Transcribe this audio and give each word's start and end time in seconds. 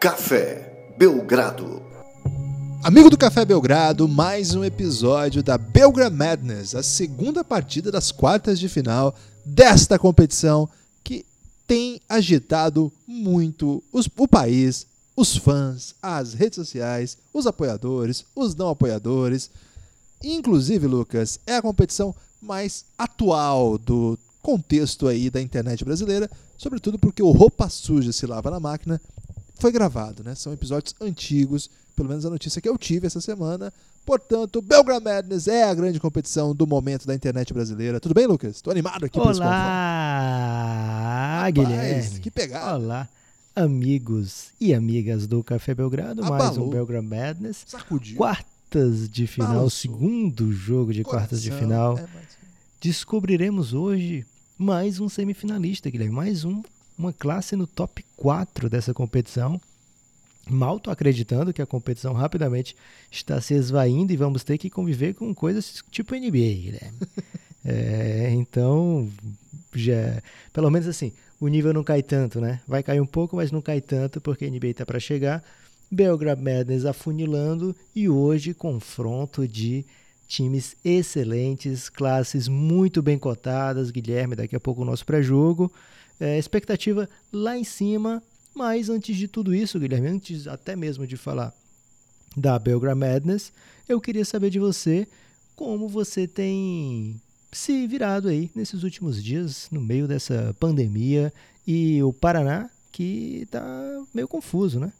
Café 0.00 0.94
Belgrado. 0.96 1.82
Amigo 2.82 3.10
do 3.10 3.18
Café 3.18 3.44
Belgrado, 3.44 4.08
mais 4.08 4.54
um 4.54 4.64
episódio 4.64 5.42
da 5.42 5.58
Belgra 5.58 6.08
Madness, 6.08 6.74
a 6.74 6.82
segunda 6.82 7.44
partida 7.44 7.92
das 7.92 8.10
quartas 8.10 8.58
de 8.58 8.66
final 8.66 9.14
desta 9.44 9.98
competição 9.98 10.66
que 11.04 11.26
tem 11.66 12.00
agitado 12.08 12.90
muito 13.06 13.84
os, 13.92 14.08
o 14.16 14.26
país, 14.26 14.86
os 15.14 15.36
fãs, 15.36 15.94
as 16.02 16.32
redes 16.32 16.56
sociais, 16.56 17.18
os 17.30 17.46
apoiadores, 17.46 18.24
os 18.34 18.54
não 18.54 18.70
apoiadores. 18.70 19.50
Inclusive, 20.24 20.86
Lucas, 20.86 21.38
é 21.46 21.56
a 21.56 21.62
competição 21.62 22.14
mais 22.40 22.86
atual 22.96 23.76
do 23.76 24.18
contexto 24.40 25.06
aí 25.06 25.28
da 25.28 25.42
internet 25.42 25.84
brasileira, 25.84 26.30
sobretudo 26.56 26.98
porque 26.98 27.22
o 27.22 27.32
Roupa 27.32 27.68
Suja 27.68 28.12
se 28.12 28.24
lava 28.24 28.50
na 28.50 28.58
máquina 28.58 28.98
foi 29.60 29.70
gravado, 29.70 30.24
né? 30.24 30.34
São 30.34 30.52
episódios 30.52 30.94
antigos, 31.00 31.70
pelo 31.94 32.08
menos 32.08 32.24
a 32.26 32.30
notícia 32.30 32.60
que 32.60 32.68
eu 32.68 32.76
tive 32.78 33.06
essa 33.06 33.20
semana. 33.20 33.72
Portanto, 34.06 34.60
Belgram 34.62 35.00
Madness 35.00 35.46
é 35.46 35.64
a 35.64 35.74
grande 35.74 36.00
competição 36.00 36.54
do 36.54 36.66
momento 36.66 37.06
da 37.06 37.14
internet 37.14 37.52
brasileira. 37.52 38.00
Tudo 38.00 38.14
bem, 38.14 38.26
Lucas? 38.26 38.56
Estou 38.56 38.70
animado 38.70 39.04
aqui 39.04 39.20
para 39.20 39.30
Olá, 40.20 41.50
Guilherme. 41.52 42.20
Que 42.20 42.30
pegada. 42.30 42.76
Olá, 42.76 43.08
amigos 43.54 44.46
e 44.60 44.72
amigas 44.74 45.26
do 45.26 45.44
Café 45.44 45.74
Belgrado. 45.74 46.24
Abalou. 46.24 46.38
Mais 46.46 46.56
um 46.58 46.68
Belgram 46.70 47.02
Madness. 47.02 47.64
Sacudiu. 47.66 48.16
Quartas 48.16 49.08
de 49.08 49.26
final, 49.26 49.48
Balançou. 49.50 49.70
segundo 49.70 50.52
jogo 50.52 50.92
de 50.94 51.02
Coração. 51.04 51.20
quartas 51.28 51.42
de 51.42 51.50
final. 51.52 51.98
É, 51.98 52.02
mas- 52.14 52.30
Descobriremos 52.80 53.74
hoje 53.74 54.24
mais 54.56 55.00
um 55.00 55.08
semifinalista, 55.08 55.90
Guilherme. 55.90 56.14
Mais 56.14 56.44
um, 56.44 56.62
uma 57.00 57.12
classe 57.12 57.56
no 57.56 57.66
top 57.66 58.04
4 58.16 58.68
dessa 58.68 58.92
competição. 58.92 59.60
Mal 60.48 60.78
tô 60.78 60.90
acreditando 60.90 61.52
que 61.52 61.62
a 61.62 61.66
competição 61.66 62.12
rapidamente 62.12 62.76
está 63.10 63.40
se 63.40 63.54
esvaindo 63.54 64.12
e 64.12 64.16
vamos 64.16 64.44
ter 64.44 64.58
que 64.58 64.68
conviver 64.68 65.14
com 65.14 65.34
coisas 65.34 65.82
tipo 65.90 66.14
NBA, 66.14 66.30
Guilherme. 66.30 66.98
É, 67.62 68.30
então, 68.32 69.06
já, 69.74 70.22
pelo 70.50 70.70
menos 70.70 70.88
assim, 70.88 71.12
o 71.38 71.46
nível 71.46 71.74
não 71.74 71.84
cai 71.84 72.02
tanto, 72.02 72.40
né? 72.40 72.58
Vai 72.66 72.82
cair 72.82 73.02
um 73.02 73.06
pouco, 73.06 73.36
mas 73.36 73.52
não 73.52 73.60
cai 73.60 73.82
tanto 73.82 74.18
porque 74.18 74.46
a 74.46 74.50
NBA 74.50 74.68
está 74.68 74.86
para 74.86 74.98
chegar. 74.98 75.44
Belgrade 75.90 76.40
Madness 76.40 76.86
afunilando 76.86 77.76
e 77.94 78.08
hoje 78.08 78.54
confronto 78.54 79.46
de 79.46 79.84
times 80.26 80.74
excelentes, 80.82 81.90
classes 81.90 82.48
muito 82.48 83.02
bem 83.02 83.18
cotadas. 83.18 83.90
Guilherme, 83.90 84.36
daqui 84.36 84.56
a 84.56 84.60
pouco 84.60 84.80
o 84.80 84.84
nosso 84.86 85.04
pré-jogo. 85.04 85.70
É, 86.20 86.38
expectativa 86.38 87.08
lá 87.32 87.56
em 87.56 87.64
cima, 87.64 88.22
mas 88.54 88.90
antes 88.90 89.16
de 89.16 89.26
tudo 89.26 89.54
isso, 89.54 89.80
Guilherme, 89.80 90.06
antes 90.08 90.46
até 90.46 90.76
mesmo 90.76 91.06
de 91.06 91.16
falar 91.16 91.52
da 92.36 92.58
Belgrade 92.58 92.98
Madness, 92.98 93.52
eu 93.88 94.00
queria 94.00 94.24
saber 94.24 94.50
de 94.50 94.58
você 94.58 95.08
como 95.56 95.88
você 95.88 96.28
tem 96.28 97.20
se 97.50 97.86
virado 97.86 98.28
aí 98.28 98.50
nesses 98.54 98.82
últimos 98.82 99.22
dias, 99.22 99.66
no 99.70 99.80
meio 99.80 100.06
dessa 100.06 100.54
pandemia, 100.60 101.32
e 101.66 102.02
o 102.02 102.12
Paraná 102.12 102.70
que 102.92 103.46
tá 103.50 103.62
meio 104.12 104.28
confuso, 104.28 104.78
né? 104.78 104.92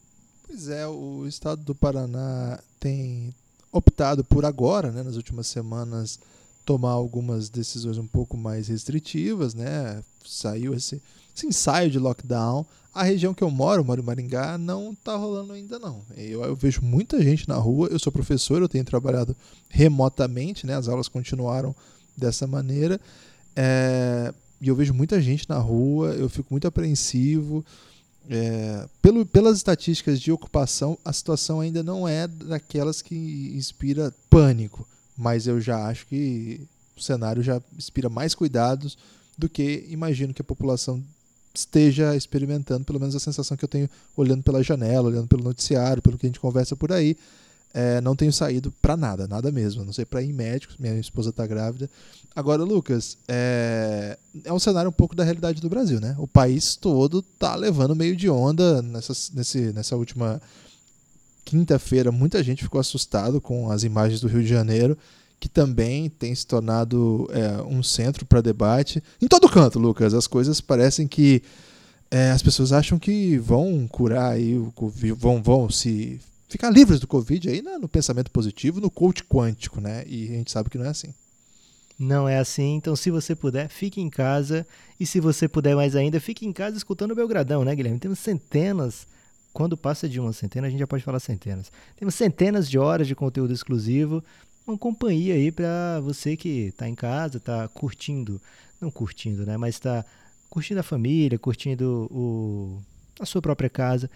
Pois 0.47 0.69
é, 0.69 0.87
o 0.87 1.27
estado 1.27 1.63
do 1.63 1.75
Paraná 1.75 2.59
tem 2.79 3.35
optado 3.71 4.25
por 4.25 4.45
agora, 4.45 4.91
né, 4.91 5.03
nas 5.03 5.17
últimas 5.17 5.47
semanas, 5.47 6.19
tomar 6.71 6.93
algumas 6.93 7.49
decisões 7.49 7.99
um 7.99 8.07
pouco 8.07 8.37
mais 8.37 8.69
restritivas, 8.69 9.55
né? 9.55 10.05
Saiu 10.25 10.73
esse, 10.73 11.03
esse 11.35 11.45
ensaio 11.45 11.91
de 11.91 11.99
lockdown. 11.99 12.65
A 12.95 13.03
região 13.03 13.35
que 13.35 13.43
eu 13.43 13.51
moro, 13.51 13.85
moro 13.85 14.01
em 14.01 14.05
Maringá, 14.05 14.57
não 14.57 14.95
tá 14.95 15.17
rolando 15.17 15.53
ainda 15.53 15.81
não. 15.81 16.01
Eu, 16.17 16.45
eu 16.45 16.55
vejo 16.55 16.81
muita 16.81 17.21
gente 17.21 17.49
na 17.49 17.57
rua. 17.57 17.89
Eu 17.91 17.99
sou 17.99 18.13
professor, 18.13 18.63
eu 18.63 18.69
tenho 18.69 18.85
trabalhado 18.85 19.37
remotamente, 19.69 20.65
né? 20.65 20.77
As 20.77 20.87
aulas 20.87 21.09
continuaram 21.09 21.75
dessa 22.17 22.47
maneira. 22.47 23.01
É, 23.57 24.33
e 24.61 24.69
eu 24.69 24.77
vejo 24.77 24.95
muita 24.95 25.21
gente 25.21 25.49
na 25.49 25.59
rua, 25.59 26.11
eu 26.11 26.29
fico 26.29 26.47
muito 26.53 26.69
apreensivo. 26.69 27.65
É, 28.29 28.89
pelo, 29.03 29.27
pelas 29.27 29.57
estatísticas 29.57 30.21
de 30.21 30.31
ocupação, 30.31 30.97
a 31.05 31.13
situação 31.13 31.59
ainda 31.59 31.83
não 31.83 32.07
é 32.07 32.29
daquelas 32.29 33.03
que 33.03 33.53
inspira 33.57 34.15
pânico, 34.29 34.87
mas 35.21 35.47
eu 35.47 35.61
já 35.61 35.87
acho 35.87 36.07
que 36.07 36.63
o 36.97 37.03
cenário 37.03 37.43
já 37.43 37.61
inspira 37.77 38.09
mais 38.09 38.35
cuidados 38.35 38.97
do 39.37 39.51
que 39.51 39.87
imagino 39.91 40.33
que 40.33 40.41
a 40.41 40.45
população 40.45 41.03
esteja 41.55 42.17
experimentando, 42.17 42.87
pelo 42.87 42.99
menos 42.99 43.15
a 43.15 43.21
sensação 43.21 43.55
que 43.55 43.65
eu 43.65 43.69
tenho 43.69 43.89
olhando 44.17 44.43
pela 44.43 44.63
janela, 44.63 45.09
olhando 45.09 45.29
pelo 45.29 45.45
noticiário, 45.45 46.03
pelo 46.03 46.17
que 46.17 46.25
a 46.25 46.29
gente 46.29 46.41
conversa 46.41 46.75
por 46.75 46.91
aí. 46.91 47.17
É, 47.75 48.01
não 48.01 48.17
tenho 48.17 48.33
saído 48.33 48.73
para 48.81 48.97
nada, 48.97 49.29
nada 49.29 49.53
mesmo. 49.53 49.83
A 49.83 49.85
não 49.85 49.93
sei 49.93 50.07
para 50.07 50.23
ir 50.23 50.31
em 50.31 50.33
médicos, 50.33 50.77
minha 50.79 50.99
esposa 50.99 51.31
está 51.31 51.47
grávida. 51.47 51.89
Agora, 52.35 52.65
Lucas, 52.65 53.19
é, 53.29 54.19
é 54.45 54.53
um 54.53 54.59
cenário 54.59 54.89
um 54.89 54.93
pouco 54.93 55.15
da 55.15 55.23
realidade 55.23 55.61
do 55.61 55.69
Brasil, 55.69 56.01
né? 56.01 56.17
O 56.19 56.27
país 56.27 56.77
todo 56.77 57.21
tá 57.23 57.55
levando 57.55 57.95
meio 57.95 58.17
de 58.17 58.31
onda 58.31 58.81
nessa, 58.81 59.13
nesse, 59.35 59.73
nessa 59.73 59.97
última 59.97 60.41
quinta-feira. 61.45 62.13
Muita 62.13 62.43
gente 62.43 62.63
ficou 62.63 62.81
assustado 62.81 63.41
com 63.41 63.71
as 63.71 63.83
imagens 63.83 64.21
do 64.21 64.29
Rio 64.29 64.43
de 64.43 64.49
Janeiro, 64.49 64.97
que 65.39 65.49
também 65.49 66.09
tem 66.09 66.35
se 66.35 66.47
tornado 66.47 67.29
é, 67.33 67.63
um 67.63 67.83
centro 67.83 68.27
para 68.27 68.41
debate. 68.41 69.03
Em 69.21 69.27
todo 69.27 69.49
canto, 69.49 69.79
Lucas, 69.79 70.15
as 70.15 70.27
coisas 70.27 70.61
parecem 70.61 71.09
que 71.09 71.43
é, 72.11 72.31
as 72.31 72.43
pessoas 72.43 72.73
acham 72.73 72.99
que 72.99 73.39
vão 73.39 73.87
curar 73.87 74.33
aí 74.33 74.59
o 74.59 74.73
Covid, 74.73 75.13
vão, 75.13 75.43
vão 75.43 75.71
se 75.71 76.21
ficar 76.49 76.69
livres 76.69 76.99
do 76.99 77.07
Covid 77.07 77.49
aí 77.49 77.63
no, 77.63 77.79
no 77.79 77.89
pensamento 77.89 78.31
positivo, 78.31 78.81
no 78.81 78.91
coach 78.91 79.23
quântico, 79.25 79.81
né? 79.81 80.05
E 80.07 80.29
a 80.29 80.33
gente 80.33 80.51
sabe 80.51 80.69
que 80.69 80.77
não 80.77 80.85
é 80.85 80.89
assim. 80.89 81.15
Não 81.99 82.27
é 82.27 82.39
assim, 82.39 82.77
então 82.77 82.97
se 82.97 83.11
você 83.11 83.35
puder, 83.35 83.69
fique 83.69 84.01
em 84.01 84.09
casa. 84.09 84.67
E 84.99 85.07
se 85.07 85.21
você 85.21 85.47
puder 85.47 85.77
mais 85.77 85.95
ainda, 85.95 86.19
fique 86.19 86.47
em 86.47 86.53
casa 86.53 86.77
escutando 86.77 87.13
o 87.13 87.15
Belgradão, 87.15 87.65
né, 87.65 87.75
Guilherme? 87.75 87.99
Temos 87.99 88.19
centenas, 88.19 89.07
quando 89.53 89.77
passa 89.77 90.09
de 90.09 90.21
uma 90.21 90.33
centena, 90.33 90.67
a 90.67 90.71
gente 90.71 90.81
já 90.81 90.87
pode 90.87 91.03
falar 91.03 91.21
centenas. 91.21 91.71
Temos 91.97 92.15
centenas 92.15 92.69
de 92.69 92.79
horas 92.79 93.07
de 93.07 93.15
conteúdo 93.15 93.53
exclusivo, 93.53 94.23
uma 94.67 94.79
companhia 94.79 95.35
aí 95.35 95.51
para 95.51 96.01
você 96.01 96.37
que 96.37 96.69
está 96.69 96.89
em 96.89 96.95
casa, 96.95 97.39
está 97.39 97.67
curtindo, 97.69 98.41
não 98.81 98.91
curtindo, 98.91 99.45
né, 99.45 99.57
mas 99.57 99.75
está 99.75 100.05
curtindo 100.49 100.81
a 100.81 100.85
família, 100.85 101.39
curtindo 101.39 102.09
o, 102.11 102.83
a 103.19 103.27
sua 103.27 103.43
própria 103.43 103.71
casa. 103.71 104.11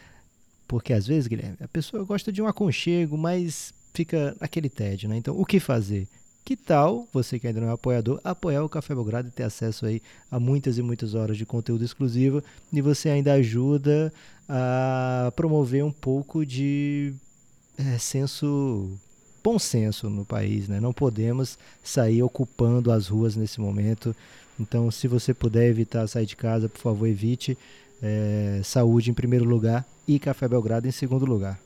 Porque 0.67 0.93
às 0.93 1.06
vezes, 1.06 1.27
Guilherme, 1.27 1.56
a 1.61 1.69
pessoa 1.69 2.05
gosta 2.05 2.33
de 2.33 2.41
um 2.41 2.47
aconchego, 2.47 3.19
mas 3.19 3.75
fica 3.93 4.37
aquele 4.41 4.69
tédio, 4.69 5.09
né? 5.09 5.17
Então, 5.17 5.39
o 5.39 5.44
que 5.44 5.61
fazer? 5.61 6.09
Que 6.44 6.56
tal, 6.56 7.09
você 7.10 7.38
que 7.38 7.47
ainda 7.47 7.60
não 7.60 7.71
é 7.71 7.72
apoiador, 7.72 8.21
apoiar 8.22 8.62
o 8.62 8.69
Café 8.69 8.94
Belgrado 8.94 9.28
e 9.28 9.31
ter 9.31 9.44
acesso 9.44 9.87
aí 9.87 10.03
a 10.31 10.38
muitas 10.38 10.77
e 10.77 10.82
muitas 10.82 11.15
horas 11.15 11.38
de 11.38 11.47
conteúdo 11.47 11.82
exclusivo 11.82 12.43
e 12.71 12.82
você 12.82 13.09
ainda 13.09 13.32
ajuda 13.32 14.12
a 14.47 15.32
promover 15.34 15.82
um 15.82 15.91
pouco 15.91 16.44
de 16.44 17.15
é, 17.78 17.97
senso, 17.97 18.91
bom 19.43 19.59
senso 19.59 20.10
no 20.10 20.22
país, 20.27 20.69
né? 20.69 20.81
Não 20.81 20.93
podemos 20.93 21.59
sair 21.82 22.22
ocupando 22.22 22.93
as 22.93 23.09
ruas 23.09 23.34
nesse 23.37 23.59
momento. 23.59 24.15
Então, 24.61 24.91
se 24.91 25.09
você 25.09 25.32
puder 25.32 25.66
evitar 25.69 26.06
sair 26.06 26.26
de 26.26 26.37
casa, 26.37 26.69
por 26.69 26.81
favor, 26.81 27.06
evite. 27.06 27.56
É, 28.03 28.61
saúde 28.62 29.11
em 29.11 29.15
primeiro 29.15 29.47
lugar 29.47 29.87
e 30.06 30.19
Café 30.19 30.47
Belgrado 30.47 30.87
em 30.87 30.91
segundo 30.91 31.25
lugar. 31.25 31.59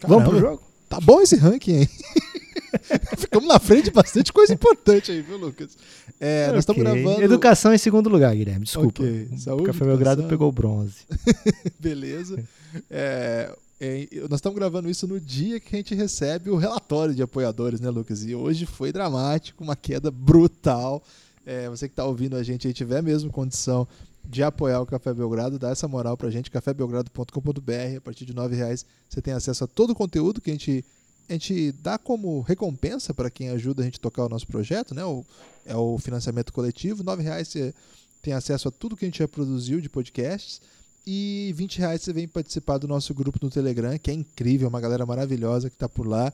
Vamos 0.00 0.24
pro 0.24 0.32
Caramba, 0.32 0.50
jogo? 0.50 0.62
Tá 0.88 1.00
bom 1.00 1.20
esse 1.20 1.36
ranking, 1.36 1.82
hein? 1.82 1.88
Ficamos 3.18 3.48
na 3.48 3.58
frente 3.58 3.84
de 3.84 3.90
bastante 3.90 4.32
coisa 4.32 4.52
importante 4.52 5.12
aí, 5.12 5.22
viu, 5.22 5.36
Lucas? 5.36 5.76
É, 6.20 6.48
nós 6.48 6.60
estamos 6.60 6.82
gravando. 6.82 7.22
Educação 7.22 7.72
em 7.72 7.78
segundo 7.78 8.08
lugar, 8.08 8.34
Guilherme. 8.34 8.64
Desculpa. 8.64 9.02
Ok. 9.02 9.28
Saúde, 9.38 9.62
o 9.62 9.66
Café 9.66 9.84
Belgrado 9.84 10.24
pegou 10.24 10.48
o 10.48 10.52
bronze. 10.52 11.06
Beleza. 11.78 12.42
É, 12.90 13.54
é, 13.80 14.08
nós 14.28 14.38
estamos 14.38 14.58
gravando 14.58 14.90
isso 14.90 15.06
no 15.06 15.20
dia 15.20 15.60
que 15.60 15.74
a 15.76 15.78
gente 15.78 15.94
recebe 15.94 16.50
o 16.50 16.56
relatório 16.56 17.14
de 17.14 17.22
apoiadores, 17.22 17.80
né, 17.80 17.90
Lucas? 17.90 18.24
E 18.24 18.34
hoje 18.34 18.66
foi 18.66 18.92
dramático, 18.92 19.62
uma 19.62 19.76
queda 19.76 20.10
brutal. 20.10 21.02
É, 21.46 21.68
você 21.68 21.88
que 21.88 21.92
está 21.92 22.04
ouvindo 22.04 22.36
a 22.36 22.42
gente 22.42 22.66
aí 22.66 22.74
tiver 22.74 23.02
mesmo 23.02 23.30
condição 23.30 23.86
de 24.28 24.42
apoiar 24.42 24.80
o 24.80 24.86
Café 24.86 25.14
Belgrado, 25.14 25.58
dá 25.58 25.70
essa 25.70 25.88
moral 25.88 26.16
pra 26.16 26.28
gente, 26.28 26.50
cafébelgrado.com.br. 26.50 27.96
A 27.96 28.00
partir 28.00 28.26
de 28.26 28.34
9 28.34 28.54
reais 28.54 28.84
você 29.08 29.22
tem 29.22 29.32
acesso 29.32 29.64
a 29.64 29.66
todo 29.66 29.90
o 29.90 29.94
conteúdo 29.94 30.40
que 30.40 30.50
a 30.50 30.52
gente, 30.52 30.84
a 31.28 31.32
gente 31.32 31.72
dá 31.72 31.98
como 31.98 32.40
recompensa 32.40 33.12
para 33.12 33.30
quem 33.30 33.50
ajuda 33.50 33.82
a 33.82 33.84
gente 33.84 33.98
a 33.98 34.02
tocar 34.02 34.24
o 34.24 34.28
nosso 34.28 34.46
projeto, 34.46 34.94
né? 34.94 35.04
O, 35.04 35.24
é 35.66 35.76
o 35.76 35.98
financiamento 35.98 36.52
coletivo. 36.52 37.04
9 37.04 37.22
reais 37.22 37.48
você 37.48 37.74
tem 38.22 38.32
acesso 38.32 38.68
a 38.68 38.70
tudo 38.70 38.96
que 38.96 39.04
a 39.04 39.08
gente 39.08 39.18
já 39.18 39.28
produziu 39.28 39.80
de 39.80 39.88
podcasts. 39.88 40.60
E 41.06 41.52
20 41.56 41.78
reais 41.78 42.02
você 42.02 42.12
vem 42.12 42.26
participar 42.26 42.78
do 42.78 42.88
nosso 42.88 43.14
grupo 43.14 43.38
no 43.42 43.50
Telegram, 43.50 43.98
que 43.98 44.10
é 44.10 44.14
incrível, 44.14 44.68
uma 44.68 44.80
galera 44.80 45.06
maravilhosa 45.06 45.68
que 45.68 45.76
está 45.76 45.88
por 45.88 46.06
lá. 46.06 46.32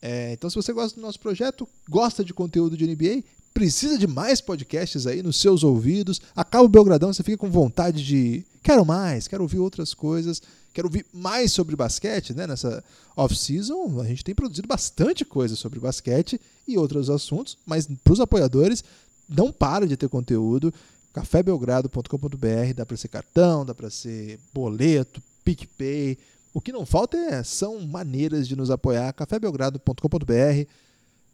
É, 0.00 0.32
então, 0.32 0.50
se 0.50 0.56
você 0.56 0.72
gosta 0.72 0.96
do 0.96 1.02
nosso 1.02 1.20
projeto, 1.20 1.68
gosta 1.88 2.24
de 2.24 2.34
conteúdo 2.34 2.76
de 2.76 2.86
NBA, 2.86 3.22
precisa 3.54 3.96
de 3.96 4.06
mais 4.06 4.40
podcasts 4.40 5.06
aí 5.06 5.22
nos 5.22 5.40
seus 5.40 5.62
ouvidos, 5.62 6.20
acaba 6.34 6.64
o 6.64 6.68
Belgradão, 6.68 7.12
você 7.12 7.22
fica 7.22 7.36
com 7.36 7.50
vontade 7.50 8.04
de 8.04 8.44
quero 8.62 8.84
mais, 8.84 9.28
quero 9.28 9.42
ouvir 9.42 9.58
outras 9.58 9.94
coisas, 9.94 10.42
quer 10.72 10.84
ouvir 10.84 11.04
mais 11.12 11.52
sobre 11.52 11.76
basquete, 11.76 12.32
né? 12.34 12.46
Nessa 12.46 12.82
off-season, 13.16 14.00
a 14.00 14.04
gente 14.04 14.24
tem 14.24 14.34
produzido 14.34 14.66
bastante 14.66 15.24
coisa 15.24 15.54
sobre 15.54 15.78
basquete 15.78 16.40
e 16.66 16.78
outros 16.78 17.10
assuntos, 17.10 17.56
mas 17.66 17.86
para 18.02 18.12
os 18.12 18.20
apoiadores, 18.20 18.82
não 19.28 19.52
para 19.52 19.86
de 19.86 19.96
ter 19.96 20.08
conteúdo. 20.08 20.72
cafébelgrado.com.br, 21.12 22.74
dá 22.74 22.86
para 22.86 22.96
ser 22.96 23.08
cartão, 23.08 23.64
dá 23.64 23.74
para 23.74 23.90
ser 23.90 24.38
boleto, 24.52 25.22
PicPay. 25.44 26.18
O 26.54 26.60
que 26.60 26.72
não 26.72 26.84
falta 26.84 27.16
é, 27.16 27.42
são 27.42 27.80
maneiras 27.80 28.46
de 28.46 28.56
nos 28.56 28.70
apoiar. 28.70 29.12
cafébelgrado.com.br 29.12 30.66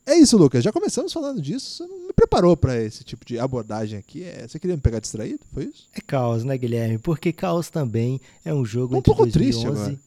é 0.09 0.19
isso, 0.19 0.37
Lucas. 0.37 0.65
Já 0.65 0.73
começamos 0.73 1.13
falando 1.13 1.41
disso. 1.41 1.77
Você 1.77 1.87
não 1.87 2.07
me 2.07 2.13
preparou 2.13 2.57
para 2.57 2.81
esse 2.83 3.05
tipo 3.05 3.25
de 3.25 3.39
abordagem 3.39 3.99
aqui. 3.99 4.25
É, 4.25 4.47
você 4.49 4.59
queria 4.59 4.77
me 4.77 4.83
pegar 4.83 5.01
distraído? 5.01 5.41
Foi 5.53 5.65
isso? 5.65 5.87
É 5.93 6.01
caos, 6.01 6.45
né, 6.45 6.57
Guilherme? 6.57 6.99
Porque 6.99 7.33
caos 7.33 7.69
também 7.69 8.21
é 8.45 8.53
um 8.53 8.65
jogo 8.65 8.95
um 8.95 8.99
entre 8.99 9.13
pouco 9.13 9.25
2011 9.25 9.33
triste 9.33 9.67
agora. 9.67 10.01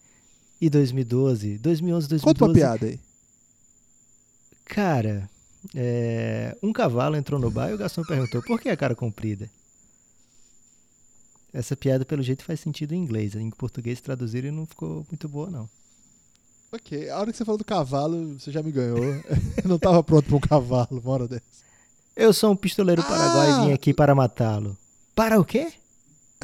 e 0.59 0.69
2012. 0.69 1.57
2011 1.59 2.07
2012. 2.09 2.24
Conta 2.24 2.45
uma 2.45 2.53
piada 2.53 2.86
aí. 2.88 3.00
Cara, 4.65 5.30
é, 5.75 6.57
um 6.63 6.74
cavalo 6.74 7.15
entrou 7.15 7.39
no 7.39 7.51
bar 7.51 7.69
e 7.69 7.74
o 7.74 7.77
garçom 7.77 8.04
perguntou 8.04 8.42
por 8.42 8.59
que 8.59 8.69
a 8.69 8.77
cara 8.77 8.95
comprida? 8.95 9.50
Essa 11.54 11.75
piada, 11.75 12.06
pelo 12.06 12.24
jeito, 12.24 12.44
faz 12.44 12.59
sentido 12.59 12.94
em 12.94 12.97
inglês. 12.97 13.36
Em 13.36 13.50
português 13.51 14.00
traduziram 14.00 14.47
e 14.47 14.51
não 14.51 14.65
ficou 14.65 15.06
muito 15.12 15.27
boa, 15.27 15.50
não. 15.50 15.69
Ok, 16.73 17.09
a 17.09 17.19
hora 17.19 17.31
que 17.31 17.38
você 17.38 17.44
falou 17.44 17.57
do 17.57 17.65
cavalo, 17.65 18.39
você 18.39 18.50
já 18.50 18.63
me 18.63 18.71
ganhou. 18.71 18.97
Eu 19.62 19.68
não 19.68 19.75
estava 19.75 20.01
pronto 20.01 20.25
para 20.25 20.35
um 20.38 20.39
cavalo, 20.39 21.01
uma 21.03 21.12
hora 21.12 21.27
dessa. 21.27 21.44
Eu 22.15 22.31
sou 22.31 22.51
um 22.51 22.56
pistoleiro 22.56 23.03
paraguaio 23.03 23.53
Ah! 23.53 23.63
e 23.63 23.68
vim 23.68 23.73
aqui 23.73 23.94
para 23.94 24.15
matá-lo. 24.15 24.77
Para 25.13 25.39
o 25.39 25.44
quê? 25.44 25.73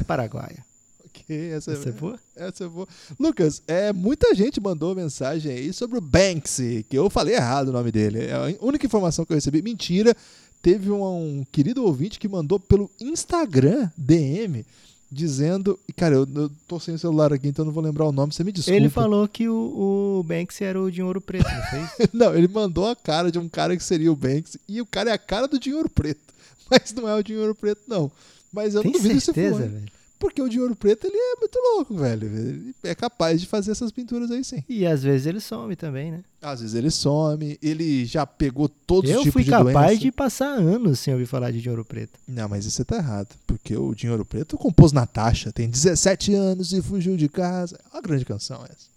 Paraguaio. 0.06 0.62
Ok, 1.06 1.50
essa, 1.50 1.72
Essa 1.72 1.88
é 1.88 1.92
boa? 1.92 2.18
Essa 2.36 2.64
é 2.64 2.68
boa. 2.68 2.86
Lucas, 3.18 3.62
é, 3.66 3.90
muita 3.92 4.34
gente 4.34 4.60
mandou 4.60 4.94
mensagem 4.94 5.50
aí 5.50 5.72
sobre 5.72 5.96
o 5.96 6.00
Banksy, 6.00 6.84
que 6.88 6.98
eu 6.98 7.08
falei 7.08 7.34
errado 7.34 7.68
o 7.68 7.72
nome 7.72 7.90
dele. 7.90 8.26
É 8.26 8.34
a 8.34 8.64
única 8.64 8.84
informação 8.84 9.24
que 9.24 9.32
eu 9.32 9.36
recebi. 9.36 9.62
Mentira. 9.62 10.14
Teve 10.60 10.90
um, 10.90 11.02
um 11.40 11.46
querido 11.50 11.84
ouvinte 11.84 12.18
que 12.18 12.28
mandou 12.28 12.60
pelo 12.60 12.90
Instagram 13.00 13.90
DM 13.96 14.64
dizendo. 15.10 15.78
e, 15.88 15.92
Cara, 15.92 16.14
eu, 16.14 16.28
eu 16.34 16.50
tô 16.66 16.78
sem 16.78 16.94
o 16.94 16.98
celular 16.98 17.32
aqui, 17.32 17.48
então 17.48 17.64
não 17.64 17.72
vou 17.72 17.82
lembrar 17.82 18.06
o 18.06 18.12
nome. 18.12 18.32
Você 18.32 18.44
me 18.44 18.52
desculpa. 18.52 18.76
Ele 18.76 18.88
falou 18.88 19.26
que 19.26 19.48
o, 19.48 20.18
o 20.18 20.22
Banksy 20.22 20.64
era 20.64 20.78
o 20.80 20.90
ouro 21.04 21.20
preto, 21.20 21.48
não 21.48 21.62
foi 21.64 21.80
isso? 21.80 22.10
Não, 22.12 22.34
ele 22.34 22.48
mandou 22.48 22.86
a 22.86 22.94
cara 22.96 23.30
de 23.30 23.38
um 23.38 23.48
cara 23.48 23.76
que 23.76 23.82
seria 23.82 24.12
o 24.12 24.16
Banks 24.16 24.56
e 24.68 24.80
o 24.80 24.86
cara 24.86 25.10
é 25.10 25.12
a 25.12 25.18
cara 25.18 25.48
do 25.48 25.58
Dinheiro 25.58 25.88
Preto. 25.88 26.20
Mas 26.70 26.92
não 26.92 27.08
é 27.08 27.14
o 27.14 27.22
Dinheiro 27.22 27.54
Preto, 27.54 27.80
não. 27.88 28.10
Mas 28.52 28.74
eu 28.74 28.82
Tem 28.82 28.92
não 28.92 29.00
duvido 29.00 29.20
se 29.20 29.26
certeza, 29.26 29.56
for. 29.56 29.68
velho? 29.68 29.97
Porque 30.18 30.42
o 30.42 30.48
Dinheiro 30.48 30.74
Preto, 30.74 31.06
ele 31.06 31.16
é 31.16 31.36
muito 31.38 31.58
louco, 31.58 31.94
velho. 31.94 32.26
Ele 32.26 32.74
é 32.82 32.94
capaz 32.94 33.40
de 33.40 33.46
fazer 33.46 33.70
essas 33.70 33.92
pinturas 33.92 34.30
aí, 34.30 34.42
sim. 34.42 34.64
E 34.68 34.84
às 34.84 35.02
vezes 35.02 35.26
ele 35.26 35.38
some 35.40 35.76
também, 35.76 36.10
né? 36.10 36.24
Às 36.42 36.60
vezes 36.60 36.74
ele 36.74 36.90
some, 36.90 37.56
ele 37.62 38.04
já 38.04 38.26
pegou 38.26 38.68
todos 38.68 39.08
Eu 39.08 39.18
os 39.18 39.22
tipos 39.22 39.34
fui 39.34 39.44
de 39.44 39.50
capaz 39.50 39.74
doença. 39.74 39.96
de 40.00 40.12
passar 40.12 40.58
anos 40.58 40.98
sem 40.98 41.14
ouvir 41.14 41.26
falar 41.26 41.52
de 41.52 41.70
ouro 41.70 41.84
preto. 41.84 42.18
Não, 42.26 42.48
mas 42.48 42.66
isso 42.66 42.76
você 42.76 42.84
tá 42.84 42.96
errado. 42.96 43.28
Porque 43.46 43.76
o 43.76 43.94
Dinheiro 43.94 44.24
Preto 44.24 44.58
compôs 44.58 44.92
Natasha, 44.92 45.52
tem 45.52 45.70
17 45.70 46.34
anos 46.34 46.72
e 46.72 46.82
fugiu 46.82 47.16
de 47.16 47.28
casa. 47.28 47.78
É 47.92 47.96
uma 47.96 48.02
grande 48.02 48.24
canção 48.24 48.64
essa. 48.64 48.88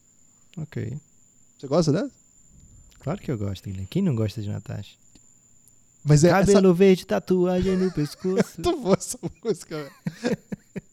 Ok. 0.57 0.97
Você 1.59 1.68
gosta 1.68 1.91
dessa? 1.91 2.12
Claro 3.00 3.19
que 3.21 3.31
eu 3.31 3.38
gosto, 3.38 3.65
Guilherme. 3.65 3.88
Quem 3.89 4.01
não 4.01 4.15
gosta 4.15 4.41
de 4.41 4.50
Natasha? 4.50 4.95
Mas 6.03 6.23
é 6.23 6.29
Cabelo 6.29 6.73
verde, 6.73 7.06
tatuagem 7.06 7.77
no 7.77 7.91
pescoço. 7.91 8.39
essa... 8.59 8.62
Boa 8.62 8.95
essa 8.95 9.19
música, 9.44 9.77
velho. 9.77 10.38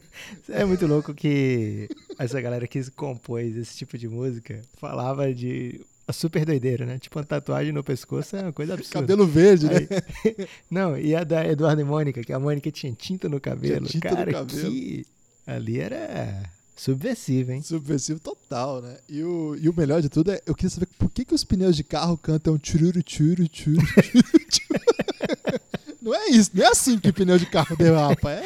É 0.48 0.64
muito 0.64 0.86
louco 0.86 1.14
que 1.14 1.88
essa 2.18 2.40
galera 2.40 2.66
que 2.66 2.90
compôs 2.92 3.56
esse 3.56 3.76
tipo 3.76 3.96
de 3.98 4.08
música 4.08 4.60
falava 4.78 5.32
de 5.32 5.80
super 6.12 6.44
doideira, 6.44 6.84
né? 6.84 6.98
Tipo, 6.98 7.18
uma 7.18 7.24
tatuagem 7.24 7.72
no 7.72 7.82
pescoço 7.82 8.36
é 8.36 8.42
uma 8.42 8.52
coisa 8.52 8.74
absurda. 8.74 9.00
Cabelo 9.00 9.26
verde, 9.26 9.66
né? 9.66 9.76
Aí- 9.76 10.46
não, 10.70 10.98
e 10.98 11.14
a 11.14 11.24
da 11.24 11.46
Eduardo 11.46 11.80
e 11.80 11.84
Mônica, 11.84 12.22
que 12.22 12.32
a 12.32 12.38
Mônica 12.38 12.70
tinha 12.70 12.92
tinta 12.92 13.28
no 13.30 13.40
cabelo. 13.40 13.86
tinta 13.86 14.10
no 14.10 14.16
Cara, 14.16 14.32
cabelo. 14.32 14.70
que 14.70 15.06
ali 15.46 15.80
era 15.80 16.42
subversivo, 16.76 17.52
hein? 17.52 17.62
Subversivo 17.62 18.20
total, 18.20 18.82
né? 18.82 18.98
E 19.08 19.22
o, 19.22 19.56
e 19.58 19.68
o 19.68 19.74
melhor 19.74 20.02
de 20.02 20.08
tudo 20.10 20.32
é, 20.32 20.42
eu 20.44 20.54
queria 20.54 20.68
saber 20.70 20.88
por 20.98 21.10
que, 21.10 21.24
que 21.24 21.34
os 21.34 21.44
pneus 21.44 21.76
de 21.76 21.84
carro 21.84 22.18
cantam 22.18 22.58
tchururu, 22.58 23.02
tchuru, 23.02 23.48
tchuru, 23.48 23.80
tchuru, 23.80 24.22
tchuru. 24.50 24.80
Não 26.02 26.12
é 26.12 26.30
isso, 26.30 26.50
não 26.52 26.64
é 26.64 26.68
assim 26.68 26.98
que 26.98 27.12
pneu 27.12 27.38
de 27.38 27.46
carro 27.46 27.76
derrapa, 27.76 28.32
é? 28.32 28.42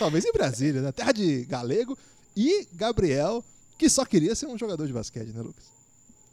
Talvez 0.00 0.24
em 0.24 0.32
Brasília, 0.32 0.80
né? 0.80 0.90
Terra 0.92 1.12
de 1.12 1.44
galego 1.44 1.96
e 2.34 2.66
Gabriel, 2.72 3.44
que 3.76 3.86
só 3.90 4.02
queria 4.04 4.34
ser 4.34 4.46
um 4.46 4.56
jogador 4.56 4.86
de 4.86 4.92
basquete, 4.94 5.28
né, 5.28 5.42
Lucas? 5.42 5.64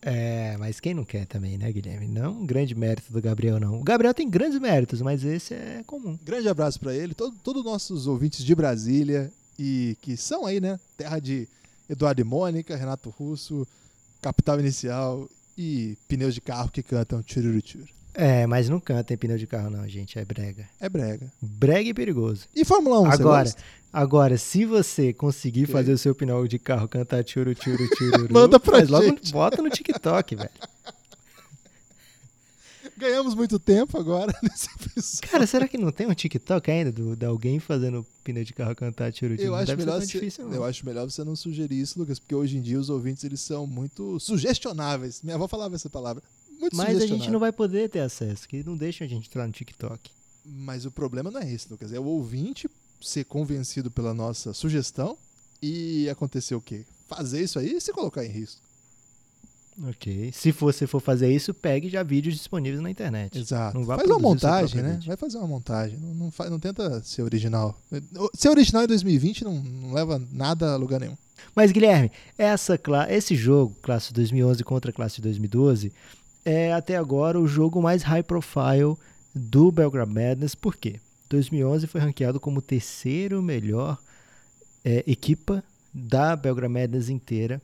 É, 0.02 0.56
mas 0.58 0.80
quem 0.80 0.94
não 0.94 1.04
quer 1.04 1.26
também, 1.26 1.58
né, 1.58 1.70
Guilherme? 1.70 2.08
Não 2.08 2.32
um 2.32 2.46
grande 2.46 2.74
mérito 2.74 3.12
do 3.12 3.22
Gabriel, 3.22 3.60
não. 3.60 3.82
O 3.82 3.84
Gabriel 3.84 4.14
tem 4.14 4.30
grandes 4.30 4.58
méritos, 4.58 5.02
mas 5.02 5.22
esse 5.26 5.54
é 5.54 5.84
comum. 5.86 6.18
Grande 6.24 6.48
abraço 6.48 6.80
pra 6.80 6.96
ele, 6.96 7.14
todo- 7.14 7.36
todos 7.44 7.60
os 7.62 7.66
nossos 7.70 8.08
ouvintes 8.08 8.46
de 8.46 8.56
Brasília 8.56 9.30
e 9.60 9.98
que 10.02 10.16
são 10.16 10.46
aí, 10.46 10.62
né? 10.62 10.80
Terra 10.96 11.20
de 11.20 11.46
Eduardo 11.90 12.22
e 12.22 12.24
Mônica, 12.24 12.74
Renato 12.76 13.10
Russo, 13.10 13.68
Capital 14.22 14.62
Inicial 14.62 15.28
e 15.58 15.98
pneus 16.08 16.34
de 16.34 16.40
carro 16.40 16.72
que 16.72 16.82
cantam 16.82 17.22
tchururu, 17.22 17.62
tchuru. 17.62 17.97
É, 18.20 18.48
mas 18.48 18.68
não 18.68 18.80
canta 18.80 19.14
em 19.14 19.18
pneu 19.18 19.38
de 19.38 19.46
carro, 19.46 19.70
não, 19.70 19.88
gente. 19.88 20.18
É 20.18 20.26
brega. 20.26 20.68
É 20.80 20.90
brega. 20.90 21.32
Brega 21.40 21.90
e 21.90 21.94
perigoso. 21.94 22.48
E 22.56 22.66
Fórmula 22.66 23.00
1, 23.02 23.06
você 23.06 23.22
Agora, 23.22 23.56
agora, 23.94 24.38
se 24.40 24.66
você 24.66 25.14
conseguir 25.14 25.64
Ok. 25.66 25.74
fazer 25.74 25.94
o 25.94 25.98
seu 26.00 26.16
pneu 26.16 26.48
de 26.48 26.58
carro 26.58 26.88
cantar 26.88 27.24
tchuru, 27.24 27.54
tchuru, 27.54 27.88
tchuru, 27.96 28.34
Manda 28.34 28.60
pra 28.60 28.78
faz 28.80 28.90
logo, 28.90 29.06
gente. 29.06 29.32
bota 29.32 29.62
no 29.62 29.70
TikTok, 29.70 30.36
velho. 30.36 30.50
Ganhamos 32.98 33.36
muito 33.36 33.60
tempo 33.60 33.96
agora 34.00 34.34
nesse 34.42 34.68
episódio. 34.72 35.30
Cara, 35.30 35.46
será 35.46 35.68
que 35.68 35.78
não 35.78 35.92
tem 35.92 36.08
um 36.08 36.14
TikTok 36.16 36.72
ainda 36.72 36.92
do, 36.92 37.16
de 37.16 37.26
alguém 37.28 37.60
fazendo 37.60 38.04
pneu 38.24 38.44
de 38.44 38.54
carro 38.54 38.76
cantar 38.76 39.12
tchuru, 39.12 39.36
tchuru? 39.36 39.48
Eu 39.50 39.54
acho, 39.56 39.68
ser 39.68 39.78
melhor 39.78 40.02
difícil, 40.02 40.46
não. 40.46 40.54
eu 40.56 40.64
acho 40.64 40.84
melhor 40.84 41.08
você 41.08 41.24
não 41.24 41.36
sugerir 41.36 41.80
isso, 41.80 42.00
Lucas, 42.00 42.18
porque 42.18 42.34
hoje 42.34 42.58
em 42.58 42.62
dia 42.62 42.80
os 42.80 42.90
ouvintes 42.90 43.24
eles 43.24 43.42
são 43.42 43.68
muito 43.68 44.20
sugestionáveis. 44.20 45.22
Minha 45.22 45.36
avó 45.36 45.48
falava 45.48 45.76
essa 45.76 45.92
palavra. 45.92 46.24
Muito 46.60 46.76
Mas 46.76 47.02
a 47.02 47.06
gente 47.06 47.30
não 47.30 47.40
vai 47.40 47.52
poder 47.52 47.90
ter 47.90 48.00
acesso, 48.00 48.48
que 48.48 48.64
não 48.64 48.76
deixa 48.76 49.04
a 49.04 49.08
gente 49.08 49.28
entrar 49.28 49.46
no 49.48 49.54
TikTok. 49.54 50.10
Mas 50.46 50.86
o 50.86 50.92
problema 50.92 51.30
não 51.30 51.42
é 51.42 51.52
esse, 51.52 51.68
Lucas. 51.70 51.92
É 51.94 52.00
o 52.00 52.06
ouvinte 52.06 52.70
ser 53.02 53.26
convencido 53.26 53.92
pela 53.92 54.14
nossa 54.14 54.54
sugestão 54.54 55.18
e 55.62 56.10
acontecer 56.10 56.56
o 56.56 56.62
quê? 56.62 56.86
Fazer 57.08 57.42
isso 57.44 57.60
aí 57.60 57.76
e 57.76 57.82
se 57.82 57.92
colocar 57.94 58.26
em 58.26 58.30
risco. 58.30 58.62
Ok. 59.90 60.32
Se 60.34 60.52
você 60.52 60.88
for 60.88 61.00
fazer 61.00 61.32
isso, 61.32 61.54
pegue 61.54 61.88
já 61.88 62.02
vídeos 62.02 62.36
disponíveis 62.36 62.82
na 62.82 62.90
internet. 62.90 63.38
Exato. 63.38 63.84
Faz 63.86 64.10
uma 64.10 64.18
montagem, 64.18 64.82
né? 64.82 64.94
vídeo. 64.94 65.08
Vai 65.08 65.18
fazer 65.18 65.38
uma 65.38 65.48
montagem. 65.48 66.00
Não, 66.00 66.16
não, 66.16 66.32
fa- 66.32 66.50
não 66.50 66.60
tenta 66.60 67.00
ser 67.04 67.22
original. 67.22 67.80
Ser 68.34 68.50
original 68.50 68.84
em 68.86 68.88
2020 68.88 69.44
não, 69.44 69.54
não 69.62 69.94
leva 69.94 70.20
nada 70.32 70.74
a 70.74 70.76
lugar 70.78 71.00
nenhum. 71.00 71.16
Mas, 71.56 71.72
Guilherme, 71.72 72.12
essa, 72.38 72.80
esse 73.10 73.36
jogo, 73.36 73.76
classe 73.84 74.12
2011 74.14 74.64
contra 74.64 74.92
classe 74.92 75.22
2012, 75.22 75.94
é 76.48 76.72
até 76.72 76.96
agora 76.96 77.38
o 77.38 77.46
jogo 77.46 77.82
mais 77.82 78.04
high 78.04 78.24
profile 78.24 78.96
do 79.36 79.70
Belgrade 79.70 80.14
Madness. 80.14 80.56
Por 80.56 80.78
quê? 80.78 81.02
2011 81.30 81.88
foi 81.88 82.00
ranqueado 82.00 82.40
como 82.40 82.62
terceiro 82.62 83.42
melhor 83.42 83.98
é, 84.84 85.04
equipa 85.06 85.62
da 85.94 86.38
Belgrade 86.38 86.74
Madness 86.74 87.10
inteira. 87.10 87.62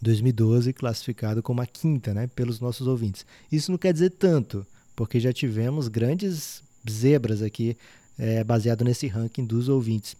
2012 0.00 0.72
classificado 0.72 1.42
como 1.42 1.60
a 1.60 1.66
quinta, 1.66 2.14
né, 2.14 2.26
pelos 2.28 2.58
nossos 2.58 2.86
ouvintes. 2.86 3.26
Isso 3.52 3.70
não 3.70 3.76
quer 3.76 3.92
dizer 3.92 4.08
tanto, 4.12 4.66
porque 4.96 5.20
já 5.20 5.30
tivemos 5.30 5.86
grandes 5.86 6.62
zebras 6.90 7.42
aqui 7.42 7.76
é, 8.18 8.42
baseado 8.42 8.82
nesse 8.82 9.08
ranking 9.08 9.44
dos 9.44 9.68
ouvintes. 9.68 10.16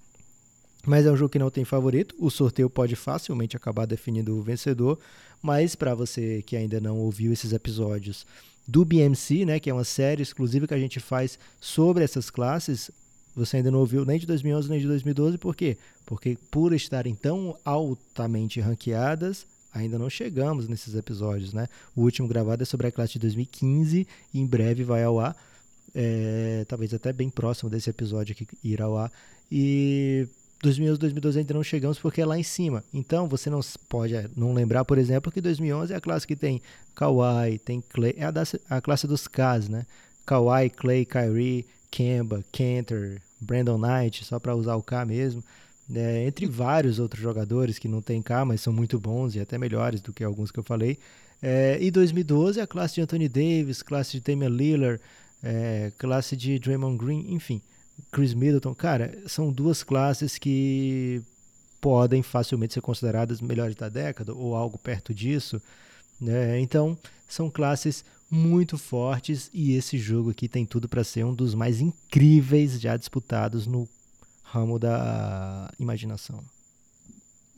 Mas 0.87 1.07
é 1.07 1.11
um 1.11 1.17
jogo 1.17 1.31
que 1.31 1.39
não 1.39 1.51
tem 1.51 1.65
favorito. 1.65 2.15
O 2.19 2.31
sorteio 2.31 2.69
pode 2.69 2.95
facilmente 2.95 3.57
acabar 3.57 3.87
definindo 3.87 4.37
o 4.37 4.43
vencedor. 4.43 4.99
Mas 5.43 5.75
para 5.75 5.95
você 5.95 6.43
que 6.43 6.57
ainda 6.57 6.81
não 6.81 6.99
ouviu 6.99 7.33
esses 7.33 7.53
episódios 7.53 8.27
do 8.67 8.85
BMC, 8.85 9.45
né, 9.45 9.59
que 9.59 9.71
é 9.71 9.75
uma 9.75 9.85
série 9.85 10.23
exclusiva 10.23 10.67
que 10.67 10.75
a 10.75 10.79
gente 10.79 11.01
faz 11.01 11.39
sobre 11.61 12.05
essas 12.05 12.31
classes, 12.31 12.91
você 13.35 13.57
ainda 13.57 13.71
não 13.71 13.81
ouviu 13.81 14.05
nem 14.05 14.19
de 14.19 14.27
2011 14.27 14.69
nem 14.69 14.81
de 14.81 14.87
2012, 14.87 15.39
por 15.39 15.57
quê? 15.57 15.77
Porque 16.05 16.37
por 16.51 16.73
estarem 16.73 17.15
tão 17.15 17.57
altamente 17.65 18.61
ranqueadas, 18.61 19.47
ainda 19.73 19.99
não 19.99 20.11
chegamos 20.11 20.69
nesses 20.69 20.95
episódios, 20.95 21.53
né? 21.53 21.69
O 21.97 22.03
último 22.03 22.29
gravado 22.29 22.63
é 22.63 22.67
sobre 22.67 22.89
a 22.89 22.93
classe 22.93 23.15
de 23.15 23.21
2015 23.21 24.07
e 24.35 24.41
em 24.41 24.47
breve 24.47 24.85
vai 24.85 25.03
ao 25.05 25.19
ar, 25.19 25.37
é, 25.95 26.65
talvez 26.69 26.93
até 26.93 27.13
bem 27.13 27.31
próximo 27.31 27.71
desse 27.71 27.91
episódio 27.91 28.33
aqui 28.33 28.47
ir 28.63 28.83
ao 28.83 28.97
ar. 28.97 29.13
E 29.51 30.29
2011 30.63 30.99
2012 31.01 31.39
ainda 31.39 31.55
não 31.55 31.63
chegamos 31.63 31.99
porque 31.99 32.21
é 32.21 32.27
lá 32.27 32.39
em 32.39 32.43
cima. 32.43 32.85
Então 32.93 33.27
você 33.29 33.49
não 33.49 33.61
pode 33.89 34.15
é, 34.15 34.29
não 34.37 34.53
lembrar, 34.53 34.85
por 34.85 34.99
exemplo, 34.99 35.33
que 35.33 35.41
2011 35.41 35.93
é 35.93 35.97
a 35.97 36.01
classe 36.01 36.27
que 36.27 36.37
tem 36.37 36.61
Kawhi, 36.95 37.59
tem 37.59 37.81
Clay, 37.81 38.15
é 38.17 38.25
a, 38.25 38.31
da- 38.31 38.43
a 38.69 38.81
classe 38.81 39.07
dos 39.07 39.27
Ks, 39.27 39.69
né? 39.69 39.87
Kawhi, 40.27 40.69
Clay, 40.71 41.05
Kyrie, 41.07 41.67
Kemba, 41.91 42.45
Cantor, 42.53 43.21
Brandon 43.41 43.79
Knight, 43.79 44.25
só 44.25 44.39
para 44.39 44.55
usar 44.55 44.77
o 44.77 44.83
K 44.83 45.05
mesmo. 45.05 45.43
né, 45.89 46.25
entre 46.27 46.47
vários 46.47 46.99
outros 47.01 47.21
jogadores 47.23 47.79
que 47.79 47.89
não 47.89 48.01
tem 48.01 48.23
cá, 48.23 48.45
mas 48.45 48.61
são 48.61 48.73
muito 48.73 48.99
bons 49.01 49.35
e 49.35 49.41
até 49.41 49.59
melhores 49.59 50.01
do 50.01 50.13
que 50.13 50.23
alguns 50.23 50.51
que 50.53 50.59
eu 50.59 50.63
falei. 50.63 50.99
É, 51.43 51.79
e 51.81 51.91
2012 51.91 52.61
a 52.61 52.67
classe 52.67 52.95
de 52.97 53.01
Anthony 53.01 53.29
Davis, 53.29 53.83
classe 53.83 54.13
de 54.13 54.21
Damian 54.21 54.51
Lillard, 54.51 55.01
é, 55.43 55.91
classe 55.99 56.37
de 56.37 56.59
Draymond 56.61 56.97
Green, 56.99 57.33
enfim, 57.35 57.61
Chris 58.11 58.35
Middleton. 58.35 58.75
Cara, 58.75 59.17
são 59.27 59.53
duas 59.53 59.83
classes 59.83 60.39
que 60.39 61.23
podem 61.81 62.23
facilmente 62.23 62.75
ser 62.75 62.81
consideradas 62.81 63.41
melhores 63.41 63.75
da 63.75 63.89
década 63.89 64.35
ou 64.35 64.55
algo 64.55 64.79
perto 64.79 65.15
disso. 65.15 65.61
Né? 66.21 66.61
Então, 66.61 66.97
são 67.29 67.51
classes 67.51 68.05
muito 68.31 68.79
fortes 68.79 69.51
e 69.53 69.75
esse 69.75 69.99
jogo 69.99 70.31
aqui 70.31 70.49
tem 70.49 70.65
tudo 70.65 70.89
para 70.89 71.03
ser 71.03 71.25
um 71.25 71.35
dos 71.35 71.55
mais 71.55 71.81
incríveis 71.81 72.81
já 72.81 72.97
disputados 72.97 73.67
no 73.67 73.89
ramo 74.43 74.79
da 74.79 75.71
imaginação. 75.79 76.43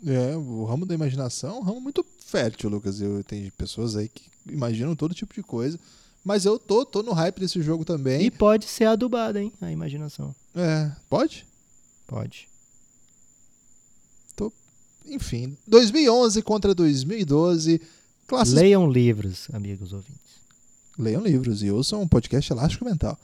É, 0.07 0.37
o 0.37 0.65
ramo 0.65 0.85
da 0.85 0.95
imaginação 0.95 1.57
é 1.57 1.59
um 1.59 1.63
ramo 1.63 1.81
muito 1.81 2.05
fértil, 2.27 2.71
Lucas. 2.71 3.01
Eu 3.01 3.23
tenho 3.23 3.53
pessoas 3.53 3.97
aí 3.97 4.09
que 4.09 4.25
imaginam 4.47 4.97
todo 4.97 5.15
tipo 5.15 5.35
de 5.35 5.43
coisa. 5.43 5.79
Mas 6.25 6.45
eu 6.45 6.59
tô, 6.59 6.85
tô 6.87 7.03
no 7.03 7.13
hype 7.13 7.41
desse 7.41 7.61
jogo 7.63 7.85
também. 7.85 8.23
E 8.23 8.31
pode 8.31 8.67
ser 8.67 8.85
adubada, 8.85 9.41
hein? 9.41 9.53
A 9.61 9.73
imaginação. 9.73 10.35
É, 10.55 10.91
pode? 11.09 11.45
Pode. 12.07 12.49
Tô, 14.37 14.53
enfim, 15.07 15.57
2011 15.67 16.43
contra 16.43 16.75
2012. 16.75 17.81
Classes... 18.27 18.55
Leiam 18.55 18.91
livros, 18.91 19.49
amigos 19.53 19.93
ouvintes. 19.93 20.21
Leiam 20.99 21.23
livros 21.23 21.63
e 21.63 21.71
ouçam 21.71 22.03
um 22.03 22.09
podcast 22.09 22.53
Elástico 22.53 22.85
Mental. 22.85 23.19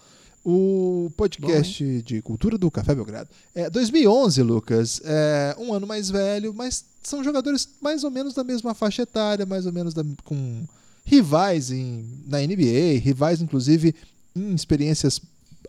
O 0.44 1.12
podcast 1.16 1.84
Bom, 1.84 2.00
de 2.02 2.22
cultura 2.22 2.56
do 2.56 2.70
Café 2.70 2.94
Belgrado. 2.94 3.28
É 3.54 3.68
2011, 3.68 4.42
Lucas. 4.42 5.00
É 5.04 5.54
um 5.58 5.72
ano 5.72 5.86
mais 5.86 6.10
velho, 6.10 6.54
mas 6.54 6.84
são 7.02 7.22
jogadores 7.22 7.68
mais 7.80 8.02
ou 8.04 8.10
menos 8.10 8.34
da 8.34 8.42
mesma 8.42 8.74
faixa 8.74 9.02
etária, 9.02 9.44
mais 9.44 9.66
ou 9.66 9.72
menos 9.72 9.94
da, 9.94 10.02
com 10.24 10.64
rivais 11.08 11.70
em, 11.70 12.04
na 12.26 12.38
NBA, 12.38 13.00
rivais 13.00 13.40
inclusive 13.40 13.94
em 14.36 14.54
experiências 14.54 15.20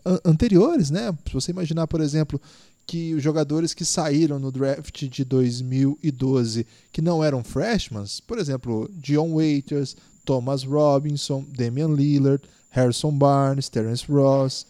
an 0.04 0.18
anteriores, 0.24 0.90
né? 0.90 1.12
Se 1.26 1.32
você 1.32 1.50
imaginar, 1.50 1.86
por 1.86 2.02
exemplo, 2.02 2.40
que 2.86 3.14
os 3.14 3.22
jogadores 3.22 3.72
que 3.72 3.84
saíram 3.84 4.38
no 4.38 4.52
draft 4.52 5.08
de 5.08 5.24
2012 5.24 6.66
que 6.92 7.00
não 7.00 7.24
eram 7.24 7.42
freshmen, 7.42 8.04
por 8.26 8.38
exemplo, 8.38 8.90
John 9.00 9.34
Waiters, 9.34 9.96
Thomas 10.26 10.62
Robinson, 10.62 11.44
Damian 11.56 11.94
Lillard, 11.94 12.42
Harrison 12.68 13.12
Barnes, 13.12 13.70
Terence 13.70 14.04
Ross, 14.10 14.66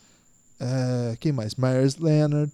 uh, 0.60 1.16
quem 1.18 1.32
mais? 1.32 1.56
Myers 1.56 1.96
Leonard, 1.96 2.52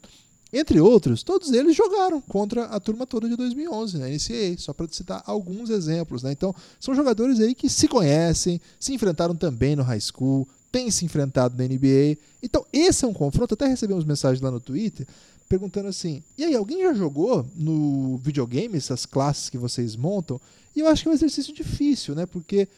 entre 0.56 0.80
outros, 0.80 1.22
todos 1.22 1.52
eles 1.52 1.76
jogaram 1.76 2.20
contra 2.20 2.64
a 2.64 2.80
turma 2.80 3.06
toda 3.06 3.28
de 3.28 3.36
2011 3.36 3.98
na 3.98 4.08
NCAA, 4.08 4.58
só 4.58 4.72
para 4.72 4.86
citar 4.90 5.22
alguns 5.26 5.70
exemplos. 5.70 6.22
Né? 6.22 6.32
Então, 6.32 6.54
são 6.80 6.94
jogadores 6.94 7.40
aí 7.40 7.54
que 7.54 7.68
se 7.68 7.86
conhecem, 7.88 8.60
se 8.78 8.94
enfrentaram 8.94 9.34
também 9.34 9.76
no 9.76 9.82
high 9.82 10.00
school, 10.00 10.48
têm 10.70 10.90
se 10.90 11.04
enfrentado 11.04 11.56
na 11.56 11.64
NBA. 11.64 12.18
Então, 12.42 12.64
esse 12.72 13.04
é 13.04 13.08
um 13.08 13.12
confronto. 13.12 13.54
Até 13.54 13.66
recebemos 13.66 14.04
mensagem 14.04 14.42
lá 14.42 14.50
no 14.50 14.60
Twitter 14.60 15.06
perguntando 15.48 15.88
assim: 15.88 16.22
e 16.36 16.44
aí, 16.44 16.54
alguém 16.54 16.82
já 16.82 16.92
jogou 16.94 17.46
no 17.54 18.18
videogame 18.18 18.76
essas 18.76 19.06
classes 19.06 19.48
que 19.48 19.58
vocês 19.58 19.96
montam? 19.96 20.40
E 20.75 20.80
eu 20.80 20.88
acho 20.88 21.02
que 21.02 21.08
é 21.08 21.10
um 21.10 21.14
exercício 21.14 21.54
difícil, 21.54 22.14
né? 22.14 22.26
Porque 22.26 22.68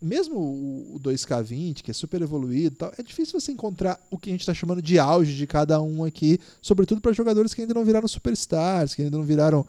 mesmo 0.00 0.38
o 0.38 1.00
2K20, 1.02 1.82
que 1.82 1.90
é 1.90 1.94
super 1.94 2.22
evoluído, 2.22 2.76
tal, 2.76 2.92
é 2.96 3.02
difícil 3.02 3.38
você 3.38 3.52
encontrar 3.52 4.00
o 4.10 4.18
que 4.18 4.30
a 4.30 4.32
gente 4.32 4.40
está 4.40 4.54
chamando 4.54 4.80
de 4.80 4.98
auge 4.98 5.34
de 5.34 5.46
cada 5.46 5.80
um 5.80 6.04
aqui, 6.04 6.38
sobretudo 6.62 7.00
para 7.00 7.12
jogadores 7.12 7.52
que 7.52 7.60
ainda 7.60 7.74
não 7.74 7.84
viraram 7.84 8.08
superstars, 8.08 8.94
que 8.94 9.02
ainda 9.02 9.16
não 9.16 9.24
viraram 9.24 9.66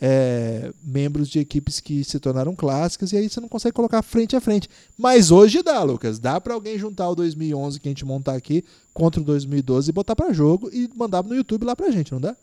é, 0.00 0.72
membros 0.82 1.28
de 1.28 1.38
equipes 1.38 1.80
que 1.80 2.02
se 2.04 2.18
tornaram 2.18 2.54
clássicas, 2.54 3.12
e 3.12 3.16
aí 3.16 3.28
você 3.28 3.40
não 3.40 3.48
consegue 3.48 3.74
colocar 3.74 4.02
frente 4.02 4.34
a 4.34 4.40
frente. 4.40 4.68
Mas 4.98 5.30
hoje 5.30 5.62
dá, 5.62 5.82
Lucas. 5.82 6.18
Dá 6.18 6.40
para 6.40 6.54
alguém 6.54 6.78
juntar 6.78 7.08
o 7.08 7.14
2011 7.14 7.78
que 7.78 7.88
a 7.88 7.90
gente 7.90 8.04
montar 8.04 8.34
aqui 8.34 8.64
contra 8.92 9.20
o 9.20 9.24
2012 9.24 9.90
e 9.90 9.92
botar 9.92 10.16
para 10.16 10.32
jogo 10.32 10.70
e 10.72 10.90
mandar 10.94 11.22
no 11.22 11.34
YouTube 11.34 11.64
lá 11.64 11.76
pra 11.76 11.90
gente, 11.90 12.12
não 12.12 12.20
dá? 12.20 12.36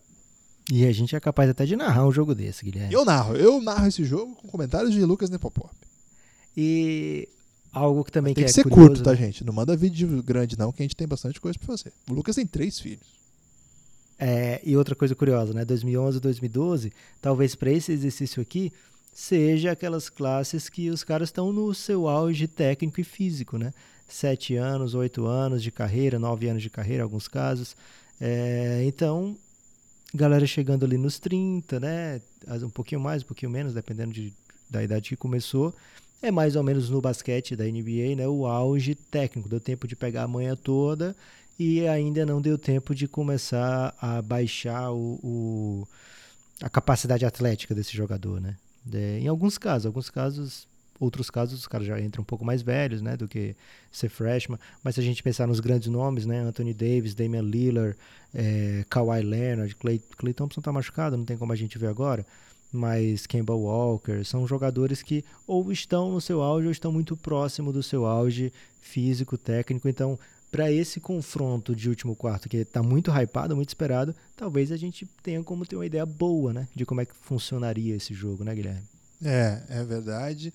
E 0.71 0.85
a 0.85 0.91
gente 0.91 1.15
é 1.15 1.19
capaz 1.19 1.49
até 1.49 1.65
de 1.65 1.75
narrar 1.75 2.05
um 2.05 2.11
jogo 2.11 2.33
desse, 2.33 2.63
Guilherme. 2.63 2.93
Eu 2.93 3.03
narro, 3.03 3.35
eu 3.35 3.61
narro 3.61 3.87
esse 3.87 4.03
jogo 4.03 4.35
com 4.35 4.47
comentários 4.47 4.93
de 4.93 5.03
Lucas 5.03 5.29
Nepopop. 5.29 5.69
E 6.55 7.29
algo 7.71 8.03
que 8.03 8.11
também 8.11 8.33
tem 8.33 8.43
que, 8.45 8.51
que 8.51 8.59
é 8.59 8.63
ser 8.63 8.69
curioso, 8.69 8.89
curto, 8.89 9.03
tá, 9.03 9.15
gente? 9.15 9.43
Não 9.43 9.53
manda 9.53 9.75
vídeo 9.75 10.21
grande, 10.21 10.57
não, 10.57 10.71
que 10.71 10.81
a 10.81 10.85
gente 10.85 10.95
tem 10.95 11.07
bastante 11.07 11.39
coisa 11.39 11.57
pra 11.57 11.67
fazer. 11.67 11.93
O 12.09 12.13
Lucas 12.13 12.35
tem 12.35 12.45
três 12.45 12.79
filhos. 12.79 13.21
É, 14.19 14.61
e 14.63 14.77
outra 14.77 14.95
coisa 14.95 15.15
curiosa, 15.15 15.53
né? 15.53 15.65
2011 15.65 16.19
2012, 16.19 16.93
talvez 17.19 17.55
para 17.55 17.71
esse 17.71 17.91
exercício 17.91 18.41
aqui, 18.41 18.71
seja 19.13 19.71
aquelas 19.71 20.09
classes 20.09 20.69
que 20.69 20.89
os 20.89 21.03
caras 21.03 21.29
estão 21.29 21.51
no 21.51 21.73
seu 21.73 22.07
auge 22.07 22.47
técnico 22.47 23.01
e 23.01 23.03
físico, 23.03 23.57
né? 23.57 23.73
Sete 24.07 24.55
anos, 24.55 24.93
oito 24.93 25.25
anos 25.25 25.63
de 25.63 25.71
carreira, 25.71 26.19
nove 26.19 26.47
anos 26.47 26.61
de 26.61 26.69
carreira, 26.69 27.01
em 27.01 27.03
alguns 27.03 27.27
casos. 27.27 27.75
É, 28.19 28.83
então, 28.85 29.35
galera 30.13 30.45
chegando 30.45 30.85
ali 30.85 30.97
nos 30.97 31.17
30, 31.17 31.79
né? 31.79 32.21
Um 32.63 32.69
pouquinho 32.69 33.01
mais, 33.01 33.23
um 33.23 33.25
pouquinho 33.25 33.49
menos, 33.49 33.73
dependendo 33.73 34.13
de, 34.13 34.33
da 34.69 34.83
idade 34.83 35.09
que 35.09 35.15
começou 35.15 35.73
é 36.21 36.29
mais 36.29 36.55
ou 36.55 36.63
menos 36.63 36.89
no 36.89 37.01
basquete 37.01 37.55
da 37.55 37.65
NBA, 37.65 38.15
né, 38.15 38.27
o 38.27 38.45
auge 38.45 38.93
técnico. 38.93 39.49
Deu 39.49 39.59
tempo 39.59 39.87
de 39.87 39.95
pegar 39.95 40.23
a 40.23 40.27
manhã 40.27 40.55
toda 40.55 41.15
e 41.57 41.87
ainda 41.87 42.25
não 42.25 42.41
deu 42.41 42.57
tempo 42.57 42.93
de 42.93 43.07
começar 43.07 43.95
a 43.99 44.21
baixar 44.21 44.91
o, 44.91 45.19
o 45.23 45.87
a 46.61 46.69
capacidade 46.69 47.25
atlética 47.25 47.73
desse 47.73 47.95
jogador, 47.95 48.39
né? 48.39 48.55
De, 48.85 49.19
em 49.19 49.27
alguns 49.27 49.57
casos, 49.57 49.87
alguns 49.87 50.09
casos, 50.11 50.67
outros 50.99 51.29
casos 51.31 51.59
os 51.59 51.67
caras 51.67 51.87
já 51.87 51.99
entram 51.99 52.21
um 52.21 52.25
pouco 52.25 52.45
mais 52.45 52.61
velhos, 52.61 53.01
né, 53.01 53.17
do 53.17 53.27
que 53.27 53.55
ser 53.91 54.09
freshman. 54.09 54.59
Mas 54.83 54.95
se 54.95 55.01
a 55.01 55.03
gente 55.03 55.23
pensar 55.23 55.47
nos 55.47 55.59
grandes 55.59 55.87
nomes, 55.87 56.25
né, 56.25 56.39
Anthony 56.41 56.73
Davis, 56.73 57.15
Damian 57.15 57.41
Lillard, 57.41 57.97
é, 58.33 58.85
Kawhi 58.89 59.23
Leonard, 59.23 59.75
Clay, 59.75 59.99
Clay 60.17 60.33
Thompson 60.33 60.61
tá 60.61 60.71
machucado, 60.71 61.17
não 61.17 61.25
tem 61.25 61.37
como 61.37 61.51
a 61.51 61.55
gente 61.55 61.79
ver 61.79 61.87
agora 61.87 62.25
mas 62.71 63.27
Kemba 63.27 63.53
Walker 63.53 64.23
são 64.23 64.47
jogadores 64.47 65.03
que 65.03 65.25
ou 65.45 65.71
estão 65.71 66.11
no 66.11 66.21
seu 66.21 66.41
auge 66.41 66.67
ou 66.67 66.71
estão 66.71 66.91
muito 66.91 67.17
próximo 67.17 67.73
do 67.73 67.83
seu 67.83 68.05
auge 68.05 68.53
físico, 68.79 69.37
técnico. 69.37 69.89
Então, 69.89 70.17
para 70.51 70.71
esse 70.71 70.99
confronto 70.99 71.75
de 71.75 71.89
último 71.89 72.15
quarto, 72.15 72.49
que 72.49 72.57
está 72.57 72.83
muito 72.83 73.11
hypado, 73.11 73.55
muito 73.55 73.69
esperado, 73.69 74.13
talvez 74.35 74.71
a 74.71 74.77
gente 74.77 75.07
tenha 75.23 75.41
como 75.43 75.65
ter 75.65 75.75
uma 75.75 75.85
ideia 75.85 76.05
boa, 76.05 76.53
né, 76.53 76.67
de 76.75 76.85
como 76.85 77.01
é 77.01 77.05
que 77.05 77.15
funcionaria 77.15 77.95
esse 77.95 78.13
jogo, 78.13 78.43
né, 78.43 78.53
Guilherme? 78.53 78.83
É, 79.23 79.61
é 79.69 79.83
verdade. 79.83 80.53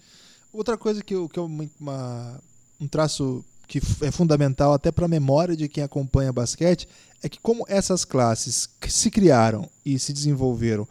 Outra 0.53 0.77
coisa 0.77 1.03
que, 1.03 1.15
eu, 1.15 1.29
que 1.29 1.39
eu, 1.39 1.45
uma, 1.81 2.41
um 2.81 2.89
traço 2.89 3.45
que 3.67 3.79
é 4.03 4.11
fundamental 4.11 4.73
até 4.73 4.93
para 4.93 5.07
a 5.07 5.09
memória 5.09 5.57
de 5.57 5.69
quem 5.69 5.83
acompanha 5.83 6.33
basquete 6.33 6.89
é 7.23 7.29
que 7.29 7.41
como 7.41 7.65
essas 7.69 8.05
classes 8.05 8.69
se 8.89 9.11
criaram 9.11 9.69
e 9.85 9.99
se 9.99 10.13
desenvolveram 10.13 10.87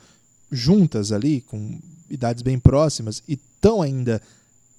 juntas 0.52 1.12
ali, 1.12 1.42
com 1.42 1.80
idades 2.10 2.44
bem 2.44 2.60
próximas, 2.60 3.22
e 3.28 3.34
estão 3.34 3.82
ainda 3.82 4.22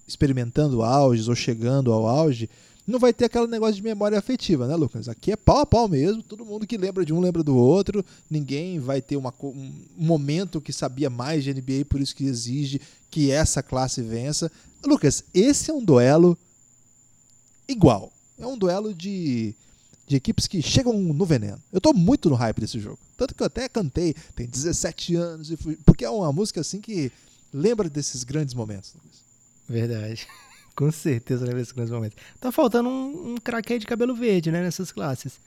experimentando 0.07 0.83
auges 0.83 1.29
ou 1.29 1.35
chegando 1.35 1.93
ao 1.93 2.07
auge, 2.07 2.49
não 2.87 3.01
vai 3.01 3.13
ter 3.13 3.25
aquele 3.25 3.49
negócio 3.49 3.75
de 3.75 3.83
memória 3.83 4.17
afetiva, 4.17 4.69
né, 4.69 4.77
Lucas? 4.77 5.09
Aqui 5.09 5.33
é 5.33 5.37
pau 5.37 5.59
a 5.59 5.67
pau 5.67 5.89
mesmo, 5.89 6.23
todo 6.23 6.45
mundo 6.45 6.67
que 6.67 6.77
lembra 6.77 7.05
de 7.05 7.13
um 7.13 7.19
lembra 7.19 7.43
do 7.43 7.57
outro, 7.57 8.05
ninguém 8.31 8.79
vai 8.79 9.03
ter 9.03 9.17
uma, 9.17 9.35
um 9.43 9.73
momento 9.97 10.61
que 10.61 10.73
sabia 10.73 11.11
mais 11.11 11.43
de 11.43 11.53
NBA, 11.53 11.87
por 11.89 12.01
isso 12.01 12.15
que 12.15 12.25
exige 12.25 12.81
que 13.11 13.33
essa 13.33 13.61
classe 13.61 14.01
vença. 14.03 14.51
Lucas, 14.85 15.25
esse 15.35 15.71
é 15.71 15.75
um 15.75 15.85
duelo 15.85 16.39
igual. 17.67 18.13
É 18.39 18.47
um 18.47 18.57
duelo 18.57 18.95
de 18.95 19.53
de 20.07 20.17
equipes 20.17 20.47
que 20.47 20.63
chegam 20.63 20.93
no 20.99 21.27
veneno. 21.27 21.61
Eu 21.73 21.81
tô 21.81 21.93
muito 21.93 22.31
no 22.31 22.37
hype 22.37 22.61
desse 22.61 22.79
jogo. 22.79 22.99
Tanto 23.17 23.35
que 23.35 23.43
eu 23.43 23.47
até 23.47 23.69
cantei, 23.69 24.15
tem 24.35 24.47
17 24.47 25.17
anos, 25.17 25.51
e 25.51 25.57
fui, 25.57 25.77
porque 25.85 26.05
é 26.05 26.11
uma 26.11 26.33
música 26.33 26.61
assim 26.61 26.81
que 26.81 27.11
lembra 27.53 27.89
desses 27.89 28.25
grandes 28.25 28.55
momentos. 28.55 28.95
Verdade. 29.69 30.27
Com 30.77 30.93
certeza 30.93 31.45
lembra 31.45 31.61
desses 31.61 31.73
grandes 31.73 31.93
momentos. 31.93 32.19
Tá 32.39 32.53
faltando 32.53 32.89
um, 32.89 33.33
um 33.33 33.37
craque 33.37 33.79
de 33.79 33.87
cabelo 33.87 34.15
verde, 34.15 34.53
né, 34.53 34.63
nessas 34.63 34.93
classes. 34.93 35.41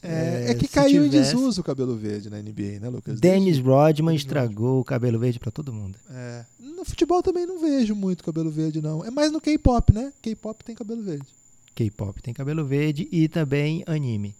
É, 0.00 0.46
é, 0.46 0.50
é 0.50 0.54
que 0.54 0.68
caiu 0.68 1.02
tivesse... 1.02 1.34
em 1.34 1.38
desuso 1.38 1.60
o 1.60 1.64
cabelo 1.64 1.96
verde 1.96 2.30
na 2.30 2.40
NBA, 2.40 2.78
né, 2.80 2.88
Lucas? 2.88 3.18
Dennis 3.18 3.58
Rodman 3.58 4.14
estragou 4.14 4.80
o 4.80 4.84
cabelo 4.84 5.18
verde 5.18 5.40
para 5.40 5.50
todo 5.50 5.72
mundo. 5.72 5.98
É. 6.08 6.44
No 6.60 6.84
futebol 6.84 7.20
também 7.20 7.44
não 7.44 7.58
vejo 7.58 7.96
muito 7.96 8.22
cabelo 8.22 8.50
verde, 8.50 8.80
não. 8.80 9.04
É 9.04 9.10
mais 9.10 9.32
no 9.32 9.40
K-pop, 9.40 9.92
né? 9.92 10.12
K-pop 10.22 10.62
tem 10.62 10.76
cabelo 10.76 11.02
verde. 11.02 11.26
K-pop 11.74 12.22
tem 12.22 12.32
cabelo 12.32 12.64
verde 12.64 13.08
e 13.10 13.26
também 13.28 13.82
anime. 13.86 14.36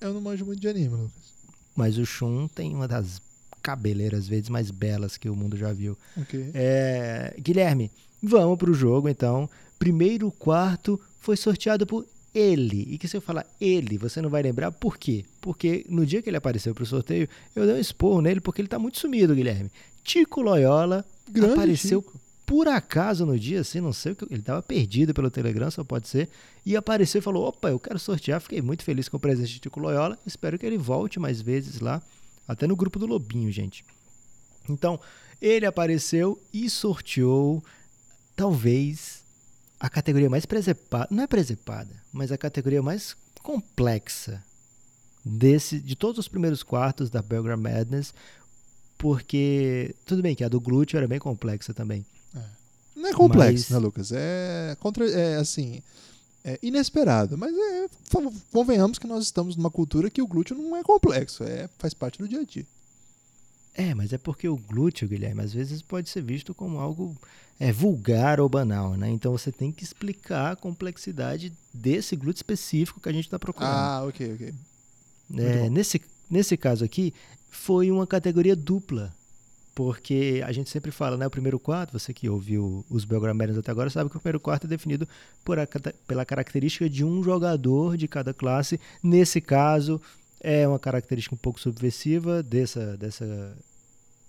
Eu 0.00 0.14
não 0.14 0.20
manjo 0.20 0.46
muito 0.46 0.60
de 0.60 0.68
anime, 0.68 0.94
Lucas. 0.94 1.31
Mas 1.74 1.98
o 1.98 2.04
Shun 2.04 2.48
tem 2.48 2.74
uma 2.74 2.86
das 2.86 3.20
cabeleiras 3.62 4.26
verdes 4.26 4.50
mais 4.50 4.70
belas 4.70 5.16
que 5.16 5.28
o 5.28 5.36
mundo 5.36 5.56
já 5.56 5.72
viu. 5.72 5.96
Okay. 6.22 6.50
É, 6.52 7.34
Guilherme, 7.38 7.90
vamos 8.22 8.58
pro 8.58 8.74
jogo 8.74 9.08
então. 9.08 9.48
Primeiro 9.78 10.30
quarto 10.32 11.00
foi 11.20 11.36
sorteado 11.36 11.86
por 11.86 12.06
ele. 12.34 12.88
E 12.90 12.98
que 12.98 13.06
se 13.06 13.16
eu 13.16 13.20
falar 13.20 13.46
ele, 13.60 13.98
você 13.98 14.20
não 14.20 14.30
vai 14.30 14.42
lembrar 14.42 14.72
por 14.72 14.96
quê? 14.96 15.24
Porque 15.40 15.84
no 15.88 16.04
dia 16.04 16.22
que 16.22 16.28
ele 16.28 16.36
apareceu 16.36 16.74
para 16.74 16.82
o 16.82 16.86
sorteio, 16.86 17.28
eu 17.54 17.66
dei 17.66 17.74
um 17.74 17.78
esporro 17.78 18.20
nele 18.20 18.40
porque 18.40 18.60
ele 18.60 18.66
está 18.66 18.78
muito 18.78 18.98
sumido, 18.98 19.34
Guilherme. 19.34 19.70
Tico 20.02 20.40
Loyola 20.40 21.04
Grande 21.28 21.52
apareceu 21.52 22.02
Chico. 22.02 22.20
Por 22.44 22.68
acaso 22.68 23.24
no 23.24 23.38
dia, 23.38 23.60
assim, 23.60 23.80
não 23.80 23.92
sei 23.92 24.12
o 24.12 24.16
que. 24.16 24.24
Ele 24.24 24.40
estava 24.40 24.62
perdido 24.62 25.14
pelo 25.14 25.30
Telegram, 25.30 25.70
só 25.70 25.84
pode 25.84 26.08
ser. 26.08 26.28
E 26.66 26.76
apareceu 26.76 27.20
e 27.20 27.22
falou: 27.22 27.46
opa, 27.46 27.70
eu 27.70 27.78
quero 27.78 27.98
sortear. 27.98 28.40
Fiquei 28.40 28.60
muito 28.60 28.84
feliz 28.84 29.08
com 29.08 29.16
o 29.16 29.20
presente 29.20 29.52
de 29.52 29.60
Tico 29.60 29.80
Loyola. 29.80 30.18
Espero 30.26 30.58
que 30.58 30.66
ele 30.66 30.78
volte 30.78 31.18
mais 31.18 31.40
vezes 31.40 31.80
lá, 31.80 32.02
até 32.46 32.66
no 32.66 32.76
grupo 32.76 32.98
do 32.98 33.06
Lobinho, 33.06 33.50
gente. 33.50 33.84
Então, 34.68 35.00
ele 35.40 35.66
apareceu 35.66 36.40
e 36.52 36.68
sorteou, 36.68 37.62
talvez, 38.36 39.24
a 39.78 39.88
categoria 39.88 40.30
mais 40.30 40.46
presepada. 40.46 41.08
Não 41.10 41.24
é 41.24 41.26
presepada, 41.26 41.90
mas 42.12 42.30
a 42.30 42.38
categoria 42.38 42.82
mais 42.82 43.16
complexa 43.42 44.42
desse, 45.24 45.80
de 45.80 45.96
todos 45.96 46.18
os 46.18 46.28
primeiros 46.28 46.62
quartos 46.62 47.10
da 47.10 47.22
Belgram 47.22 47.56
Madness. 47.56 48.14
Porque, 48.98 49.96
tudo 50.06 50.22
bem 50.22 50.34
que 50.36 50.44
a 50.44 50.48
do 50.48 50.60
glúteo 50.60 50.96
era 50.96 51.08
bem 51.08 51.18
complexa 51.18 51.74
também. 51.74 52.06
Não 52.94 53.08
é 53.08 53.12
complexo, 53.12 53.66
Mas- 53.68 53.70
né, 53.70 53.78
Lucas? 53.78 54.12
É, 54.12 54.76
contra, 54.78 55.08
é 55.10 55.36
assim, 55.36 55.82
é 56.44 56.58
inesperado. 56.62 57.36
Mas 57.38 57.54
é, 57.54 57.86
convenhamos 58.50 58.98
que 58.98 59.06
nós 59.06 59.24
estamos 59.24 59.56
numa 59.56 59.70
cultura 59.70 60.10
que 60.10 60.22
o 60.22 60.26
glúteo 60.26 60.56
não 60.56 60.76
é 60.76 60.82
complexo, 60.82 61.44
é, 61.44 61.68
faz 61.78 61.94
parte 61.94 62.18
do 62.18 62.28
dia 62.28 62.40
a 62.40 62.44
dia. 62.44 62.66
É, 63.74 63.94
mas 63.94 64.12
é 64.12 64.18
porque 64.18 64.48
o 64.48 64.56
glúteo, 64.56 65.08
Guilherme, 65.08 65.42
às 65.42 65.52
vezes 65.52 65.80
pode 65.80 66.10
ser 66.10 66.22
visto 66.22 66.54
como 66.54 66.78
algo 66.78 67.16
é, 67.58 67.72
vulgar 67.72 68.38
ou 68.38 68.48
banal, 68.48 68.94
né? 68.96 69.08
Então 69.08 69.32
você 69.32 69.50
tem 69.50 69.72
que 69.72 69.82
explicar 69.82 70.52
a 70.52 70.56
complexidade 70.56 71.52
desse 71.72 72.14
glúteo 72.14 72.40
específico 72.40 73.00
que 73.00 73.08
a 73.08 73.12
gente 73.12 73.24
está 73.24 73.38
procurando. 73.38 73.72
Ah, 73.72 74.04
ok, 74.06 74.34
ok. 74.34 74.54
É, 75.38 75.70
nesse, 75.70 76.02
nesse 76.28 76.56
caso 76.56 76.84
aqui, 76.84 77.14
foi 77.48 77.90
uma 77.90 78.06
categoria 78.06 78.54
dupla. 78.54 79.14
Porque 79.74 80.42
a 80.44 80.52
gente 80.52 80.68
sempre 80.68 80.90
fala, 80.90 81.16
né? 81.16 81.26
O 81.26 81.30
primeiro 81.30 81.58
quarto, 81.58 81.98
você 81.98 82.12
que 82.12 82.28
ouviu 82.28 82.84
os 82.90 83.04
Belgramérios 83.04 83.56
até 83.56 83.70
agora, 83.70 83.88
sabe 83.88 84.10
que 84.10 84.16
o 84.16 84.20
primeiro 84.20 84.40
quarto 84.40 84.66
é 84.66 84.68
definido 84.68 85.08
por 85.42 85.58
a 85.58 85.66
pela 86.06 86.26
característica 86.26 86.90
de 86.90 87.04
um 87.04 87.22
jogador 87.22 87.96
de 87.96 88.06
cada 88.06 88.34
classe. 88.34 88.78
Nesse 89.02 89.40
caso, 89.40 90.00
é 90.40 90.68
uma 90.68 90.78
característica 90.78 91.34
um 91.34 91.38
pouco 91.38 91.60
subversiva 91.60 92.42
dessa, 92.42 92.96
dessa, 92.98 93.56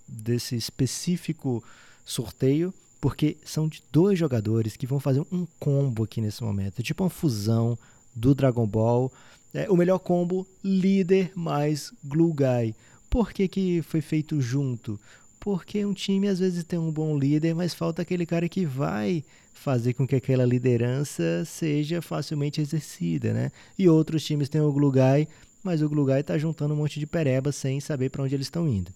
desse 0.08 0.56
específico 0.56 1.62
sorteio, 2.04 2.72
porque 3.00 3.36
são 3.44 3.68
de 3.68 3.82
dois 3.92 4.18
jogadores 4.18 4.76
que 4.76 4.86
vão 4.86 5.00
fazer 5.00 5.20
um 5.30 5.46
combo 5.58 6.04
aqui 6.04 6.20
nesse 6.20 6.42
momento. 6.42 6.82
Tipo 6.82 7.04
uma 7.04 7.10
fusão 7.10 7.76
do 8.14 8.34
Dragon 8.34 8.66
Ball. 8.66 9.12
É, 9.52 9.70
o 9.70 9.76
melhor 9.76 9.98
combo, 9.98 10.46
líder 10.62 11.32
mais 11.34 11.92
glue 12.02 12.32
guy. 12.32 12.74
Por 13.10 13.32
que, 13.32 13.46
que 13.46 13.82
foi 13.82 14.00
feito 14.00 14.40
junto? 14.40 14.98
Porque 15.44 15.84
um 15.84 15.92
time 15.92 16.26
às 16.26 16.38
vezes 16.38 16.64
tem 16.64 16.78
um 16.78 16.90
bom 16.90 17.18
líder, 17.18 17.54
mas 17.54 17.74
falta 17.74 18.00
aquele 18.00 18.24
cara 18.24 18.48
que 18.48 18.64
vai 18.64 19.22
fazer 19.52 19.92
com 19.92 20.06
que 20.06 20.16
aquela 20.16 20.42
liderança 20.42 21.44
seja 21.44 22.00
facilmente 22.00 22.62
exercida, 22.62 23.34
né? 23.34 23.52
E 23.78 23.86
outros 23.86 24.24
times 24.24 24.48
têm 24.48 24.62
o 24.62 24.72
glue 24.72 24.90
guy, 24.90 25.28
mas 25.62 25.82
o 25.82 25.88
glue 25.90 26.06
guy 26.06 26.20
está 26.20 26.38
juntando 26.38 26.72
um 26.72 26.78
monte 26.78 26.98
de 26.98 27.06
pereba 27.06 27.52
sem 27.52 27.78
saber 27.78 28.08
para 28.08 28.22
onde 28.22 28.34
eles 28.34 28.46
estão 28.46 28.66
indo. 28.66 28.90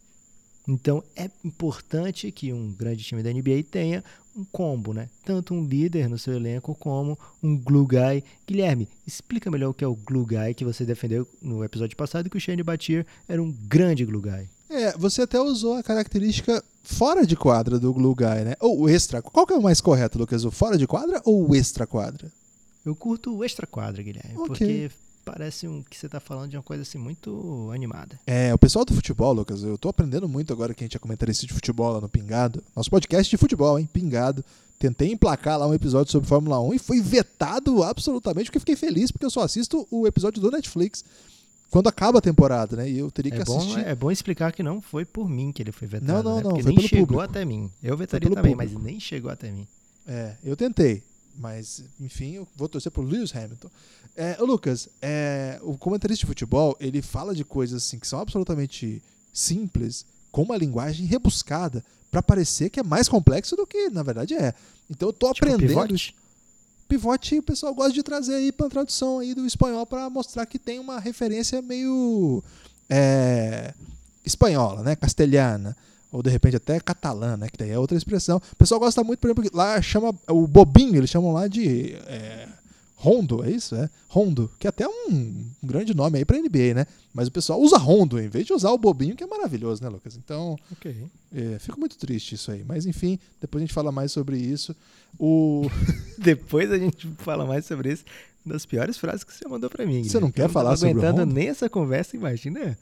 Então 0.66 1.04
é 1.14 1.30
importante 1.44 2.32
que 2.32 2.50
um 2.50 2.72
grande 2.72 3.04
time 3.04 3.22
da 3.22 3.30
NBA 3.30 3.64
tenha 3.70 4.02
um 4.34 4.42
combo, 4.42 4.94
né? 4.94 5.10
Tanto 5.26 5.52
um 5.52 5.62
líder 5.62 6.08
no 6.08 6.18
seu 6.18 6.32
elenco 6.32 6.74
como 6.74 7.18
um 7.42 7.58
glue 7.58 7.86
guy. 7.86 8.24
Guilherme, 8.46 8.88
explica 9.06 9.50
melhor 9.50 9.68
o 9.68 9.74
que 9.74 9.84
é 9.84 9.86
o 9.86 9.94
glue 9.94 10.24
guy 10.24 10.54
que 10.54 10.64
você 10.64 10.86
defendeu 10.86 11.28
no 11.42 11.62
episódio 11.62 11.94
passado 11.94 12.30
que 12.30 12.38
o 12.38 12.40
Shane 12.40 12.62
Batier 12.62 13.04
era 13.28 13.42
um 13.42 13.52
grande 13.52 14.06
glue 14.06 14.22
guy. 14.22 14.48
É, 14.70 14.96
você 14.98 15.22
até 15.22 15.40
usou 15.40 15.74
a 15.74 15.82
característica 15.82 16.62
fora 16.82 17.26
de 17.26 17.36
quadra 17.36 17.78
do 17.78 17.92
glue 17.92 18.14
guy, 18.14 18.44
né? 18.44 18.54
Ou 18.60 18.82
o 18.82 18.88
extra. 18.88 19.22
Qual 19.22 19.46
que 19.46 19.52
é 19.52 19.56
o 19.56 19.62
mais 19.62 19.80
correto, 19.80 20.18
Lucas? 20.18 20.44
O 20.44 20.50
fora 20.50 20.76
de 20.76 20.86
quadra 20.86 21.20
ou 21.24 21.48
o 21.48 21.54
extra 21.54 21.86
quadra? 21.86 22.30
Eu 22.84 22.94
curto 22.94 23.36
o 23.36 23.44
extra 23.44 23.66
quadra, 23.66 24.02
Guilherme, 24.02 24.34
Ok. 24.36 24.46
porque 24.48 24.90
parece 25.24 25.68
um, 25.68 25.82
que 25.82 25.96
você 25.98 26.08
tá 26.08 26.20
falando 26.20 26.50
de 26.50 26.56
uma 26.56 26.62
coisa 26.62 26.82
assim 26.82 26.96
muito 26.96 27.70
animada. 27.74 28.18
É, 28.26 28.54
o 28.54 28.58
pessoal 28.58 28.84
do 28.84 28.94
futebol, 28.94 29.32
Lucas, 29.32 29.62
eu 29.62 29.76
tô 29.76 29.88
aprendendo 29.90 30.26
muito 30.28 30.52
agora 30.52 30.72
que 30.72 30.82
a 30.82 30.86
gente 30.86 30.96
é 30.96 31.00
comentarista 31.00 31.46
de 31.46 31.52
futebol 31.52 31.92
lá 31.92 32.00
no 32.00 32.08
Pingado. 32.08 32.62
Nosso 32.74 32.90
podcast 32.90 33.28
de 33.30 33.36
futebol, 33.36 33.78
hein? 33.78 33.88
Pingado. 33.92 34.42
Tentei 34.78 35.10
emplacar 35.12 35.58
lá 35.58 35.66
um 35.66 35.74
episódio 35.74 36.12
sobre 36.12 36.28
Fórmula 36.28 36.60
1 36.60 36.74
e 36.74 36.78
foi 36.78 37.00
vetado 37.00 37.82
absolutamente, 37.82 38.46
porque 38.46 38.60
fiquei 38.60 38.76
feliz, 38.76 39.10
porque 39.10 39.26
eu 39.26 39.30
só 39.30 39.42
assisto 39.42 39.86
o 39.90 40.06
episódio 40.06 40.40
do 40.40 40.50
Netflix 40.50 41.04
quando 41.70 41.88
acaba 41.88 42.18
a 42.18 42.22
temporada, 42.22 42.76
né? 42.76 42.88
E 42.90 42.98
eu 42.98 43.10
teria 43.10 43.30
que 43.32 43.40
É 43.40 43.44
bom, 43.44 43.58
assistir. 43.58 43.86
é 43.86 43.94
bom 43.94 44.10
explicar 44.10 44.52
que 44.52 44.62
não 44.62 44.80
foi 44.80 45.04
por 45.04 45.28
mim 45.28 45.52
que 45.52 45.62
ele 45.62 45.72
foi 45.72 45.86
vetado, 45.88 46.12
Não, 46.12 46.22
não, 46.22 46.36
né? 46.36 46.42
não, 46.42 46.50
Porque 46.50 46.62
foi 46.62 46.72
nem 46.72 46.80
chegou 46.88 47.06
público. 47.06 47.22
até 47.22 47.44
mim. 47.44 47.70
Eu 47.82 47.96
vetaria 47.96 48.28
também, 48.30 48.52
público. 48.56 48.74
mas 48.74 48.84
nem 48.84 48.98
chegou 49.00 49.30
até 49.30 49.50
mim. 49.50 49.66
É, 50.06 50.34
eu 50.44 50.56
tentei. 50.56 51.02
Mas, 51.36 51.84
enfim, 52.00 52.32
eu 52.34 52.48
vou 52.56 52.68
torcer 52.68 52.90
pro 52.90 53.02
Lewis 53.02 53.34
Hamilton. 53.34 53.68
É, 54.16 54.36
Lucas, 54.40 54.88
é, 55.00 55.60
o 55.62 55.76
comentarista 55.78 56.22
de 56.22 56.26
futebol, 56.26 56.76
ele 56.80 57.00
fala 57.00 57.34
de 57.34 57.44
coisas 57.44 57.84
assim 57.84 57.98
que 57.98 58.08
são 58.08 58.18
absolutamente 58.18 59.00
simples, 59.32 60.04
com 60.32 60.42
uma 60.42 60.56
linguagem 60.56 61.06
rebuscada, 61.06 61.84
pra 62.10 62.22
parecer 62.22 62.70
que 62.70 62.80
é 62.80 62.82
mais 62.82 63.08
complexo 63.08 63.54
do 63.54 63.66
que 63.66 63.90
na 63.90 64.02
verdade 64.02 64.34
é. 64.34 64.52
Então 64.90 65.10
eu 65.10 65.12
tô 65.12 65.32
Tipo, 65.32 65.46
aprendendo. 65.46 65.68
pivote? 65.68 66.14
Pivote 66.88 67.38
o 67.38 67.42
pessoal 67.42 67.74
gosta 67.74 67.92
de 67.92 68.02
trazer 68.02 68.34
aí 68.34 68.50
pra 68.50 68.68
tradução 68.68 69.18
aí 69.18 69.34
do 69.34 69.46
espanhol 69.46 69.84
pra 69.84 70.08
mostrar 70.08 70.46
que 70.46 70.58
tem 70.58 70.78
uma 70.78 70.98
referência 70.98 71.60
meio 71.60 72.42
é, 72.88 73.74
espanhola, 74.24 74.82
né? 74.82 74.96
Castelhana. 74.96 75.76
Ou 76.10 76.22
de 76.22 76.30
repente 76.30 76.56
até 76.56 76.80
catalã, 76.80 77.36
né? 77.36 77.48
Que 77.50 77.58
daí 77.58 77.70
é 77.70 77.78
outra 77.78 77.96
expressão. 77.96 78.38
O 78.52 78.56
pessoal 78.56 78.80
gosta 78.80 79.04
muito, 79.04 79.20
por 79.20 79.28
exemplo, 79.30 79.50
lá 79.52 79.80
chama 79.82 80.14
o 80.28 80.46
bobinho, 80.46 80.96
eles 80.96 81.10
chamam 81.10 81.32
lá 81.32 81.46
de 81.46 81.92
é, 82.06 82.48
Rondo, 83.00 83.44
é 83.44 83.50
isso? 83.52 83.76
É? 83.76 83.88
Rondo, 84.08 84.50
que 84.58 84.66
é 84.66 84.70
até 84.70 84.86
um, 84.88 85.08
um 85.62 85.66
grande 85.66 85.94
nome 85.94 86.18
aí 86.18 86.24
pra 86.24 86.36
NBA, 86.36 86.74
né? 86.74 86.84
Mas 87.14 87.28
o 87.28 87.30
pessoal 87.30 87.60
usa 87.60 87.78
Rondo 87.78 88.20
em 88.20 88.28
vez 88.28 88.44
de 88.44 88.52
usar 88.52 88.72
o 88.72 88.78
bobinho, 88.78 89.14
que 89.14 89.22
é 89.22 89.26
maravilhoso, 89.26 89.80
né, 89.82 89.88
Lucas? 89.88 90.16
Então, 90.16 90.58
Ok. 90.72 91.06
é, 91.32 91.58
fico 91.60 91.78
muito 91.78 91.96
triste 91.96 92.34
isso 92.34 92.50
aí. 92.50 92.64
Mas 92.66 92.86
enfim, 92.86 93.16
depois 93.40 93.62
a 93.62 93.66
gente 93.66 93.72
fala 93.74 93.92
mais 93.92 94.10
sobre 94.10 94.36
isso. 94.36 94.74
O. 95.18 95.62
Depois 96.18 96.70
a 96.72 96.78
gente 96.78 97.06
fala 97.18 97.46
mais 97.46 97.64
sobre 97.66 97.92
isso. 97.92 98.04
Uma 98.44 98.54
das 98.54 98.66
piores 98.66 98.98
frases 98.98 99.22
que 99.22 99.32
você 99.32 99.46
mandou 99.46 99.70
pra 99.70 99.86
mim. 99.86 100.02
Você 100.02 100.08
Guilherme. 100.08 100.26
não 100.26 100.32
quer 100.32 100.44
Eu 100.46 100.48
falar 100.48 100.76
sobre 100.76 100.94
o 100.94 100.98
aguentando 100.98 101.20
Rondo? 101.20 101.34
nem 101.34 101.48
essa 101.48 101.68
conversa, 101.70 102.16
imagina 102.16 102.76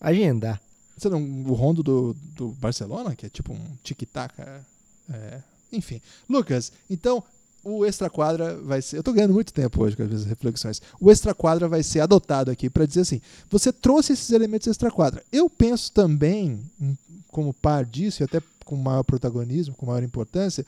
agendar. 0.00 0.60
Você 0.96 1.08
não, 1.08 1.22
o 1.22 1.52
Rondo 1.54 1.82
do, 1.82 2.14
do 2.34 2.48
Barcelona, 2.52 3.14
que 3.14 3.24
é 3.24 3.28
tipo 3.28 3.52
um 3.52 3.60
tic-tac. 3.84 4.34
é, 4.40 5.42
enfim. 5.72 6.00
Lucas, 6.28 6.72
então 6.90 7.22
o 7.62 7.84
Extra 7.84 8.08
Quadra 8.10 8.56
vai 8.58 8.80
ser. 8.82 8.96
Eu 8.98 9.02
tô 9.02 9.12
ganhando 9.12 9.34
muito 9.34 9.52
tempo 9.52 9.82
hoje 9.82 9.96
com 9.96 10.02
as 10.02 10.08
minhas 10.08 10.24
reflexões. 10.24 10.80
O 11.00 11.10
Extra 11.10 11.34
Quadra 11.34 11.68
vai 11.68 11.82
ser 11.82 12.00
adotado 12.00 12.50
aqui 12.50 12.68
para 12.70 12.86
dizer 12.86 13.00
assim: 13.02 13.20
você 13.50 13.72
trouxe 13.72 14.12
esses 14.12 14.30
elementos 14.30 14.66
Extra 14.68 14.90
Quadra. 14.90 15.22
Eu 15.32 15.48
penso 15.50 15.92
também, 15.92 16.60
em- 16.80 16.98
como 17.28 17.52
par 17.54 17.84
disso, 17.84 18.22
e 18.22 18.24
até 18.24 18.40
com 18.64 18.76
maior 18.76 19.02
protagonismo, 19.02 19.74
com 19.74 19.86
maior 19.86 20.02
importância, 20.02 20.64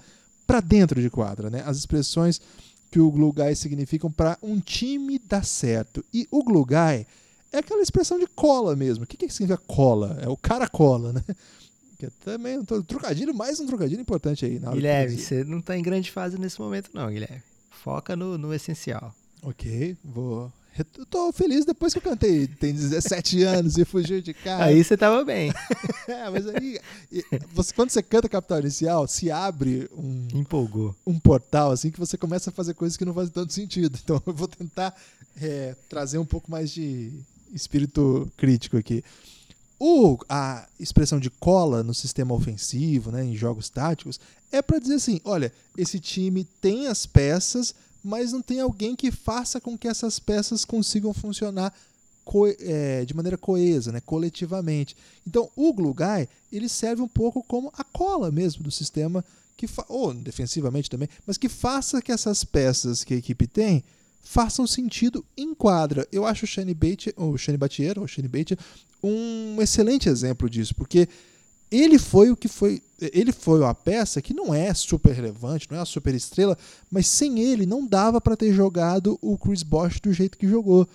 para 0.47 0.61
dentro 0.61 1.01
de 1.01 1.09
quadra, 1.09 1.49
né? 1.51 1.63
As 1.67 1.77
expressões 1.77 2.41
que 2.91 3.01
o 3.01 3.11
Glue 3.11 3.33
Guy 3.33 3.55
significam 3.57 4.11
para 4.11 4.37
um 4.43 4.61
time 4.61 5.19
dar 5.19 5.45
certo. 5.45 6.05
E 6.13 6.29
o 6.31 6.43
Glue 6.45 6.65
Guy 6.67 7.07
é 7.53 7.59
aquela 7.59 7.81
expressão 7.81 8.19
de 8.19 8.27
cola 8.27 8.77
mesmo. 8.77 9.05
O 9.05 9.07
que, 9.07 9.17
que 9.17 9.33
significa 9.33 9.63
cola? 9.67 10.19
É 10.21 10.29
o 10.29 10.37
cara 10.37 10.69
cola, 10.69 11.13
né? 11.13 11.23
Que 12.11 12.25
também 12.25 12.59
um 12.59 12.65
tro- 12.65 12.83
trocadilho, 12.83 13.33
mais 13.33 13.61
um 13.61 13.67
trocadilho 13.67 14.01
importante 14.01 14.45
aí. 14.45 14.59
Guilherme, 14.59 15.17
você 15.19 15.45
não 15.45 15.61
tá 15.61 15.77
em 15.79 15.83
grande 15.83 16.11
fase 16.11 16.37
nesse 16.37 16.61
momento, 16.61 16.91
não, 16.93 17.09
Guilherme. 17.09 17.41
Foca 17.71 18.17
no, 18.17 18.37
no 18.37 18.53
essencial. 18.53 19.15
Ok, 19.43 19.97
vou. 20.05 20.53
Eu 20.97 21.07
tô 21.07 21.31
feliz 21.33 21.65
depois 21.65 21.93
que 21.93 21.99
eu 21.99 22.03
cantei. 22.03 22.47
Tem 22.49 22.73
17 22.73 23.43
anos 23.45 23.77
e 23.79 23.85
fugiu 23.85 24.21
de 24.21 24.33
casa. 24.35 24.65
Aí 24.65 24.83
você 24.83 24.97
tava 24.97 25.25
bem. 25.25 25.53
É, 26.09 26.29
mas 26.29 26.49
aí, 26.49 26.81
você, 27.55 27.73
quando 27.73 27.91
você 27.91 28.03
canta 28.03 28.29
Capital 28.29 28.59
Inicial, 28.59 29.07
se 29.07 29.31
abre 29.31 29.89
um, 29.97 30.27
Empolgou. 30.35 30.97
um 31.07 31.17
portal 31.19 31.71
assim 31.71 31.93
que 31.93 31.99
você 32.01 32.19
começa 32.19 32.51
a 32.51 32.53
fazer 32.53 32.75
coisas 32.75 32.97
que 32.97 33.05
não 33.05 33.15
fazem 33.15 33.33
tanto 33.33 33.53
sentido. 33.53 33.97
Então 34.03 34.21
eu 34.27 34.35
vou 34.35 34.49
tentar 34.49 34.93
é, 35.41 35.77
trazer 35.89 36.19
um 36.19 36.25
pouco 36.27 36.51
mais 36.51 36.73
de 36.73 37.13
espírito 37.53 38.31
crítico 38.37 38.77
aqui. 38.77 39.05
O, 39.85 40.17
a 40.29 40.69
expressão 40.79 41.19
de 41.19 41.29
cola 41.29 41.83
no 41.83 41.93
sistema 41.93 42.33
ofensivo, 42.33 43.11
né, 43.11 43.25
em 43.25 43.35
jogos 43.35 43.69
táticos, 43.69 44.21
é 44.53 44.63
para 44.63 44.79
dizer 44.79 44.95
assim: 44.95 45.21
olha, 45.25 45.53
esse 45.77 45.99
time 45.99 46.45
tem 46.61 46.87
as 46.87 47.05
peças, 47.05 47.75
mas 48.01 48.31
não 48.31 48.41
tem 48.41 48.61
alguém 48.61 48.95
que 48.95 49.11
faça 49.11 49.61
com 49.61 49.77
que 49.77 49.89
essas 49.89 50.21
peças 50.21 50.65
consigam 50.65 51.13
funcionar 51.13 51.75
co- 52.25 52.47
é, 52.61 53.05
de 53.05 53.13
maneira 53.13 53.37
coesa, 53.37 53.91
né, 53.91 54.01
coletivamente. 54.01 54.97
Então, 55.27 55.51
o 55.57 55.73
glue 55.73 55.93
guy, 55.93 56.29
ele 56.53 56.69
serve 56.69 57.03
um 57.03 57.09
pouco 57.09 57.43
como 57.43 57.73
a 57.77 57.83
cola 57.83 58.31
mesmo 58.31 58.63
do 58.63 58.71
sistema, 58.71 59.25
que 59.57 59.67
ou 59.89 60.15
defensivamente 60.15 60.89
também, 60.89 61.09
mas 61.27 61.37
que 61.37 61.49
faça 61.49 62.01
que 62.01 62.13
essas 62.13 62.45
peças 62.45 63.03
que 63.03 63.15
a 63.15 63.17
equipe 63.17 63.49
tem 63.49 63.83
façam 64.23 64.67
sentido 64.67 65.25
em 65.37 65.55
quadra. 65.55 66.07
Eu 66.11 66.25
acho 66.25 66.45
o 66.45 66.49
Shane 66.49 66.73
Bate, 66.73 67.13
o 67.17 67.37
Shane 67.37 67.59
Batier, 67.59 67.99
o 67.99 68.07
Shane 68.07 68.29
Bate, 68.29 68.57
um 69.03 69.61
excelente 69.61 70.09
exemplo 70.09 70.49
disso, 70.49 70.75
porque 70.75 71.09
ele 71.71 71.99
foi 71.99 72.31
o 72.31 72.37
que 72.37 72.49
foi, 72.49 72.83
ele 73.01 73.33
foi 73.33 73.65
a 73.65 73.75
peça 73.75 74.21
que 74.21 74.35
não 74.35 74.55
é 74.55 74.73
super 74.75 75.13
relevante, 75.13 75.67
não 75.71 75.79
é 75.79 75.81
a 75.81 75.87
super 75.87 76.15
estrela, 76.15 76.57
mas 76.91 77.07
sem 77.07 77.41
ele 77.41 77.65
não 77.65 77.87
dava 77.87 78.21
para 78.21 78.37
ter 78.37 78.53
jogado 78.53 79.19
o 79.23 79.39
Chris 79.39 79.63
Bosh 79.63 79.99
do 80.01 80.13
jeito 80.13 80.37
que 80.37 80.47
jogou. 80.47 80.87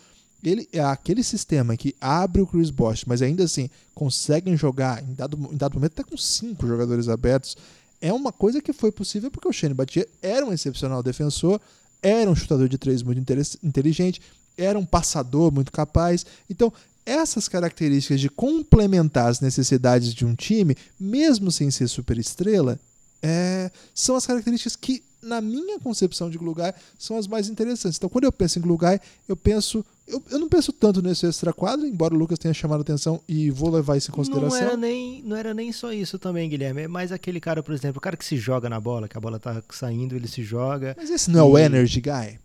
Ele 0.43 0.69
é 0.71 0.79
aquele 0.79 1.23
sistema 1.23 1.75
que 1.75 1.95
abre 1.99 2.41
o 2.43 2.47
Chris 2.47 2.69
Bosh, 2.69 3.05
mas 3.05 3.23
ainda 3.23 3.43
assim 3.43 3.69
conseguem 3.95 4.55
jogar 4.55 5.03
em 5.03 5.15
dado, 5.15 5.49
em 5.51 5.57
dado 5.57 5.73
momento 5.73 5.99
até 5.99 6.03
com 6.03 6.15
cinco 6.15 6.67
jogadores 6.67 7.09
abertos. 7.09 7.57
É 7.99 8.13
uma 8.13 8.31
coisa 8.31 8.61
que 8.61 8.71
foi 8.71 8.91
possível 8.91 9.31
porque 9.31 9.47
o 9.47 9.51
Shane 9.51 9.73
Batier 9.73 10.07
era 10.21 10.45
um 10.45 10.53
excepcional 10.53 11.01
defensor, 11.01 11.59
era 12.01 12.29
um 12.29 12.35
chutador 12.35 12.67
de 12.67 12.77
três 12.77 13.01
muito 13.01 13.21
inteligente, 13.63 14.21
era 14.57 14.77
um 14.77 14.85
passador 14.85 15.51
muito 15.51 15.71
capaz. 15.71 16.25
Então, 16.49 16.71
essas 17.05 17.47
características 17.47 18.19
de 18.19 18.29
complementar 18.29 19.29
as 19.29 19.39
necessidades 19.39 20.13
de 20.13 20.25
um 20.25 20.35
time, 20.35 20.75
mesmo 20.99 21.51
sem 21.51 21.71
ser 21.71 21.87
superestrela, 21.87 22.77
é, 23.21 23.71
são 23.93 24.15
as 24.15 24.25
características 24.25 24.75
que, 24.75 25.01
na 25.21 25.39
minha 25.39 25.79
concepção 25.79 26.29
de 26.29 26.37
Glugai, 26.37 26.73
são 26.99 27.17
as 27.17 27.27
mais 27.27 27.47
interessantes. 27.49 27.97
Então, 27.97 28.09
quando 28.09 28.25
eu 28.25 28.31
penso 28.31 28.59
em 28.59 28.61
Glugai, 28.61 28.99
eu 29.27 29.35
penso. 29.35 29.85
Eu, 30.07 30.23
eu 30.31 30.39
não 30.39 30.47
penso 30.47 30.71
tanto 30.71 31.01
nesse 31.01 31.27
extra 31.27 31.51
quadro, 31.51 31.85
embora 31.85 32.13
o 32.13 32.17
Lucas 32.17 32.39
tenha 32.39 32.53
chamado 32.53 32.79
atenção 32.79 33.21
e 33.27 33.51
vou 33.51 33.69
levar 33.69 33.97
isso 33.97 34.09
em 34.09 34.13
consideração. 34.13 34.49
Não 34.49 34.67
era, 34.67 34.77
nem, 34.77 35.21
não 35.23 35.35
era 35.35 35.53
nem 35.53 35.71
só 35.73 35.91
isso 35.91 36.17
também, 36.17 36.49
Guilherme. 36.49 36.83
É 36.83 36.87
mais 36.87 37.11
aquele 37.11 37.41
cara, 37.41 37.61
por 37.61 37.73
exemplo, 37.73 37.97
o 37.97 38.01
cara 38.01 38.15
que 38.15 38.23
se 38.23 38.37
joga 38.37 38.69
na 38.69 38.79
bola, 38.79 39.09
que 39.09 39.17
a 39.17 39.21
bola 39.21 39.37
tá 39.37 39.61
saindo, 39.69 40.15
ele 40.15 40.27
se 40.27 40.43
joga. 40.43 40.95
Mas 40.97 41.09
esse 41.09 41.29
não 41.29 41.39
e... 41.39 41.49
é 41.49 41.53
o 41.53 41.57
Energy 41.57 41.99
Guy? 41.99 42.39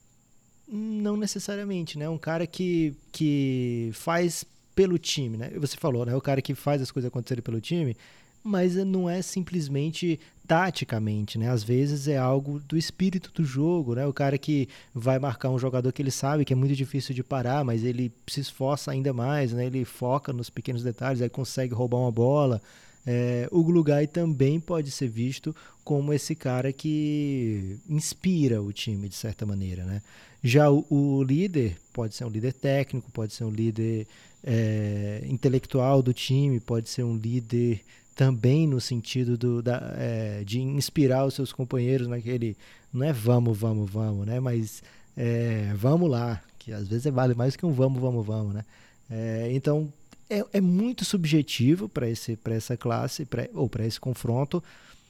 Não 0.67 1.17
necessariamente, 1.17 1.97
né? 1.97 2.09
Um 2.09 2.19
cara 2.19 2.47
que, 2.47 2.95
que 3.13 3.91
faz 3.93 4.45
pelo 4.75 4.99
time, 4.99 5.37
né? 5.37 5.51
Você 5.57 5.77
falou, 5.77 6.05
né? 6.05 6.17
O 6.17 6.21
cara 6.21 6.43
que 6.43 6.55
faz 6.55 6.83
as 6.83 6.91
coisas 6.91 7.09
acontecerem 7.09 7.43
pelo 7.43 7.61
time, 7.61 7.97
mas 8.43 8.75
não 8.77 9.09
é 9.09 9.23
simplesmente 9.23 10.19
taticamente, 10.47 11.39
né? 11.39 11.49
Às 11.49 11.63
vezes 11.63 12.09
é 12.09 12.19
algo 12.19 12.59
do 12.61 12.77
espírito 12.77 13.31
do 13.33 13.45
jogo, 13.45 13.95
né? 13.95 14.07
O 14.07 14.13
cara 14.13 14.37
que 14.37 14.69
vai 14.95 15.19
marcar 15.19 15.51
um 15.51 15.59
jogador 15.59 15.93
que 15.93 16.03
ele 16.03 16.11
sabe 16.11 16.45
que 16.45 16.53
é 16.53 16.57
muito 16.57 16.75
difícil 16.75 17.15
de 17.15 17.23
parar, 17.23 17.65
mas 17.65 17.85
ele 17.85 18.13
se 18.27 18.41
esforça 18.41 18.91
ainda 18.91 19.13
mais, 19.13 19.53
né? 19.53 19.67
Ele 19.67 19.85
foca 19.85 20.33
nos 20.33 20.51
pequenos 20.51 20.83
detalhes, 20.83 21.23
aí 21.23 21.29
consegue 21.29 21.75
roubar 21.75 21.99
uma 21.99 22.11
bola. 22.13 22.61
É, 23.07 23.49
o 23.51 23.65
Glugai 23.65 24.07
também 24.07 24.61
pode 24.61 24.91
ser 24.91 25.09
visto 25.09 25.55
como 25.85 26.13
esse 26.13 26.35
cara 26.35 26.73
que 26.73 27.79
inspira 27.89 28.63
o 28.63 28.73
time 28.73 29.09
de 29.09 29.15
certa 29.15 29.45
maneira, 29.47 29.85
né? 29.85 30.03
Já 30.43 30.71
o, 30.71 30.85
o 30.91 31.23
líder 31.23 31.77
pode 31.93 32.15
ser 32.15 32.25
um 32.25 32.29
líder 32.29 32.53
técnico, 32.53 33.11
pode 33.13 33.33
ser 33.33 33.45
um 33.45 33.51
líder 33.51 34.07
é, 34.45 35.23
intelectual 35.29 36.03
do 36.03 36.13
time, 36.13 36.59
pode 36.61 36.89
ser 36.89 37.05
um 37.05 37.17
líder 37.17 37.81
também 38.15 38.67
no 38.67 38.81
sentido 38.81 39.37
do, 39.37 39.63
da, 39.63 39.95
é, 39.97 40.43
de 40.45 40.61
inspirar 40.61 41.25
os 41.25 41.35
seus 41.35 41.53
companheiros 41.53 42.07
naquele, 42.07 42.57
não 42.93 43.07
é 43.07 43.13
vamos, 43.13 43.59
vamos, 43.59 43.91
vamos, 43.91 44.27
né? 44.27 44.39
Mas 44.41 44.83
é, 45.17 45.73
vamos 45.75 46.11
lá, 46.11 46.43
que 46.59 46.73
às 46.73 46.89
vezes 46.89 47.13
vale 47.13 47.35
mais 47.35 47.57
que 47.57 47.65
um 47.65 47.73
vamos, 47.73 48.01
vamos, 48.01 48.25
vamos, 48.25 48.55
né? 48.55 48.65
É, 49.11 49.51
então 49.53 49.93
é, 50.29 50.45
é, 50.55 50.61
muito 50.61 51.05
subjetivo 51.05 51.89
para 51.89 52.09
essa 52.09 52.77
classe, 52.77 53.25
pra, 53.25 53.49
ou 53.55 53.69
para 53.69 53.87
esse 53.87 54.01
confronto, 54.01 54.63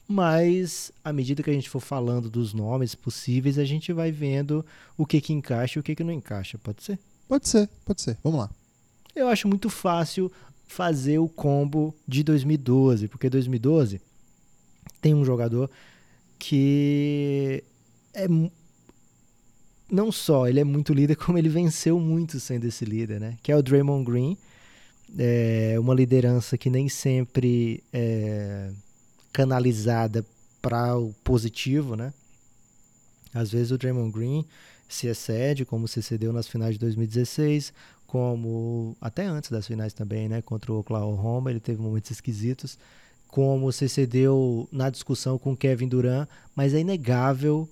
mas 0.07 0.91
à 1.03 1.13
medida 1.13 1.41
que 1.41 1.49
a 1.49 1.53
gente 1.53 1.69
for 1.69 1.79
falando 1.79 2.29
dos 2.29 2.53
nomes 2.53 2.93
possíveis, 2.93 3.57
a 3.57 3.63
gente 3.63 3.93
vai 3.93 4.11
vendo 4.11 4.65
o 4.97 5.05
que 5.05 5.21
que 5.21 5.31
encaixa 5.31 5.77
e 5.77 5.81
o 5.81 5.83
que 5.83 5.95
que 5.95 6.03
não 6.03 6.11
encaixa, 6.11 6.57
pode 6.57 6.83
ser? 6.83 6.99
Pode 7.27 7.47
ser, 7.47 7.69
pode 7.85 8.01
ser. 8.01 8.17
Vamos 8.23 8.39
lá. 8.39 8.49
Eu 9.15 9.27
acho 9.27 9.47
muito 9.47 9.69
fácil 9.69 10.31
fazer 10.65 11.19
o 11.19 11.27
combo 11.27 11.93
de 12.07 12.23
2012, 12.23 13.07
porque 13.07 13.29
2012 13.29 14.01
tem 15.01 15.13
um 15.13 15.25
jogador 15.25 15.69
que 16.39 17.63
é 18.13 18.27
não 19.89 20.11
só 20.11 20.47
ele 20.47 20.59
é 20.59 20.63
muito 20.63 20.93
líder, 20.93 21.15
como 21.17 21.37
ele 21.37 21.49
venceu 21.49 21.99
muito 21.99 22.39
sendo 22.39 22.65
esse 22.65 22.83
líder, 22.83 23.19
né? 23.19 23.37
Que 23.43 23.51
é 23.51 23.55
o 23.55 23.61
Draymond 23.61 24.03
Green, 24.03 24.37
é 25.17 25.75
uma 25.79 25.93
liderança 25.93 26.57
que 26.57 26.69
nem 26.69 26.89
sempre 26.89 27.83
é 27.93 28.71
canalizada 29.31 30.25
para 30.61 30.97
o 30.97 31.13
positivo, 31.23 31.95
né? 31.95 32.13
Às 33.33 33.51
vezes 33.51 33.71
o 33.71 33.77
Draymond 33.77 34.11
Green 34.11 34.45
se 34.87 35.07
excede, 35.07 35.65
como 35.65 35.87
se 35.87 36.01
cedeu 36.01 36.31
nas 36.31 36.47
finais 36.47 36.75
de 36.75 36.79
2016, 36.79 37.73
como 38.13 38.95
até 39.01 39.25
antes 39.25 39.49
das 39.49 39.65
finais 39.65 39.91
também, 39.91 40.29
né, 40.29 40.39
contra 40.39 40.71
o 40.71 40.77
Oklahoma, 40.77 41.49
ele 41.49 41.59
teve 41.59 41.81
momentos 41.81 42.11
esquisitos, 42.11 42.77
como 43.27 43.71
se 43.71 43.89
cedeu 43.89 44.69
na 44.71 44.91
discussão 44.91 45.39
com 45.39 45.57
Kevin 45.57 45.87
Durant, 45.87 46.29
mas 46.55 46.75
é 46.75 46.79
inegável 46.79 47.67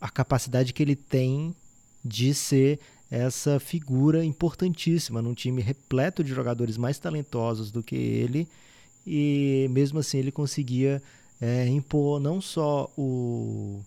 a 0.00 0.08
capacidade 0.08 0.72
que 0.72 0.82
ele 0.82 0.96
tem 0.96 1.54
de 2.02 2.32
ser 2.32 2.80
essa 3.10 3.60
figura 3.60 4.24
importantíssima 4.24 5.20
num 5.20 5.34
time 5.34 5.60
repleto 5.60 6.24
de 6.24 6.32
jogadores 6.32 6.78
mais 6.78 6.98
talentosos 6.98 7.70
do 7.70 7.82
que 7.82 7.96
ele 7.96 8.48
e 9.06 9.68
mesmo 9.72 9.98
assim 9.98 10.16
ele 10.16 10.32
conseguia 10.32 11.02
é, 11.38 11.68
impor 11.68 12.18
não 12.18 12.40
só 12.40 12.90
o, 12.96 13.82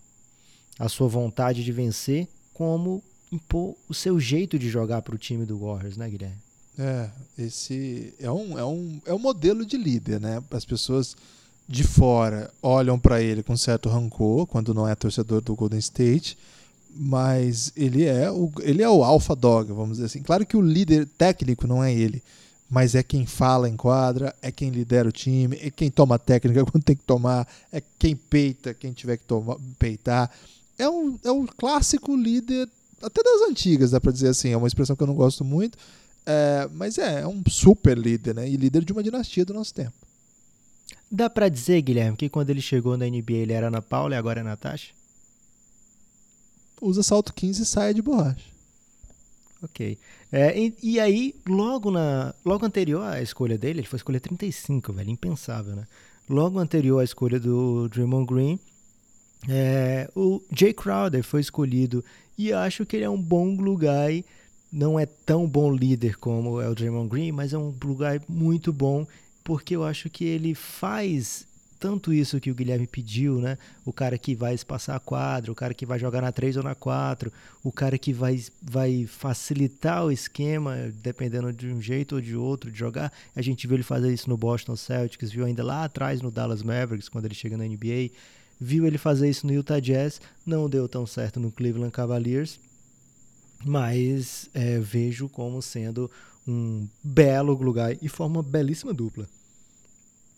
a 0.78 0.88
sua 0.88 1.08
vontade 1.08 1.64
de 1.64 1.72
vencer, 1.72 2.28
como 2.54 3.02
impor 3.32 3.76
o 3.88 3.94
seu 3.94 4.18
jeito 4.18 4.58
de 4.58 4.68
jogar 4.68 5.02
para 5.02 5.14
o 5.14 5.18
time 5.18 5.44
do 5.44 5.58
Warriors, 5.58 5.96
né, 5.96 6.08
Guilherme? 6.08 6.38
É, 6.78 7.10
esse 7.38 8.14
é 8.18 8.30
um, 8.30 8.58
é 8.58 8.64
um, 8.64 9.00
é 9.06 9.14
um 9.14 9.18
modelo 9.18 9.66
de 9.66 9.76
líder, 9.76 10.20
né? 10.20 10.42
As 10.50 10.64
pessoas 10.64 11.16
de 11.68 11.84
fora 11.84 12.50
olham 12.62 12.98
para 12.98 13.22
ele 13.22 13.42
com 13.42 13.56
certo 13.56 13.88
rancor 13.88 14.46
quando 14.46 14.74
não 14.74 14.88
é 14.88 14.94
torcedor 14.94 15.40
do 15.40 15.54
Golden 15.54 15.78
State, 15.78 16.36
mas 16.92 17.72
ele 17.76 18.04
é 18.04 18.30
o, 18.30 18.50
ele 18.60 18.82
é 18.82 18.88
o 18.88 19.04
alpha 19.04 19.36
dog, 19.36 19.72
vamos 19.72 19.98
dizer 19.98 20.06
assim. 20.06 20.22
Claro 20.22 20.44
que 20.46 20.56
o 20.56 20.62
líder 20.62 21.06
técnico 21.18 21.66
não 21.66 21.84
é 21.84 21.94
ele, 21.94 22.22
mas 22.68 22.94
é 22.94 23.02
quem 23.02 23.26
fala 23.26 23.68
em 23.68 23.76
quadra, 23.76 24.34
é 24.40 24.50
quem 24.50 24.70
lidera 24.70 25.08
o 25.08 25.12
time, 25.12 25.58
é 25.60 25.70
quem 25.70 25.90
toma 25.90 26.18
técnica 26.18 26.64
quando 26.70 26.82
tem 26.82 26.96
que 26.96 27.04
tomar, 27.04 27.46
é 27.70 27.82
quem 27.98 28.16
peita 28.16 28.74
quem 28.74 28.92
tiver 28.92 29.16
que 29.16 29.24
tomar, 29.24 29.56
peitar. 29.78 30.30
É 30.78 30.88
um, 30.88 31.18
é 31.22 31.30
um 31.30 31.46
clássico 31.46 32.16
líder 32.16 32.68
até 33.02 33.22
das 33.22 33.48
antigas, 33.48 33.90
dá 33.90 34.00
para 34.00 34.12
dizer 34.12 34.28
assim, 34.28 34.50
é 34.50 34.56
uma 34.56 34.66
expressão 34.66 34.94
que 34.94 35.02
eu 35.02 35.06
não 35.06 35.14
gosto 35.14 35.44
muito, 35.44 35.78
é, 36.26 36.68
mas 36.72 36.98
é, 36.98 37.22
é 37.22 37.26
um 37.26 37.42
super 37.48 37.96
líder, 37.96 38.34
né? 38.34 38.48
E 38.48 38.56
líder 38.56 38.84
de 38.84 38.92
uma 38.92 39.02
dinastia 39.02 39.44
do 39.44 39.54
nosso 39.54 39.74
tempo. 39.74 39.94
Dá 41.10 41.28
para 41.28 41.48
dizer, 41.48 41.80
Guilherme, 41.82 42.16
que 42.16 42.28
quando 42.28 42.50
ele 42.50 42.60
chegou 42.60 42.96
na 42.96 43.06
NBA 43.06 43.32
ele 43.32 43.52
era 43.52 43.66
Ana 43.68 43.82
Paula 43.82 44.14
e 44.14 44.18
agora 44.18 44.40
é 44.40 44.42
Natasha? 44.42 44.92
Usa 46.80 47.02
salto 47.02 47.34
15 47.34 47.62
e 47.62 47.66
saia 47.66 47.92
de 47.92 48.00
borracha. 48.00 48.48
Ok. 49.62 49.98
É, 50.32 50.58
e, 50.58 50.74
e, 50.82 51.00
aí, 51.00 51.34
logo 51.46 51.90
na 51.90 52.34
logo 52.44 52.64
anterior 52.64 53.02
à 53.02 53.20
escolha 53.20 53.58
dele, 53.58 53.80
ele 53.80 53.86
foi 53.86 53.98
escolher 53.98 54.20
35, 54.20 54.92
velho, 54.92 55.10
impensável, 55.10 55.74
né? 55.74 55.86
Logo 56.28 56.58
anterior 56.58 57.00
à 57.00 57.04
escolha 57.04 57.38
do 57.38 57.88
Draymond 57.88 58.32
Green, 58.32 58.60
é, 59.48 60.08
o 60.14 60.40
Jay 60.56 60.72
Crowder 60.72 61.22
foi 61.22 61.40
escolhido 61.40 62.04
e 62.40 62.54
acho 62.54 62.86
que 62.86 62.96
ele 62.96 63.04
é 63.04 63.10
um 63.10 63.20
bom 63.20 63.54
lugar. 63.54 64.10
Não 64.72 64.98
é 64.98 65.04
tão 65.04 65.46
bom 65.46 65.70
líder 65.74 66.16
como 66.16 66.58
é 66.60 66.68
o 66.68 66.74
Draymond 66.74 67.08
Green, 67.10 67.32
mas 67.32 67.52
é 67.52 67.58
um 67.58 67.74
lugar 67.84 68.18
muito 68.26 68.72
bom 68.72 69.06
porque 69.44 69.76
eu 69.76 69.84
acho 69.84 70.08
que 70.08 70.24
ele 70.24 70.54
faz 70.54 71.46
tanto 71.78 72.12
isso 72.12 72.40
que 72.40 72.50
o 72.50 72.54
Guilherme 72.54 72.86
pediu, 72.86 73.40
né? 73.40 73.58
O 73.84 73.92
cara 73.92 74.16
que 74.16 74.34
vai 74.34 74.54
espaçar 74.54 74.96
a 74.96 75.00
quadra, 75.00 75.52
o 75.52 75.54
cara 75.54 75.74
que 75.74 75.84
vai 75.84 75.98
jogar 75.98 76.22
na 76.22 76.32
3 76.32 76.58
ou 76.58 76.62
na 76.62 76.74
4, 76.74 77.32
o 77.62 77.72
cara 77.72 77.98
que 77.98 78.12
vai, 78.12 78.42
vai 78.62 79.06
facilitar 79.06 80.04
o 80.04 80.12
esquema, 80.12 80.76
dependendo 81.02 81.52
de 81.52 81.66
um 81.68 81.80
jeito 81.80 82.14
ou 82.14 82.20
de 82.20 82.36
outro 82.36 82.70
de 82.70 82.78
jogar. 82.78 83.12
A 83.36 83.42
gente 83.42 83.66
viu 83.66 83.76
ele 83.76 83.82
fazer 83.82 84.12
isso 84.12 84.30
no 84.30 84.36
Boston 84.36 84.76
Celtics, 84.76 85.30
viu 85.30 85.44
ainda 85.44 85.64
lá 85.64 85.84
atrás 85.84 86.22
no 86.22 86.30
Dallas 86.30 86.62
Mavericks, 86.62 87.08
quando 87.08 87.24
ele 87.24 87.34
chega 87.34 87.56
na 87.56 87.64
NBA 87.64 88.10
viu 88.60 88.86
ele 88.86 88.98
fazer 88.98 89.30
isso 89.30 89.46
no 89.46 89.52
Utah 89.52 89.80
Jazz, 89.80 90.20
não 90.44 90.68
deu 90.68 90.86
tão 90.86 91.06
certo 91.06 91.40
no 91.40 91.50
Cleveland 91.50 91.92
Cavaliers, 91.92 92.60
mas 93.64 94.50
é, 94.52 94.78
vejo 94.78 95.28
como 95.28 95.62
sendo 95.62 96.10
um 96.46 96.86
belo 97.02 97.54
lugar 97.54 97.96
e 98.02 98.08
forma 98.08 98.38
uma 98.38 98.42
belíssima 98.42 98.92
dupla. 98.92 99.26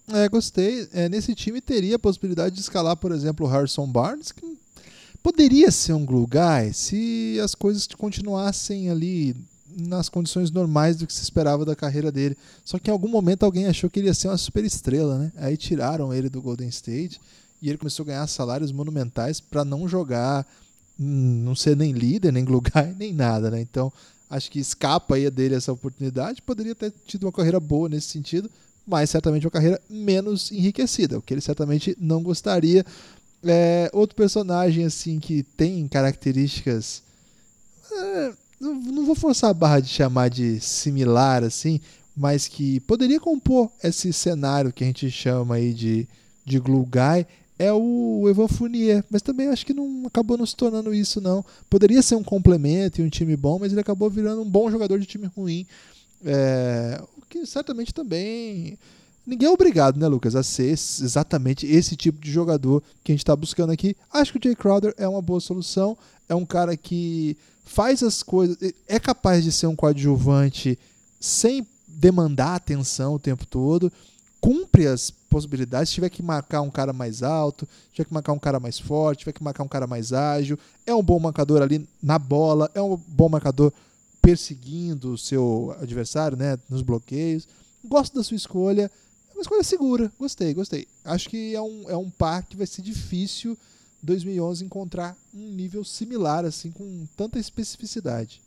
É, 0.08 0.28
gostei. 0.28 0.88
É, 0.92 1.08
nesse 1.08 1.34
time 1.34 1.60
teria 1.60 1.96
a 1.96 1.98
possibilidade 1.98 2.54
de 2.54 2.60
escalar, 2.60 2.96
por 2.96 3.12
exemplo, 3.12 3.46
o 3.46 3.48
Harrison 3.48 3.86
Barnes, 3.86 4.32
que 4.32 4.58
poderia 5.22 5.70
ser 5.70 5.92
um 5.92 6.04
glue 6.04 6.26
guy 6.26 6.72
se 6.72 7.38
as 7.42 7.54
coisas 7.54 7.86
continuassem 7.86 8.90
ali 8.90 9.34
nas 9.74 10.08
condições 10.08 10.50
normais 10.50 10.96
do 10.96 11.06
que 11.06 11.12
se 11.14 11.22
esperava 11.22 11.64
da 11.64 11.74
carreira 11.74 12.12
dele. 12.12 12.36
Só 12.64 12.78
que 12.78 12.90
em 12.90 12.92
algum 12.92 13.08
momento 13.08 13.44
alguém 13.44 13.66
achou 13.66 13.88
que 13.88 14.00
ele 14.00 14.08
ia 14.08 14.14
ser 14.14 14.28
uma 14.28 14.36
super 14.36 14.64
estrela, 14.64 15.18
né? 15.18 15.32
Aí 15.36 15.56
tiraram 15.56 16.12
ele 16.12 16.28
do 16.28 16.42
Golden 16.42 16.68
State 16.68 17.20
e 17.62 17.68
ele 17.68 17.78
começou 17.78 18.02
a 18.02 18.06
ganhar 18.08 18.26
salários 18.26 18.72
monumentais 18.72 19.40
para 19.40 19.64
não 19.64 19.88
jogar 19.88 20.44
hum, 20.98 21.42
não 21.44 21.54
ser 21.54 21.76
nem 21.76 21.92
líder, 21.92 22.32
nem 22.32 22.44
lugar, 22.44 22.92
nem 22.98 23.12
nada, 23.14 23.50
né? 23.50 23.60
Então, 23.60 23.92
acho 24.28 24.50
que 24.50 24.58
escapa 24.58 25.14
aí 25.14 25.30
dele 25.30 25.54
essa 25.54 25.72
oportunidade. 25.72 26.42
Poderia 26.42 26.74
ter 26.74 26.92
tido 27.06 27.24
uma 27.24 27.32
carreira 27.32 27.60
boa 27.60 27.88
nesse 27.88 28.08
sentido, 28.08 28.50
mas 28.84 29.10
certamente 29.10 29.46
uma 29.46 29.50
carreira 29.50 29.80
menos 29.88 30.50
enriquecida, 30.50 31.18
o 31.18 31.22
que 31.22 31.32
ele 31.32 31.40
certamente 31.40 31.96
não 32.00 32.20
gostaria. 32.20 32.84
É, 33.44 33.88
outro 33.92 34.16
personagem 34.16 34.84
assim 34.84 35.20
que 35.20 35.42
tem 35.42 35.86
características. 35.86 37.02
É, 37.92 38.32
não, 38.60 38.74
não 38.74 39.06
vou 39.06 39.14
forçar 39.14 39.50
a 39.50 39.54
barra 39.54 39.80
de 39.80 39.88
chamar 39.88 40.30
de 40.30 40.60
similar 40.60 41.44
assim, 41.44 41.80
mas 42.16 42.48
que 42.48 42.80
poderia 42.80 43.20
compor 43.20 43.70
esse 43.82 44.12
cenário 44.12 44.72
que 44.72 44.82
a 44.82 44.86
gente 44.86 45.10
chama 45.10 45.56
aí 45.56 45.72
de, 45.72 46.08
de 46.44 46.58
Glue 46.58 46.86
Guy 46.86 47.26
é 47.62 47.72
o 47.72 48.26
Evan 48.28 48.48
Fournier, 48.48 49.04
mas 49.08 49.22
também 49.22 49.46
acho 49.46 49.64
que 49.64 49.72
não 49.72 50.02
acabou 50.06 50.36
não 50.36 50.44
se 50.44 50.56
tornando 50.56 50.92
isso 50.92 51.20
não. 51.20 51.44
Poderia 51.70 52.02
ser 52.02 52.16
um 52.16 52.24
complemento 52.24 53.00
e 53.00 53.04
um 53.04 53.08
time 53.08 53.36
bom, 53.36 53.60
mas 53.60 53.70
ele 53.70 53.80
acabou 53.80 54.10
virando 54.10 54.42
um 54.42 54.50
bom 54.50 54.68
jogador 54.68 54.98
de 54.98 55.06
time 55.06 55.30
ruim. 55.36 55.64
É, 56.24 57.00
o 57.16 57.24
que 57.26 57.46
certamente 57.46 57.94
também 57.94 58.76
ninguém 59.24 59.48
é 59.48 59.52
obrigado, 59.52 59.96
né, 59.96 60.08
Lucas, 60.08 60.34
a 60.34 60.42
ser 60.42 60.70
exatamente 60.70 61.64
esse 61.64 61.94
tipo 61.94 62.20
de 62.20 62.32
jogador 62.32 62.82
que 63.04 63.12
a 63.12 63.14
gente 63.14 63.22
está 63.22 63.36
buscando 63.36 63.70
aqui. 63.70 63.96
Acho 64.12 64.32
que 64.32 64.38
o 64.38 64.42
Jay 64.42 64.56
Crowder 64.56 64.92
é 64.96 65.06
uma 65.06 65.22
boa 65.22 65.38
solução. 65.38 65.96
É 66.28 66.34
um 66.34 66.44
cara 66.44 66.76
que 66.76 67.36
faz 67.64 68.02
as 68.02 68.24
coisas, 68.24 68.56
é 68.88 68.98
capaz 68.98 69.44
de 69.44 69.52
ser 69.52 69.68
um 69.68 69.76
coadjuvante 69.76 70.76
sem 71.20 71.64
demandar 71.86 72.56
atenção 72.56 73.14
o 73.14 73.20
tempo 73.20 73.46
todo, 73.46 73.92
cumpre 74.42 74.88
as 74.88 75.08
possibilidades. 75.08 75.88
Se 75.88 75.94
tiver 75.94 76.10
que 76.10 76.20
marcar 76.20 76.62
um 76.62 76.70
cara 76.70 76.92
mais 76.92 77.22
alto, 77.22 77.66
tiver 77.92 78.04
que 78.04 78.12
marcar 78.12 78.32
um 78.32 78.38
cara 78.40 78.58
mais 78.58 78.76
forte, 78.76 79.20
tiver 79.20 79.32
que 79.32 79.42
marcar 79.42 79.62
um 79.62 79.68
cara 79.68 79.86
mais 79.86 80.12
ágil, 80.12 80.58
é 80.84 80.92
um 80.92 81.02
bom 81.02 81.20
marcador 81.20 81.62
ali 81.62 81.88
na 82.02 82.18
bola, 82.18 82.68
é 82.74 82.82
um 82.82 82.96
bom 82.96 83.28
marcador 83.28 83.72
perseguindo 84.20 85.12
o 85.12 85.18
seu 85.18 85.74
adversário, 85.80 86.36
né, 86.36 86.58
nos 86.68 86.82
bloqueios. 86.82 87.46
Gosto 87.84 88.16
da 88.16 88.24
sua 88.24 88.36
escolha, 88.36 88.90
é 89.30 89.32
uma 89.32 89.42
escolha 89.42 89.62
segura, 89.62 90.12
gostei, 90.18 90.52
gostei. 90.52 90.88
Acho 91.04 91.28
que 91.28 91.54
é 91.54 91.62
um, 91.62 91.90
é 91.90 91.96
um 91.96 92.10
par 92.10 92.42
que 92.42 92.56
vai 92.56 92.66
ser 92.66 92.82
difícil 92.82 93.56
2011 94.02 94.64
encontrar 94.64 95.16
um 95.32 95.52
nível 95.52 95.84
similar 95.84 96.44
assim 96.44 96.72
com 96.72 97.06
tanta 97.16 97.38
especificidade. 97.38 98.42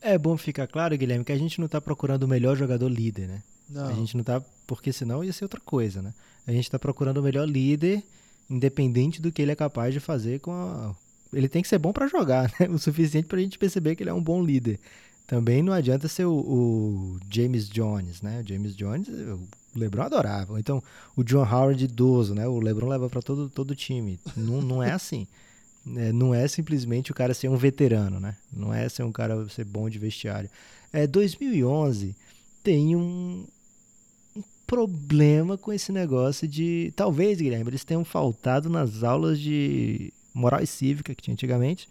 É 0.00 0.18
bom 0.18 0.36
ficar 0.36 0.66
claro, 0.66 0.98
Guilherme, 0.98 1.24
que 1.24 1.32
a 1.32 1.38
gente 1.38 1.60
não 1.60 1.66
está 1.66 1.80
procurando 1.80 2.24
o 2.24 2.28
melhor 2.28 2.56
jogador 2.56 2.88
líder, 2.88 3.28
né? 3.28 3.42
Não. 3.68 3.88
A 3.88 3.92
gente 3.92 4.14
não 4.14 4.20
está, 4.20 4.42
porque 4.66 4.92
senão 4.92 5.22
ia 5.22 5.32
ser 5.32 5.44
outra 5.44 5.60
coisa, 5.60 6.02
né? 6.02 6.12
A 6.46 6.52
gente 6.52 6.64
está 6.64 6.78
procurando 6.78 7.18
o 7.18 7.22
melhor 7.22 7.48
líder, 7.48 8.02
independente 8.48 9.20
do 9.20 9.32
que 9.32 9.42
ele 9.42 9.52
é 9.52 9.56
capaz 9.56 9.92
de 9.92 10.00
fazer 10.00 10.40
com 10.40 10.52
a. 10.52 10.94
Ele 11.32 11.48
tem 11.48 11.60
que 11.60 11.68
ser 11.68 11.78
bom 11.78 11.92
para 11.92 12.06
jogar, 12.06 12.52
né? 12.58 12.68
O 12.68 12.78
suficiente 12.78 13.26
para 13.26 13.38
a 13.38 13.42
gente 13.42 13.58
perceber 13.58 13.96
que 13.96 14.02
ele 14.02 14.10
é 14.10 14.14
um 14.14 14.22
bom 14.22 14.42
líder. 14.42 14.78
Também 15.26 15.62
não 15.62 15.72
adianta 15.72 16.06
ser 16.06 16.24
o, 16.24 16.34
o 16.34 17.18
James 17.28 17.68
Jones, 17.68 18.22
né? 18.22 18.42
O 18.44 18.48
James 18.48 18.76
Jones, 18.76 19.08
o 19.08 19.40
LeBron 19.74 20.02
adorava. 20.02 20.58
Então, 20.60 20.80
o 21.16 21.24
John 21.24 21.44
Howard 21.44 21.84
idoso, 21.84 22.32
né? 22.32 22.46
O 22.46 22.60
LeBron 22.60 22.88
leva 22.88 23.10
para 23.10 23.20
todo 23.20 23.48
todo 23.48 23.74
time. 23.74 24.20
Não, 24.36 24.62
não 24.62 24.82
é 24.82 24.92
assim. 24.92 25.26
É, 25.94 26.10
não 26.10 26.34
é 26.34 26.48
simplesmente 26.48 27.12
o 27.12 27.14
cara 27.14 27.32
ser 27.32 27.48
um 27.48 27.56
veterano, 27.56 28.18
né? 28.18 28.36
Não 28.52 28.74
é 28.74 28.88
ser 28.88 29.04
um 29.04 29.12
cara 29.12 29.48
ser 29.48 29.64
bom 29.64 29.88
de 29.88 30.00
vestiário. 30.00 30.50
É 30.92 31.06
2011 31.06 32.16
tem 32.60 32.96
um, 32.96 33.00
um 33.00 33.46
problema 34.66 35.56
com 35.56 35.72
esse 35.72 35.92
negócio 35.92 36.46
de 36.46 36.92
talvez, 36.96 37.40
Guilherme, 37.40 37.70
eles 37.70 37.84
tenham 37.84 38.04
faltado 38.04 38.68
nas 38.68 39.02
aulas 39.02 39.38
de 39.38 40.12
moral 40.34 40.62
e 40.62 40.66
cívica 40.66 41.14
que 41.14 41.22
tinha 41.22 41.34
antigamente. 41.34 41.88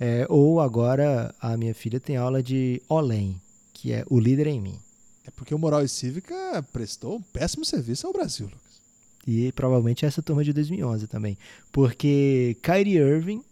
É, 0.00 0.26
ou 0.28 0.60
agora 0.60 1.34
a 1.40 1.56
minha 1.56 1.74
filha 1.74 2.00
tem 2.00 2.16
aula 2.16 2.42
de 2.42 2.82
OLEM, 2.88 3.40
que 3.72 3.92
é 3.92 4.04
o 4.08 4.18
líder 4.18 4.46
em 4.46 4.60
mim. 4.60 4.78
É 5.24 5.30
porque 5.30 5.54
o 5.54 5.58
Moral 5.58 5.84
e 5.84 5.88
Cívica 5.88 6.64
prestou 6.72 7.16
um 7.16 7.22
péssimo 7.22 7.64
serviço 7.64 8.06
ao 8.06 8.12
Brasil, 8.12 8.46
Lucas. 8.46 8.80
E 9.26 9.52
provavelmente 9.52 10.04
essa 10.04 10.20
turma 10.20 10.42
de 10.42 10.52
2011 10.52 11.06
também. 11.06 11.38
Porque 11.70 12.56
Kyrie 12.60 12.96
Irving 12.96 13.44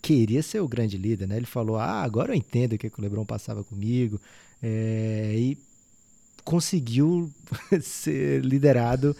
queria 0.00 0.42
ser 0.42 0.60
o 0.60 0.68
grande 0.68 0.96
líder, 0.96 1.26
né? 1.26 1.36
Ele 1.36 1.46
falou, 1.46 1.76
ah, 1.76 2.02
agora 2.02 2.32
eu 2.32 2.36
entendo 2.36 2.74
o 2.74 2.78
que, 2.78 2.88
que 2.88 2.98
o 2.98 3.02
LeBron 3.02 3.24
passava 3.24 3.64
comigo. 3.64 4.20
É, 4.62 5.34
e 5.36 5.58
conseguiu 6.48 7.30
ser 7.82 8.42
liderado, 8.42 9.14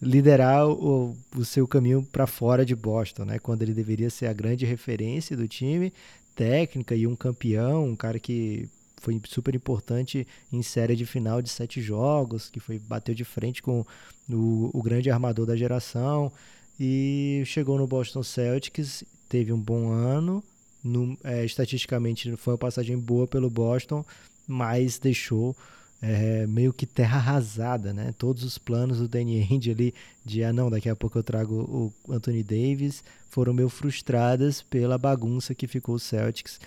liderar 0.00 0.68
o, 0.68 1.16
o 1.36 1.44
seu 1.44 1.64
caminho 1.68 2.02
para 2.10 2.26
fora 2.26 2.66
de 2.66 2.74
Boston, 2.74 3.24
né? 3.24 3.38
Quando 3.38 3.62
ele 3.62 3.72
deveria 3.72 4.10
ser 4.10 4.26
a 4.26 4.32
grande 4.32 4.66
referência 4.66 5.36
do 5.36 5.46
time, 5.46 5.92
técnica 6.34 6.96
e 6.96 7.06
um 7.06 7.14
campeão, 7.14 7.84
um 7.84 7.94
cara 7.94 8.18
que 8.18 8.68
foi 8.96 9.20
super 9.28 9.54
importante 9.54 10.26
em 10.52 10.60
série 10.60 10.96
de 10.96 11.06
final 11.06 11.40
de 11.40 11.50
sete 11.50 11.80
jogos, 11.80 12.50
que 12.50 12.58
foi 12.58 12.80
bateu 12.80 13.14
de 13.14 13.24
frente 13.24 13.62
com 13.62 13.86
o, 14.28 14.70
o 14.74 14.82
grande 14.82 15.08
armador 15.08 15.46
da 15.46 15.56
geração 15.56 16.32
e 16.80 17.44
chegou 17.46 17.78
no 17.78 17.86
Boston 17.86 18.24
Celtics, 18.24 19.04
teve 19.28 19.52
um 19.52 19.60
bom 19.60 19.92
ano, 19.92 20.42
no, 20.82 21.16
é, 21.22 21.44
estatisticamente 21.44 22.36
foi 22.36 22.54
uma 22.54 22.58
passagem 22.58 22.98
boa 22.98 23.28
pelo 23.28 23.48
Boston, 23.48 24.04
mas 24.48 24.98
deixou 24.98 25.56
é, 26.02 26.48
meio 26.48 26.72
que 26.72 26.84
terra 26.84 27.18
arrasada, 27.18 27.94
né? 27.94 28.12
Todos 28.18 28.42
os 28.42 28.58
planos 28.58 28.98
do 28.98 29.06
Danny 29.06 29.40
Ainge 29.40 29.70
ali 29.70 29.94
de 30.24 30.42
ah 30.42 30.52
não, 30.52 30.68
daqui 30.68 30.88
a 30.88 30.96
pouco 30.96 31.16
eu 31.16 31.22
trago 31.22 31.54
o 31.54 32.12
Anthony 32.12 32.42
Davis 32.42 33.04
foram 33.30 33.54
meio 33.54 33.68
frustradas 33.68 34.60
pela 34.62 34.98
bagunça 34.98 35.54
que 35.54 35.68
ficou 35.68 35.94
o 35.94 36.00
Celtics 36.00 36.60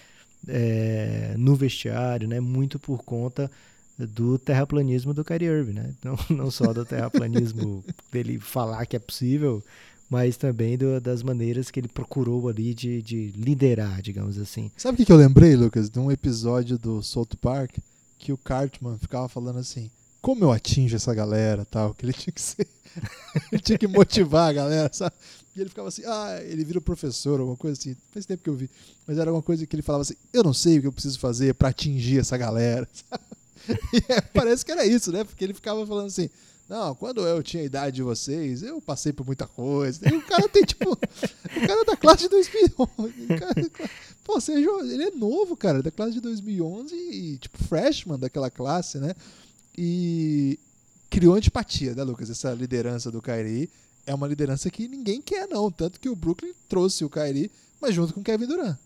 é, 0.47 1.35
no 1.37 1.53
vestiário, 1.53 2.29
né? 2.29 2.39
Muito 2.39 2.79
por 2.79 3.03
conta 3.03 3.51
do 3.99 4.37
terraplanismo 4.39 5.13
do 5.13 5.23
Kyrie 5.23 5.49
Irving, 5.49 5.73
né? 5.73 5.93
Não, 6.01 6.17
não 6.35 6.49
só 6.49 6.71
do 6.71 6.85
terraplanismo 6.85 7.83
dele 8.09 8.39
falar 8.39 8.85
que 8.85 8.95
é 8.95 8.99
possível, 8.99 9.61
mas 10.09 10.37
também 10.37 10.77
do, 10.77 11.01
das 11.01 11.21
maneiras 11.21 11.69
que 11.69 11.79
ele 11.79 11.89
procurou 11.89 12.47
ali 12.47 12.73
de, 12.73 13.01
de 13.01 13.33
liderar, 13.35 14.01
digamos 14.01 14.37
assim. 14.37 14.71
Sabe 14.77 14.95
o 14.95 14.97
que, 14.97 15.05
que 15.05 15.11
eu 15.11 15.17
lembrei, 15.17 15.57
Lucas? 15.57 15.89
De 15.89 15.99
um 15.99 16.09
episódio 16.09 16.77
do 16.77 17.03
South 17.03 17.35
Park 17.41 17.77
que 18.25 18.33
o 18.33 18.37
Cartman 18.37 18.97
ficava 18.97 19.29
falando 19.29 19.59
assim: 19.59 19.91
como 20.19 20.43
eu 20.43 20.51
atinjo 20.51 20.95
essa 20.95 21.13
galera 21.13 21.63
tal, 21.65 21.93
que 21.93 22.03
ele 22.03 22.13
tinha 22.13 22.33
que 22.33 22.41
ser. 22.41 22.67
ele 23.51 23.61
tinha 23.61 23.77
que 23.77 23.87
motivar 23.87 24.49
a 24.49 24.53
galera, 24.53 24.89
sabe? 24.91 25.13
E 25.55 25.61
ele 25.61 25.69
ficava 25.69 25.89
assim, 25.89 26.01
ah, 26.07 26.39
ele 26.43 26.65
vira 26.65 26.81
professor, 26.81 27.39
alguma 27.39 27.55
coisa 27.55 27.79
assim. 27.79 27.95
Faz 28.11 28.25
tempo 28.25 28.41
que 28.41 28.49
eu 28.49 28.55
vi. 28.55 28.67
Mas 29.05 29.19
era 29.19 29.29
alguma 29.29 29.43
coisa 29.43 29.67
que 29.67 29.75
ele 29.75 29.83
falava 29.83 30.01
assim, 30.01 30.15
eu 30.33 30.43
não 30.43 30.53
sei 30.53 30.79
o 30.79 30.81
que 30.81 30.87
eu 30.87 30.91
preciso 30.91 31.19
fazer 31.19 31.53
para 31.53 31.69
atingir 31.69 32.19
essa 32.19 32.35
galera. 32.35 32.89
E 33.91 34.13
é, 34.13 34.21
parece 34.21 34.63
que 34.63 34.71
era 34.71 34.85
isso, 34.85 35.11
né? 35.11 35.23
Porque 35.23 35.43
ele 35.43 35.53
ficava 35.55 35.87
falando 35.87 36.05
assim, 36.05 36.29
não, 36.67 36.93
quando 36.93 37.21
eu 37.27 37.43
tinha 37.43 37.61
a 37.61 37.65
idade 37.65 37.95
de 37.95 38.03
vocês, 38.03 38.63
eu 38.63 38.81
passei 38.81 39.13
por 39.13 39.25
muita 39.25 39.47
coisa. 39.47 40.07
E 40.07 40.15
o 40.15 40.21
cara 40.21 40.47
tem, 40.49 40.63
tipo, 40.63 40.93
o 40.93 41.67
cara 41.67 41.85
da 41.85 41.95
classe 41.95 42.23
de 42.23 42.29
2011. 42.29 43.27
Cara, 43.39 43.71
pô, 44.25 44.41
seja, 44.41 44.67
ele 44.81 45.03
é 45.03 45.11
novo, 45.11 45.55
cara, 45.55 45.81
da 45.81 45.91
classe 45.91 46.13
de 46.13 46.19
2011 46.19 46.95
e, 46.95 47.37
tipo, 47.37 47.63
freshman 47.63 48.17
daquela 48.17 48.49
classe, 48.49 48.97
né? 48.97 49.13
E 49.77 50.59
criou 51.09 51.35
antipatia, 51.35 51.93
né, 51.93 52.03
Lucas? 52.03 52.29
Essa 52.29 52.51
liderança 52.53 53.11
do 53.11 53.21
Kyrie 53.21 53.69
é 54.05 54.13
uma 54.13 54.27
liderança 54.27 54.69
que 54.71 54.87
ninguém 54.87 55.21
quer, 55.21 55.47
não. 55.47 55.69
Tanto 55.71 55.99
que 55.99 56.09
o 56.09 56.15
Brooklyn 56.15 56.53
trouxe 56.67 57.05
o 57.05 57.09
Kyrie, 57.09 57.51
mas 57.79 57.93
junto 57.93 58.13
com 58.13 58.21
o 58.21 58.23
Kevin 58.23 58.47
Durant. 58.47 58.77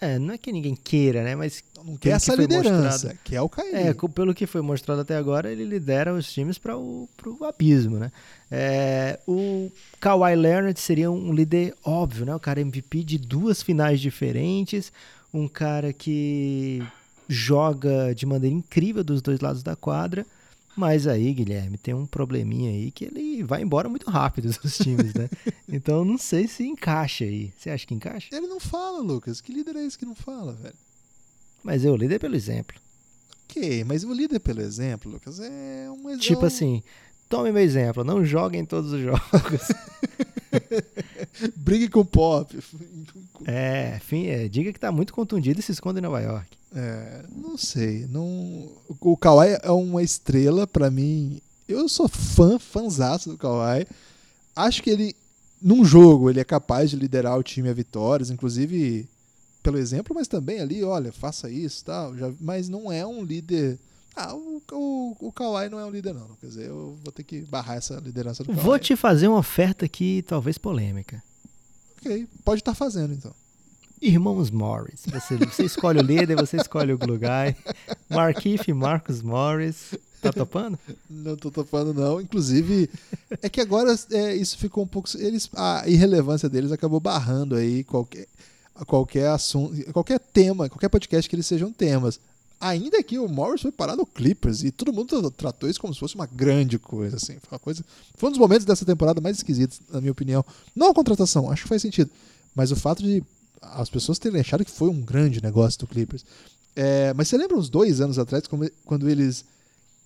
É, 0.00 0.18
não 0.18 0.34
é 0.34 0.38
que 0.38 0.52
ninguém 0.52 0.76
queira, 0.76 1.24
né? 1.24 1.34
Mas 1.34 1.64
não 1.84 1.96
quer 1.96 2.10
essa 2.10 2.34
que 2.34 2.42
liderança, 2.42 3.16
que 3.24 3.34
é 3.34 3.40
o 3.40 3.48
Kyrie. 3.48 3.74
É, 3.74 3.94
pelo 3.94 4.34
que 4.34 4.46
foi 4.46 4.60
mostrado 4.60 5.00
até 5.00 5.16
agora, 5.16 5.50
ele 5.50 5.64
lidera 5.64 6.12
os 6.12 6.30
times 6.30 6.58
para 6.58 6.76
o 6.76 7.08
abismo, 7.42 7.98
né? 7.98 8.12
É, 8.50 9.18
o 9.26 9.70
Kawhi 9.98 10.36
Leonard 10.36 10.78
seria 10.78 11.10
um 11.10 11.32
líder 11.32 11.74
óbvio, 11.84 12.26
né? 12.26 12.34
O 12.34 12.40
cara 12.40 12.60
MVP 12.60 13.04
de 13.04 13.18
duas 13.18 13.62
finais 13.62 14.00
diferentes, 14.00 14.92
um 15.32 15.48
cara 15.48 15.92
que 15.92 16.82
joga 17.28 18.14
de 18.14 18.26
maneira 18.26 18.54
incrível 18.54 19.02
dos 19.02 19.22
dois 19.22 19.40
lados 19.40 19.62
da 19.62 19.74
quadra 19.74 20.26
mas 20.76 21.06
aí, 21.06 21.32
Guilherme, 21.32 21.78
tem 21.78 21.94
um 21.94 22.06
probleminha 22.06 22.70
aí 22.70 22.90
que 22.90 23.06
ele 23.06 23.42
vai 23.42 23.62
embora 23.62 23.88
muito 23.88 24.10
rápido 24.10 24.50
dos 24.62 24.76
times, 24.76 25.14
né? 25.14 25.28
então 25.66 26.04
não 26.04 26.18
sei 26.18 26.46
se 26.46 26.64
encaixa 26.64 27.24
aí. 27.24 27.52
Você 27.56 27.70
acha 27.70 27.86
que 27.86 27.94
encaixa? 27.94 28.28
Ele 28.30 28.46
não 28.46 28.60
fala, 28.60 29.00
Lucas. 29.00 29.40
Que 29.40 29.52
líder 29.52 29.76
é 29.76 29.86
esse 29.86 29.98
que 29.98 30.04
não 30.04 30.14
fala, 30.14 30.52
velho? 30.52 30.74
Mas 31.64 31.84
eu, 31.84 31.96
líder 31.96 32.18
pelo 32.18 32.36
exemplo. 32.36 32.76
Ok, 33.44 33.84
mas 33.84 34.04
o 34.04 34.12
líder 34.12 34.38
pelo 34.38 34.60
exemplo, 34.60 35.10
Lucas, 35.10 35.40
é 35.40 35.88
um 35.90 36.10
exemplo. 36.10 36.18
Tipo 36.18 36.44
assim, 36.44 36.82
tome 37.28 37.50
meu 37.50 37.62
exemplo, 37.62 38.04
não 38.04 38.24
jogue 38.24 38.58
em 38.58 38.64
todos 38.64 38.92
os 38.92 39.00
jogos. 39.00 39.68
Brigue 41.56 41.88
com 41.88 42.00
o 42.00 42.04
pop. 42.04 42.58
É, 43.44 43.96
enfim, 43.96 44.26
é, 44.26 44.48
diga 44.48 44.72
que 44.72 44.80
tá 44.80 44.90
muito 44.90 45.12
contundido 45.12 45.60
e 45.60 45.62
se 45.62 45.72
esconde 45.72 45.98
em 45.98 46.02
Nova 46.02 46.20
York. 46.20 46.56
É, 46.74 47.24
não 47.34 47.56
sei. 47.56 48.06
Não... 48.08 48.70
O 49.00 49.16
Kawhi 49.16 49.58
é 49.62 49.70
uma 49.70 50.02
estrela 50.02 50.66
para 50.66 50.90
mim. 50.90 51.40
Eu 51.68 51.88
sou 51.88 52.08
fã, 52.08 52.58
fanzaço 52.58 53.30
do 53.30 53.38
Kawhi. 53.38 53.86
Acho 54.54 54.82
que 54.82 54.90
ele 54.90 55.16
num 55.60 55.84
jogo 55.84 56.28
ele 56.28 56.40
é 56.40 56.44
capaz 56.44 56.90
de 56.90 56.96
liderar 56.96 57.38
o 57.38 57.42
time 57.42 57.68
a 57.68 57.72
vitórias, 57.72 58.30
inclusive 58.30 59.08
pelo 59.62 59.78
exemplo, 59.78 60.14
mas 60.14 60.28
também 60.28 60.60
ali, 60.60 60.84
olha, 60.84 61.12
faça 61.12 61.50
isso 61.50 61.84
tal. 61.84 62.16
Já, 62.16 62.32
mas 62.40 62.68
não 62.68 62.92
é 62.92 63.04
um 63.04 63.24
líder. 63.24 63.78
Ah, 64.16 64.34
o, 64.34 64.62
o, 64.72 65.16
o 65.28 65.32
Kawhi 65.32 65.68
não 65.68 65.78
é 65.78 65.84
um 65.84 65.90
líder, 65.90 66.14
não. 66.14 66.26
Quer 66.40 66.46
dizer, 66.46 66.68
eu 66.68 66.98
vou 67.04 67.12
ter 67.12 67.22
que 67.22 67.42
barrar 67.42 67.76
essa 67.76 67.96
liderança 67.96 68.42
do 68.42 68.50
Kawhi. 68.50 68.64
Vou 68.64 68.78
te 68.78 68.96
fazer 68.96 69.28
uma 69.28 69.38
oferta 69.38 69.84
aqui, 69.84 70.24
talvez 70.26 70.56
polêmica. 70.56 71.22
Ok, 71.98 72.26
pode 72.42 72.62
estar 72.62 72.74
fazendo 72.74 73.12
então. 73.12 73.34
Irmãos 74.00 74.50
Morris. 74.50 75.02
Você, 75.06 75.36
você 75.36 75.64
escolhe 75.64 75.98
o 75.98 76.02
líder, 76.02 76.36
você 76.36 76.56
escolhe 76.56 76.92
o. 76.92 76.98
Markif 78.08 78.70
e 78.70 78.74
Marcus 78.74 79.22
Morris. 79.22 79.94
Tá 80.20 80.32
topando? 80.32 80.78
Não 81.08 81.36
tô 81.36 81.50
topando, 81.50 81.94
não. 81.94 82.20
Inclusive, 82.20 82.90
é 83.42 83.48
que 83.48 83.60
agora 83.60 83.94
é, 84.10 84.34
isso 84.34 84.58
ficou 84.58 84.84
um 84.84 84.86
pouco. 84.86 85.08
Eles, 85.18 85.48
a 85.54 85.84
irrelevância 85.86 86.48
deles 86.48 86.72
acabou 86.72 87.00
barrando 87.00 87.54
aí 87.54 87.84
qualquer, 87.84 88.26
qualquer 88.86 89.28
assunto, 89.28 89.92
qualquer 89.92 90.18
tema, 90.18 90.68
qualquer 90.68 90.88
podcast 90.88 91.28
que 91.28 91.36
eles 91.36 91.46
sejam 91.46 91.72
temas. 91.72 92.18
Ainda 92.60 93.02
que 93.02 93.18
o 93.18 93.28
Morris 93.28 93.60
foi 93.60 93.70
parar 93.70 93.96
no 93.96 94.06
Clippers 94.06 94.62
e 94.64 94.70
todo 94.70 94.92
mundo 94.92 95.30
tratou 95.30 95.68
isso 95.68 95.80
como 95.80 95.92
se 95.92 96.00
fosse 96.00 96.14
uma 96.14 96.26
grande 96.26 96.78
coisa, 96.78 97.16
assim. 97.16 97.36
Foi, 97.40 97.52
uma 97.52 97.58
coisa, 97.58 97.84
foi 98.14 98.28
um 98.28 98.32
dos 98.32 98.38
momentos 98.38 98.64
dessa 98.64 98.84
temporada 98.84 99.20
mais 99.20 99.36
esquisitos, 99.36 99.80
na 99.90 100.00
minha 100.00 100.12
opinião. 100.12 100.44
Não 100.74 100.90
a 100.90 100.94
contratação, 100.94 101.50
acho 101.50 101.62
que 101.62 101.68
faz 101.68 101.82
sentido. 101.82 102.10
Mas 102.54 102.72
o 102.72 102.76
fato 102.76 103.02
de 103.02 103.22
as 103.60 103.90
pessoas 103.90 104.18
terem 104.18 104.40
achado 104.40 104.64
que 104.64 104.70
foi 104.70 104.88
um 104.88 105.00
grande 105.00 105.42
negócio 105.42 105.80
do 105.80 105.86
Clippers. 105.86 106.24
É, 106.74 107.12
mas 107.14 107.28
você 107.28 107.36
lembra 107.36 107.56
uns 107.56 107.68
dois 107.68 108.00
anos 108.00 108.18
atrás, 108.18 108.44
quando 108.84 109.08
eles 109.08 109.44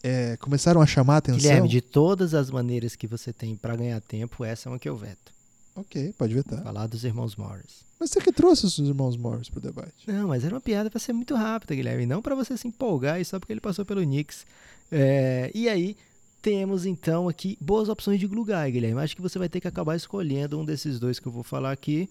é, 0.02 0.36
começaram 0.38 0.80
a 0.80 0.86
chamar 0.86 1.16
a 1.16 1.18
atenção? 1.18 1.40
Guilherme, 1.40 1.68
de 1.68 1.80
todas 1.80 2.34
as 2.34 2.50
maneiras 2.50 2.96
que 2.96 3.06
você 3.06 3.32
tem 3.32 3.56
para 3.56 3.76
ganhar 3.76 4.00
tempo, 4.00 4.44
essa 4.44 4.68
é 4.68 4.72
uma 4.72 4.78
que 4.78 4.88
eu 4.88 4.96
veto. 4.96 5.32
Ok, 5.74 6.12
pode 6.18 6.34
vetar. 6.34 6.62
Falar 6.62 6.86
dos 6.86 7.04
irmãos 7.04 7.36
Morris. 7.36 7.84
Mas 7.98 8.10
você 8.10 8.20
que 8.20 8.32
trouxe 8.32 8.66
os 8.66 8.78
irmãos 8.78 9.16
Morris 9.16 9.48
pro 9.48 9.60
debate. 9.60 10.06
Não, 10.06 10.28
mas 10.28 10.44
era 10.44 10.54
uma 10.54 10.60
piada 10.60 10.90
para 10.90 10.98
ser 10.98 11.12
muito 11.12 11.34
rápida, 11.34 11.74
Guilherme. 11.74 12.06
Não 12.06 12.22
para 12.22 12.34
você 12.34 12.56
se 12.56 12.66
empolgar 12.66 13.20
e 13.20 13.24
só 13.24 13.38
porque 13.38 13.52
ele 13.52 13.60
passou 13.60 13.84
pelo 13.84 14.00
Knicks. 14.00 14.46
É, 14.90 15.50
e 15.54 15.68
aí, 15.68 15.96
temos 16.42 16.86
então 16.86 17.28
aqui 17.28 17.58
boas 17.60 17.88
opções 17.88 18.18
de 18.18 18.26
glue 18.26 18.44
guy, 18.44 18.72
Guilherme. 18.72 19.00
Acho 19.00 19.14
que 19.14 19.22
você 19.22 19.38
vai 19.38 19.48
ter 19.48 19.60
que 19.60 19.68
acabar 19.68 19.96
escolhendo 19.96 20.58
um 20.58 20.64
desses 20.64 20.98
dois 20.98 21.18
que 21.18 21.28
eu 21.28 21.32
vou 21.32 21.42
falar 21.42 21.72
aqui. 21.72 22.08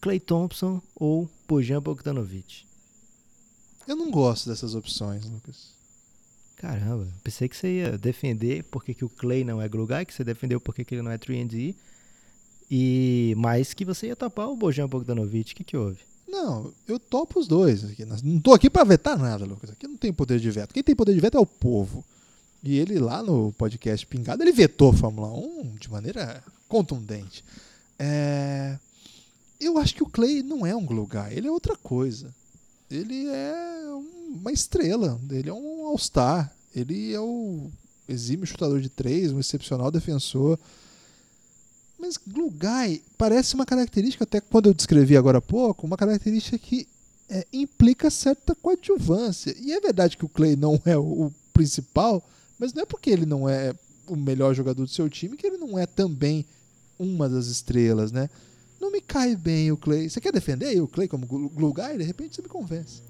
Clay 0.00 0.18
Thompson 0.18 0.82
ou 0.96 1.30
Bojan 1.46 1.80
Bogdanovic? 1.80 2.64
Eu 3.86 3.94
não 3.94 4.10
gosto 4.10 4.48
dessas 4.48 4.74
opções, 4.74 5.24
Lucas. 5.26 5.71
Caramba, 6.62 7.08
pensei 7.24 7.48
que 7.48 7.56
você 7.56 7.78
ia 7.78 7.98
defender 7.98 8.62
porque 8.70 8.94
que 8.94 9.04
o 9.04 9.08
Clay 9.08 9.42
não 9.42 9.60
é 9.60 9.68
glue 9.68 9.84
guy, 9.84 10.06
que 10.06 10.14
você 10.14 10.22
defendeu 10.22 10.60
porque 10.60 10.84
que 10.84 10.94
ele 10.94 11.02
não 11.02 11.10
é 11.10 11.18
3D, 11.18 11.74
e 12.70 13.34
mais 13.36 13.74
que 13.74 13.84
você 13.84 14.06
ia 14.06 14.14
topar 14.14 14.48
o 14.48 14.56
Bojan 14.56 14.86
Bogdanovic. 14.86 15.52
O 15.52 15.56
que, 15.56 15.64
que 15.64 15.76
houve? 15.76 15.98
Não, 16.28 16.72
eu 16.86 17.00
topo 17.00 17.40
os 17.40 17.48
dois. 17.48 17.82
Não 18.22 18.40
tô 18.40 18.54
aqui 18.54 18.70
para 18.70 18.84
vetar 18.84 19.18
nada, 19.18 19.44
Lucas. 19.44 19.70
Aqui 19.70 19.88
não 19.88 19.96
tem 19.96 20.12
poder 20.12 20.38
de 20.38 20.50
veto. 20.52 20.72
Quem 20.72 20.84
tem 20.84 20.94
poder 20.94 21.12
de 21.14 21.20
veto 21.20 21.36
é 21.36 21.40
o 21.40 21.44
povo. 21.44 22.04
E 22.62 22.78
ele 22.78 23.00
lá 23.00 23.24
no 23.24 23.52
podcast 23.54 24.06
Pingado, 24.06 24.40
ele 24.44 24.52
vetou 24.52 24.90
a 24.90 24.94
Fórmula 24.94 25.32
1 25.32 25.74
de 25.80 25.90
maneira 25.90 26.44
contundente. 26.68 27.44
É... 27.98 28.78
Eu 29.60 29.78
acho 29.78 29.96
que 29.96 30.02
o 30.04 30.08
Clay 30.08 30.44
não 30.44 30.64
é 30.64 30.76
um 30.76 30.86
glue 30.86 31.08
guy, 31.08 31.36
ele 31.36 31.48
é 31.48 31.50
outra 31.50 31.76
coisa. 31.76 32.32
Ele 32.92 33.26
é 33.26 33.84
uma 34.28 34.52
estrela, 34.52 35.18
ele 35.30 35.48
é 35.48 35.52
um 35.52 35.86
all-star, 35.86 36.54
ele 36.74 37.12
é 37.12 37.20
o 37.20 37.70
exímio 38.06 38.46
chutador 38.46 38.80
de 38.80 38.90
três, 38.90 39.32
um 39.32 39.40
excepcional 39.40 39.90
defensor. 39.90 40.58
Mas 41.98 42.18
glue 42.18 42.50
guy 42.50 43.02
parece 43.16 43.54
uma 43.54 43.64
característica, 43.64 44.24
até 44.24 44.40
quando 44.40 44.66
eu 44.66 44.74
descrevi 44.74 45.16
agora 45.16 45.38
há 45.38 45.42
pouco, 45.42 45.86
uma 45.86 45.96
característica 45.96 46.58
que 46.58 46.86
é, 47.30 47.46
implica 47.52 48.10
certa 48.10 48.54
coadjuvância. 48.54 49.56
E 49.58 49.72
é 49.72 49.80
verdade 49.80 50.16
que 50.16 50.24
o 50.24 50.28
Clay 50.28 50.54
não 50.54 50.78
é 50.84 50.96
o 50.96 51.32
principal, 51.52 52.22
mas 52.58 52.74
não 52.74 52.82
é 52.82 52.86
porque 52.86 53.08
ele 53.08 53.24
não 53.24 53.48
é 53.48 53.74
o 54.06 54.16
melhor 54.16 54.54
jogador 54.54 54.82
do 54.82 54.90
seu 54.90 55.08
time 55.08 55.36
que 55.36 55.46
ele 55.46 55.56
não 55.56 55.78
é 55.78 55.86
também 55.86 56.44
uma 56.98 57.28
das 57.28 57.46
estrelas, 57.46 58.12
né? 58.12 58.28
Não 58.82 58.90
me 58.90 59.00
cai 59.00 59.36
bem 59.36 59.70
o 59.70 59.76
Clay. 59.76 60.10
Você 60.10 60.20
quer 60.20 60.32
defender 60.32 60.78
o 60.82 60.88
Clay 60.88 61.06
como 61.06 61.24
glue 61.24 61.72
guy? 61.72 61.96
De 61.96 62.02
repente 62.02 62.34
você 62.34 62.42
me 62.42 62.48
convence. 62.48 63.00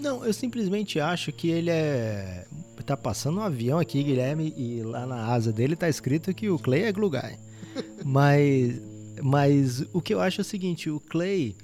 Não, 0.00 0.24
eu 0.24 0.32
simplesmente 0.32 0.98
acho 0.98 1.32
que 1.32 1.48
ele 1.48 1.70
é. 1.70 2.44
Tá 2.84 2.96
passando 2.96 3.38
um 3.38 3.42
avião 3.42 3.78
aqui, 3.78 4.02
Guilherme, 4.02 4.52
e 4.56 4.82
lá 4.82 5.06
na 5.06 5.26
asa 5.26 5.52
dele 5.52 5.76
tá 5.76 5.88
escrito 5.88 6.34
que 6.34 6.48
o 6.48 6.58
Clay 6.58 6.82
é 6.82 6.92
glue 6.92 7.10
guy. 7.10 7.38
mas, 8.04 8.80
mas 9.22 9.84
o 9.92 10.00
que 10.00 10.12
eu 10.12 10.20
acho 10.20 10.40
é 10.40 10.42
o 10.42 10.44
seguinte: 10.44 10.90
o 10.90 10.98
Clay 10.98 11.54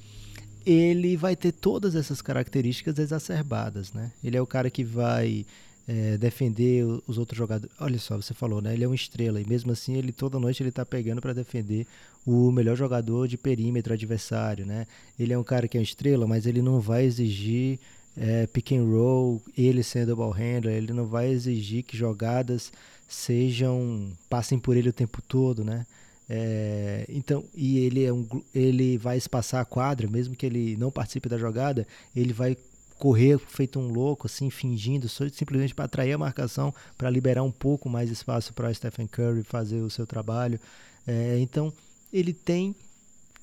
ele 0.64 1.16
vai 1.16 1.34
ter 1.34 1.50
todas 1.50 1.96
essas 1.96 2.22
características 2.22 2.98
exacerbadas, 2.98 3.92
né? 3.92 4.12
Ele 4.22 4.36
é 4.36 4.40
o 4.40 4.46
cara 4.46 4.70
que 4.70 4.84
vai 4.84 5.44
é, 5.88 6.16
defender 6.18 6.84
os 7.06 7.18
outros 7.18 7.38
jogadores. 7.38 7.74
Olha 7.78 7.98
só, 7.98 8.16
você 8.16 8.34
falou, 8.34 8.60
né? 8.60 8.74
Ele 8.74 8.84
é 8.84 8.86
uma 8.88 8.94
estrela 8.94 9.40
e 9.40 9.46
mesmo 9.46 9.72
assim 9.72 9.96
ele 9.96 10.12
toda 10.12 10.38
noite 10.38 10.62
ele 10.62 10.72
tá 10.72 10.84
pegando 10.84 11.20
para 11.20 11.32
defender 11.32 11.86
o 12.26 12.50
melhor 12.50 12.76
jogador 12.76 13.28
de 13.28 13.36
perímetro 13.36 13.92
adversário, 13.92 14.66
né? 14.66 14.86
Ele 15.18 15.32
é 15.32 15.38
um 15.38 15.44
cara 15.44 15.68
que 15.68 15.78
é 15.78 15.82
estrela, 15.82 16.26
mas 16.26 16.46
ele 16.46 16.60
não 16.60 16.80
vai 16.80 17.04
exigir 17.04 17.78
é, 18.16 18.46
pick 18.46 18.72
and 18.72 18.84
roll, 18.84 19.42
ele 19.56 19.82
sendo 19.82 20.16
ball 20.16 20.30
handler, 20.30 20.74
ele 20.74 20.92
não 20.92 21.06
vai 21.06 21.28
exigir 21.28 21.84
que 21.84 21.96
jogadas 21.96 22.72
sejam 23.08 24.10
passem 24.28 24.58
por 24.58 24.76
ele 24.76 24.88
o 24.88 24.92
tempo 24.92 25.22
todo, 25.22 25.64
né? 25.64 25.86
É, 26.28 27.06
então, 27.08 27.44
e 27.54 27.78
ele 27.78 28.04
é 28.04 28.12
um, 28.12 28.26
ele 28.52 28.98
vai 28.98 29.16
espaçar 29.16 29.60
a 29.60 29.64
quadra, 29.64 30.08
mesmo 30.08 30.34
que 30.34 30.44
ele 30.44 30.76
não 30.76 30.90
participe 30.90 31.28
da 31.28 31.38
jogada, 31.38 31.86
ele 32.16 32.32
vai 32.32 32.56
correr 32.98 33.38
feito 33.38 33.78
um 33.78 33.88
louco, 33.88 34.26
assim, 34.26 34.50
fingindo, 34.50 35.08
simplesmente 35.08 35.74
para 35.74 35.84
atrair 35.84 36.12
a 36.12 36.18
marcação, 36.18 36.74
para 36.96 37.10
liberar 37.10 37.42
um 37.42 37.50
pouco 37.50 37.88
mais 37.88 38.10
espaço 38.10 38.52
para 38.52 38.72
Stephen 38.72 39.06
Curry 39.06 39.42
fazer 39.42 39.80
o 39.80 39.90
seu 39.90 40.06
trabalho. 40.06 40.58
É, 41.06 41.38
então, 41.38 41.72
ele 42.12 42.32
tem 42.32 42.74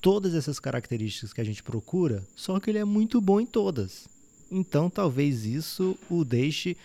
todas 0.00 0.34
essas 0.34 0.58
características 0.58 1.32
que 1.32 1.40
a 1.40 1.44
gente 1.44 1.62
procura, 1.62 2.22
só 2.36 2.60
que 2.60 2.70
ele 2.70 2.78
é 2.78 2.84
muito 2.84 3.20
bom 3.20 3.40
em 3.40 3.46
todas. 3.46 4.06
Então, 4.50 4.90
talvez 4.90 5.46
isso 5.46 5.96
o 6.10 6.24
deixe 6.24 6.76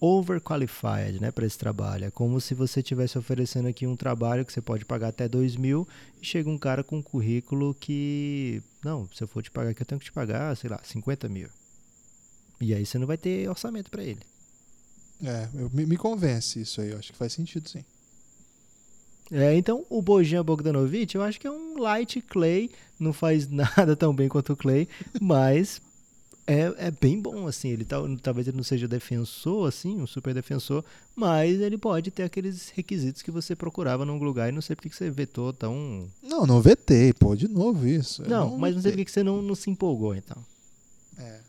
overqualified 0.00 1.20
né, 1.20 1.30
para 1.30 1.46
esse 1.46 1.56
trabalho. 1.56 2.06
É 2.06 2.10
como 2.10 2.40
se 2.40 2.54
você 2.54 2.80
estivesse 2.80 3.16
oferecendo 3.16 3.68
aqui 3.68 3.86
um 3.86 3.96
trabalho 3.96 4.44
que 4.44 4.52
você 4.52 4.60
pode 4.60 4.84
pagar 4.84 5.08
até 5.08 5.28
2 5.28 5.56
mil 5.56 5.88
e 6.20 6.26
chega 6.26 6.50
um 6.50 6.58
cara 6.58 6.82
com 6.82 6.98
um 6.98 7.02
currículo 7.02 7.74
que, 7.74 8.62
não, 8.84 9.08
se 9.14 9.22
eu 9.22 9.28
for 9.28 9.42
te 9.42 9.50
pagar 9.50 9.70
aqui, 9.70 9.82
eu 9.82 9.86
tenho 9.86 9.98
que 9.98 10.06
te 10.06 10.12
pagar, 10.12 10.54
sei 10.56 10.68
lá, 10.68 10.80
50 10.82 11.28
mil. 11.28 11.48
E 12.64 12.74
aí 12.74 12.86
você 12.86 12.98
não 12.98 13.06
vai 13.06 13.18
ter 13.18 13.48
orçamento 13.48 13.90
para 13.90 14.02
ele. 14.02 14.20
É, 15.22 15.48
eu, 15.54 15.70
me, 15.72 15.84
me, 15.84 15.96
convence 15.96 16.60
isso 16.60 16.80
aí, 16.80 16.90
eu 16.90 16.98
acho 16.98 17.12
que 17.12 17.18
faz 17.18 17.32
sentido 17.32 17.68
sim. 17.68 17.84
É, 19.30 19.54
então 19.54 19.84
o 19.88 20.02
Bojan 20.02 20.44
Bogdanovic, 20.44 21.14
eu 21.14 21.22
acho 21.22 21.38
que 21.38 21.46
é 21.46 21.50
um 21.50 21.78
light 21.78 22.20
clay, 22.22 22.70
não 22.98 23.12
faz 23.12 23.48
nada 23.52 23.94
tão 23.94 24.14
bem 24.14 24.28
quanto 24.28 24.54
o 24.54 24.56
clay, 24.56 24.88
mas 25.20 25.80
é, 26.46 26.72
é 26.78 26.90
bem 26.90 27.20
bom, 27.20 27.46
assim, 27.46 27.68
ele 27.68 27.84
tá, 27.84 27.96
talvez 28.22 28.48
ele 28.48 28.56
não 28.56 28.64
seja 28.64 28.88
defensor, 28.88 29.68
assim, 29.68 30.00
um 30.00 30.06
super 30.06 30.34
defensor, 30.34 30.84
mas 31.14 31.60
ele 31.60 31.78
pode 31.78 32.10
ter 32.10 32.22
aqueles 32.22 32.70
requisitos 32.70 33.22
que 33.22 33.30
você 33.30 33.54
procurava 33.54 34.04
num 34.04 34.18
lugar 34.18 34.48
e 34.48 34.52
não 34.52 34.62
sei 34.62 34.74
porque 34.74 34.88
que 34.88 34.96
você 34.96 35.10
vetou 35.10 35.52
tão... 35.52 36.08
Não, 36.22 36.46
não 36.46 36.60
vetei, 36.60 37.12
pô, 37.12 37.36
de 37.36 37.46
novo 37.46 37.86
isso. 37.86 38.22
Não, 38.22 38.50
não 38.50 38.58
mas 38.58 38.74
vetei. 38.74 38.74
não 38.74 38.82
sei 38.82 38.90
porque 38.92 39.04
que 39.04 39.10
você 39.12 39.22
não, 39.22 39.40
não 39.40 39.54
se 39.54 39.70
empolgou, 39.70 40.14
então. 40.14 40.36
É, 41.18 41.40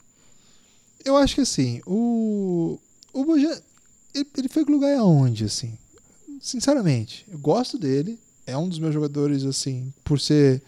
eu 1.05 1.15
acho 1.15 1.35
que 1.35 1.41
assim, 1.41 1.81
o. 1.85 2.79
O 3.13 3.23
Bojan. 3.23 3.57
Ele, 4.13 4.27
ele 4.37 4.49
foi 4.49 4.63
lugar 4.63 4.97
aonde, 4.97 5.45
assim? 5.45 5.77
Sinceramente, 6.41 7.25
eu 7.31 7.37
gosto 7.37 7.77
dele. 7.77 8.19
É 8.47 8.57
um 8.57 8.67
dos 8.67 8.79
meus 8.79 8.93
jogadores, 8.93 9.43
assim, 9.43 9.91
por 10.03 10.19
ser 10.19 10.61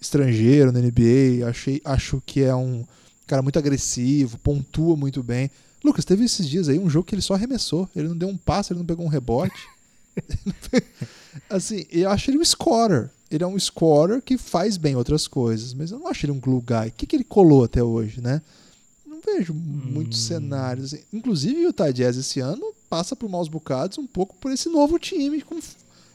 estrangeiro 0.00 0.72
na 0.72 0.80
NBA. 0.80 1.46
Achei, 1.48 1.80
acho 1.84 2.22
que 2.24 2.42
é 2.42 2.54
um 2.54 2.84
cara 3.26 3.42
muito 3.42 3.58
agressivo, 3.58 4.38
pontua 4.38 4.96
muito 4.96 5.22
bem. 5.22 5.50
Lucas, 5.84 6.04
teve 6.04 6.24
esses 6.24 6.48
dias 6.48 6.68
aí 6.68 6.78
um 6.78 6.90
jogo 6.90 7.06
que 7.06 7.14
ele 7.14 7.22
só 7.22 7.34
arremessou. 7.34 7.88
Ele 7.94 8.08
não 8.08 8.16
deu 8.16 8.28
um 8.28 8.36
passe, 8.36 8.72
ele 8.72 8.80
não 8.80 8.86
pegou 8.86 9.04
um 9.04 9.08
rebote. 9.08 9.68
assim, 11.48 11.86
eu 11.90 12.10
acho 12.10 12.30
ele 12.30 12.38
um 12.38 12.44
scorer. 12.44 13.10
Ele 13.30 13.44
é 13.44 13.46
um 13.46 13.58
scorer 13.58 14.20
que 14.20 14.36
faz 14.36 14.76
bem 14.76 14.96
outras 14.96 15.28
coisas, 15.28 15.72
mas 15.72 15.92
eu 15.92 15.98
não 15.98 16.08
acho 16.08 16.26
ele 16.26 16.32
um 16.32 16.40
glue 16.40 16.60
guy. 16.60 16.88
O 16.88 16.92
que, 16.92 17.06
que 17.06 17.16
ele 17.16 17.24
colou 17.24 17.64
até 17.64 17.82
hoje, 17.82 18.20
né? 18.20 18.42
Vejo 19.36 19.54
muitos 19.54 20.18
hum. 20.18 20.28
cenários. 20.28 20.94
Inclusive, 21.12 21.60
o 21.60 21.68
Utah 21.68 21.90
Jazz 21.90 22.16
esse 22.16 22.40
ano 22.40 22.74
passa 22.88 23.14
por 23.14 23.28
maus 23.28 23.48
bocados 23.48 23.98
um 23.98 24.06
pouco 24.06 24.36
por 24.36 24.50
esse 24.52 24.68
novo 24.68 24.98
time, 24.98 25.42
com 25.42 25.58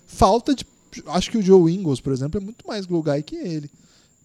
falta 0.07 0.53
de. 0.53 0.65
Acho 1.07 1.31
que 1.31 1.37
o 1.37 1.41
Joe 1.41 1.73
Ingles, 1.73 1.99
por 1.99 2.13
exemplo, 2.13 2.39
é 2.39 2.43
muito 2.43 2.65
mais 2.67 2.85
glue 2.85 3.03
guy 3.03 3.23
que 3.23 3.35
ele. 3.35 3.69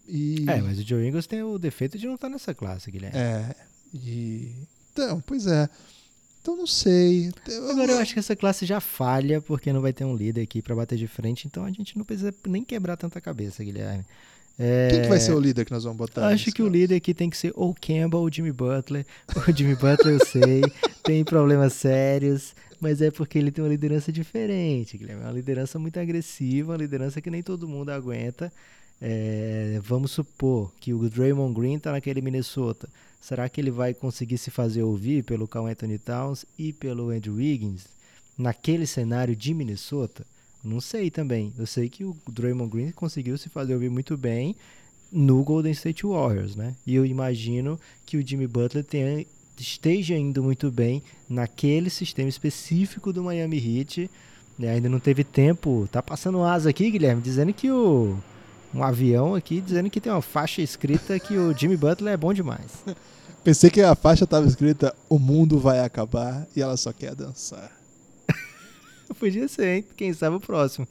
E... 0.06 0.44
É, 0.48 0.60
mas 0.60 0.78
o 0.78 0.82
Joe 0.82 1.06
Ingles 1.06 1.26
tem 1.26 1.42
o 1.42 1.58
defeito 1.58 1.96
de 1.96 2.06
não 2.06 2.14
estar 2.14 2.28
nessa 2.28 2.52
classe, 2.52 2.90
Guilherme. 2.90 3.16
É. 3.16 3.54
E... 3.94 4.52
Então, 4.92 5.20
pois 5.20 5.46
é. 5.46 5.68
Então 6.42 6.56
não 6.56 6.66
sei. 6.66 7.30
Agora 7.70 7.92
eu 7.92 7.98
acho 7.98 8.14
que 8.14 8.18
essa 8.18 8.34
classe 8.34 8.64
já 8.64 8.80
falha 8.80 9.40
porque 9.40 9.72
não 9.72 9.80
vai 9.80 9.92
ter 9.92 10.04
um 10.04 10.16
líder 10.16 10.42
aqui 10.42 10.62
para 10.62 10.74
bater 10.74 10.96
de 10.96 11.06
frente, 11.06 11.46
então 11.46 11.64
a 11.64 11.70
gente 11.70 11.98
não 11.98 12.04
precisa 12.04 12.34
nem 12.46 12.64
quebrar 12.64 12.96
tanta 12.96 13.20
cabeça, 13.20 13.62
Guilherme. 13.62 14.04
É... 14.62 14.88
Quem 14.90 15.02
que 15.02 15.08
vai 15.08 15.18
ser 15.18 15.32
o 15.32 15.40
líder 15.40 15.64
que 15.64 15.72
nós 15.72 15.84
vamos 15.84 15.96
botar? 15.96 16.26
Acho 16.26 16.44
que 16.44 16.58
caso? 16.58 16.68
o 16.68 16.70
líder 16.70 16.96
aqui 16.96 17.14
tem 17.14 17.30
que 17.30 17.36
ser 17.38 17.50
ou 17.56 17.74
Campbell 17.74 18.20
ou 18.20 18.30
Jimmy 18.30 18.52
Butler. 18.52 19.06
O 19.48 19.56
Jimmy 19.56 19.74
Butler 19.74 20.20
eu 20.20 20.26
sei, 20.26 20.60
tem 21.02 21.24
problemas 21.24 21.72
sérios, 21.72 22.54
mas 22.78 23.00
é 23.00 23.10
porque 23.10 23.38
ele 23.38 23.50
tem 23.50 23.64
uma 23.64 23.70
liderança 23.70 24.12
diferente, 24.12 24.98
Guilherme. 24.98 25.22
É 25.22 25.26
uma 25.26 25.32
liderança 25.32 25.78
muito 25.78 25.98
agressiva, 25.98 26.72
uma 26.72 26.76
liderança 26.76 27.22
que 27.22 27.30
nem 27.30 27.42
todo 27.42 27.66
mundo 27.66 27.88
aguenta. 27.88 28.52
É, 29.00 29.80
vamos 29.82 30.10
supor 30.10 30.70
que 30.78 30.92
o 30.92 31.08
Draymond 31.08 31.58
Green 31.58 31.76
está 31.76 31.92
naquele 31.92 32.20
Minnesota. 32.20 32.86
Será 33.18 33.48
que 33.48 33.62
ele 33.62 33.70
vai 33.70 33.94
conseguir 33.94 34.36
se 34.36 34.50
fazer 34.50 34.82
ouvir 34.82 35.24
pelo 35.24 35.48
Carl 35.48 35.68
Anthony 35.68 35.98
Towns 35.98 36.44
e 36.58 36.70
pelo 36.70 37.08
Andrew 37.08 37.36
Wiggins 37.36 37.86
naquele 38.36 38.86
cenário 38.86 39.34
de 39.34 39.54
Minnesota? 39.54 40.26
Não 40.62 40.80
sei 40.80 41.10
também. 41.10 41.52
Eu 41.58 41.66
sei 41.66 41.88
que 41.88 42.04
o 42.04 42.16
Draymond 42.28 42.70
Green 42.70 42.90
conseguiu 42.92 43.36
se 43.38 43.48
fazer 43.48 43.74
ouvir 43.74 43.90
muito 43.90 44.16
bem 44.16 44.54
no 45.10 45.42
Golden 45.42 45.72
State 45.72 46.06
Warriors, 46.06 46.54
né? 46.54 46.74
E 46.86 46.94
eu 46.94 47.04
imagino 47.04 47.78
que 48.06 48.16
o 48.16 48.26
Jimmy 48.26 48.46
Butler 48.46 48.84
tenha, 48.84 49.24
esteja 49.58 50.16
indo 50.16 50.42
muito 50.42 50.70
bem 50.70 51.02
naquele 51.28 51.90
sistema 51.90 52.28
específico 52.28 53.12
do 53.12 53.24
Miami 53.24 53.56
Heat. 53.56 54.10
Né? 54.58 54.70
Ainda 54.70 54.88
não 54.88 55.00
teve 55.00 55.24
tempo. 55.24 55.88
Tá 55.90 56.02
passando 56.02 56.42
asa 56.42 56.70
aqui, 56.70 56.90
Guilherme, 56.90 57.22
dizendo 57.22 57.52
que 57.52 57.70
o 57.70 58.18
um 58.72 58.84
avião 58.84 59.34
aqui 59.34 59.60
dizendo 59.60 59.90
que 59.90 60.00
tem 60.00 60.12
uma 60.12 60.22
faixa 60.22 60.62
escrita 60.62 61.18
que 61.18 61.36
o 61.36 61.52
Jimmy 61.56 61.76
Butler 61.76 62.14
é 62.14 62.16
bom 62.16 62.32
demais. 62.32 62.84
Pensei 63.42 63.70
que 63.70 63.80
a 63.80 63.94
faixa 63.94 64.24
estava 64.24 64.46
escrita 64.46 64.94
O 65.08 65.18
mundo 65.18 65.58
vai 65.58 65.80
acabar 65.80 66.46
e 66.54 66.60
ela 66.60 66.76
só 66.76 66.92
quer 66.92 67.14
dançar. 67.14 67.79
Podia 69.18 69.48
ser, 69.48 69.76
hein? 69.76 69.84
Quem 69.96 70.12
sabe 70.12 70.36
o 70.36 70.40
próximo. 70.40 70.86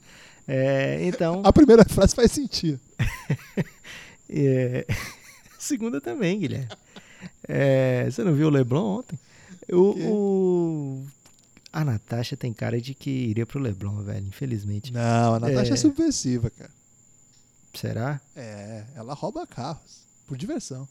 É, 0.47 0.99
então. 1.05 1.41
A 1.43 1.53
primeira 1.53 1.83
frase 1.85 2.15
faz 2.15 2.31
sentido. 2.31 2.79
é, 4.29 4.85
a 4.89 5.59
segunda 5.59 6.01
também, 6.01 6.39
Guilherme. 6.39 6.69
É, 7.47 8.09
você 8.09 8.23
não 8.23 8.33
viu 8.33 8.47
o 8.47 8.49
Leblon 8.49 8.99
ontem? 8.99 9.19
O, 9.71 9.93
o, 9.99 11.07
a 11.71 11.85
Natasha 11.85 12.35
tem 12.35 12.51
cara 12.51 12.81
de 12.81 12.93
que 12.93 13.09
iria 13.09 13.45
pro 13.45 13.59
Leblon, 13.59 14.01
velho, 14.01 14.25
infelizmente. 14.25 14.91
Não, 14.91 15.35
a 15.35 15.39
Natasha 15.39 15.71
é, 15.71 15.73
é 15.73 15.77
subversiva, 15.77 16.49
cara. 16.49 16.71
Será? 17.73 18.19
É, 18.35 18.85
ela 18.95 19.13
rouba 19.13 19.45
carros 19.45 20.03
por 20.27 20.37
diversão. 20.37 20.87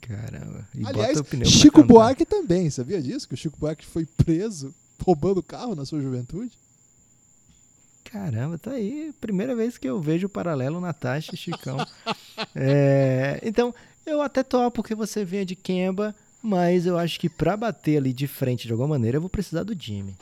Caramba. 0.00 0.68
E 0.74 0.84
Aliás, 0.84 1.18
Chico 1.46 1.82
Buarque 1.82 2.26
também, 2.26 2.68
sabia 2.68 3.00
disso? 3.00 3.26
Que 3.26 3.34
o 3.34 3.36
Chico 3.36 3.58
Buarque 3.58 3.86
foi 3.86 4.04
preso 4.04 4.74
roubando 5.04 5.42
carro 5.42 5.74
na 5.74 5.84
sua 5.84 6.00
juventude? 6.00 6.52
Caramba, 8.04 8.56
tá 8.56 8.70
aí. 8.72 9.12
Primeira 9.20 9.54
vez 9.54 9.76
que 9.76 9.88
eu 9.88 10.00
vejo 10.00 10.26
o 10.26 10.30
paralelo 10.30 10.80
Natasha 10.80 11.34
e 11.34 11.36
Chicão. 11.36 11.76
é, 12.54 13.40
então, 13.42 13.74
eu 14.06 14.22
até 14.22 14.42
topo 14.42 14.82
que 14.82 14.94
você 14.94 15.24
venha 15.24 15.44
de 15.44 15.54
Kemba, 15.54 16.14
mas 16.42 16.86
eu 16.86 16.96
acho 16.96 17.20
que 17.20 17.28
pra 17.28 17.56
bater 17.56 17.98
ali 17.98 18.12
de 18.12 18.26
frente 18.26 18.66
de 18.66 18.72
alguma 18.72 18.88
maneira, 18.88 19.16
eu 19.18 19.20
vou 19.20 19.30
precisar 19.30 19.62
do 19.62 19.78
Jimmy. 19.78 20.16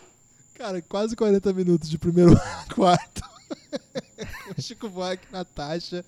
Cara, 0.54 0.80
quase 0.82 1.14
40 1.14 1.52
minutos 1.52 1.88
de 1.88 1.98
primeiro 1.98 2.32
quarto. 2.74 3.22
Chico 4.60 4.88
Buarque, 4.88 5.26
Natasha, 5.32 6.04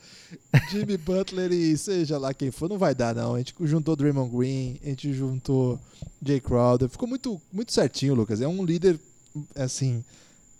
Jimmy 0.71 0.97
Butler 0.97 1.53
e 1.53 1.77
seja 1.77 2.19
lá 2.19 2.35
quem 2.35 2.51
for, 2.51 2.69
não 2.69 2.79
vai 2.79 2.95
dar 2.95 3.15
não. 3.15 3.35
A 3.35 3.39
gente 3.39 3.55
juntou 3.63 3.97
Draymond 3.97 4.35
Green, 4.37 4.79
a 4.83 4.89
gente 4.89 5.13
juntou 5.13 5.79
Jay 6.25 6.41
Crowder. 6.41 6.89
Ficou 6.89 7.09
muito, 7.09 7.41
muito 7.53 7.73
certinho, 7.73 8.15
Lucas. 8.15 8.41
É 8.41 8.49
um 8.49 8.65
líder, 8.65 8.99
assim, 9.55 10.05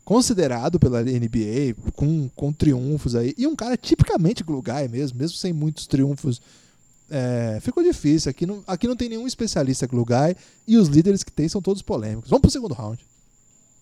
considerado 0.05 0.79
pela 0.79 1.03
NBA, 1.03 1.75
com, 1.95 2.29
com 2.35 2.53
triunfos 2.53 3.15
aí. 3.15 3.35
E 3.37 3.47
um 3.47 3.57
cara 3.57 3.77
tipicamente 3.77 4.43
glue 4.43 4.63
guy 4.63 4.89
mesmo, 4.89 5.19
mesmo 5.19 5.37
sem 5.37 5.53
muitos 5.53 5.87
triunfos. 5.87 6.41
É, 7.11 7.59
ficou 7.61 7.83
difícil. 7.83 8.31
Aqui 8.31 8.47
não, 8.47 8.63
aqui 8.67 8.87
não 8.87 8.97
tem 8.97 9.09
nenhum 9.09 9.27
especialista 9.27 9.87
glue 9.87 10.05
guy 10.05 10.37
e 10.67 10.77
os 10.77 10.89
líderes 10.89 11.23
que 11.23 11.33
tem 11.33 11.49
são 11.49 11.63
todos 11.63 11.83
polêmicos. 11.83 12.31
Vamos 12.31 12.43
pro 12.43 12.51
segundo 12.51 12.75
round. 12.75 13.05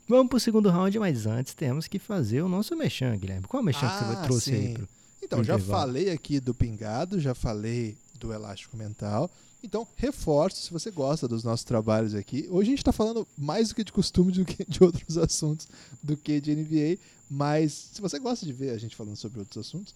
Vamos 0.08 0.28
pro 0.28 0.40
segundo 0.40 0.68
round, 0.68 0.98
mas 0.98 1.26
antes 1.26 1.54
temos 1.54 1.86
que 1.86 1.98
fazer 1.98 2.42
o 2.42 2.48
nosso 2.48 2.76
mexão, 2.76 3.16
Guilherme. 3.16 3.46
Qual 3.46 3.62
o 3.62 3.66
mexão 3.66 3.88
ah, 3.88 3.98
que 3.98 4.04
você 4.04 4.12
ah, 4.12 4.22
trouxe 4.22 4.50
sim. 4.50 4.56
aí 4.56 4.74
pro, 4.74 4.88
Então, 5.22 5.38
pro 5.38 5.44
já 5.46 5.54
intervalo? 5.54 5.80
falei 5.80 6.10
aqui 6.10 6.40
do 6.40 6.52
pingado, 6.52 7.20
já 7.20 7.34
falei 7.34 7.96
do 8.18 8.32
elástico 8.32 8.76
mental. 8.76 9.30
Então, 9.62 9.86
reforço 9.96 10.60
se 10.60 10.72
você 10.72 10.90
gosta 10.90 11.28
dos 11.28 11.44
nossos 11.44 11.64
trabalhos 11.64 12.14
aqui. 12.14 12.48
Hoje 12.50 12.68
a 12.68 12.72
gente 12.72 12.78
está 12.78 12.92
falando 12.92 13.26
mais 13.38 13.68
do 13.68 13.74
que 13.76 13.84
de 13.84 13.92
costume 13.92 14.32
do 14.32 14.44
que 14.44 14.64
de 14.68 14.82
outros 14.82 15.16
assuntos 15.18 15.68
do 16.02 16.16
que 16.16 16.40
de 16.40 16.54
NBA, 16.54 16.98
mas 17.30 17.90
se 17.94 18.00
você 18.00 18.18
gosta 18.18 18.44
de 18.44 18.52
ver 18.52 18.70
a 18.70 18.78
gente 18.78 18.96
falando 18.96 19.16
sobre 19.16 19.38
outros 19.38 19.66
assuntos, 19.66 19.94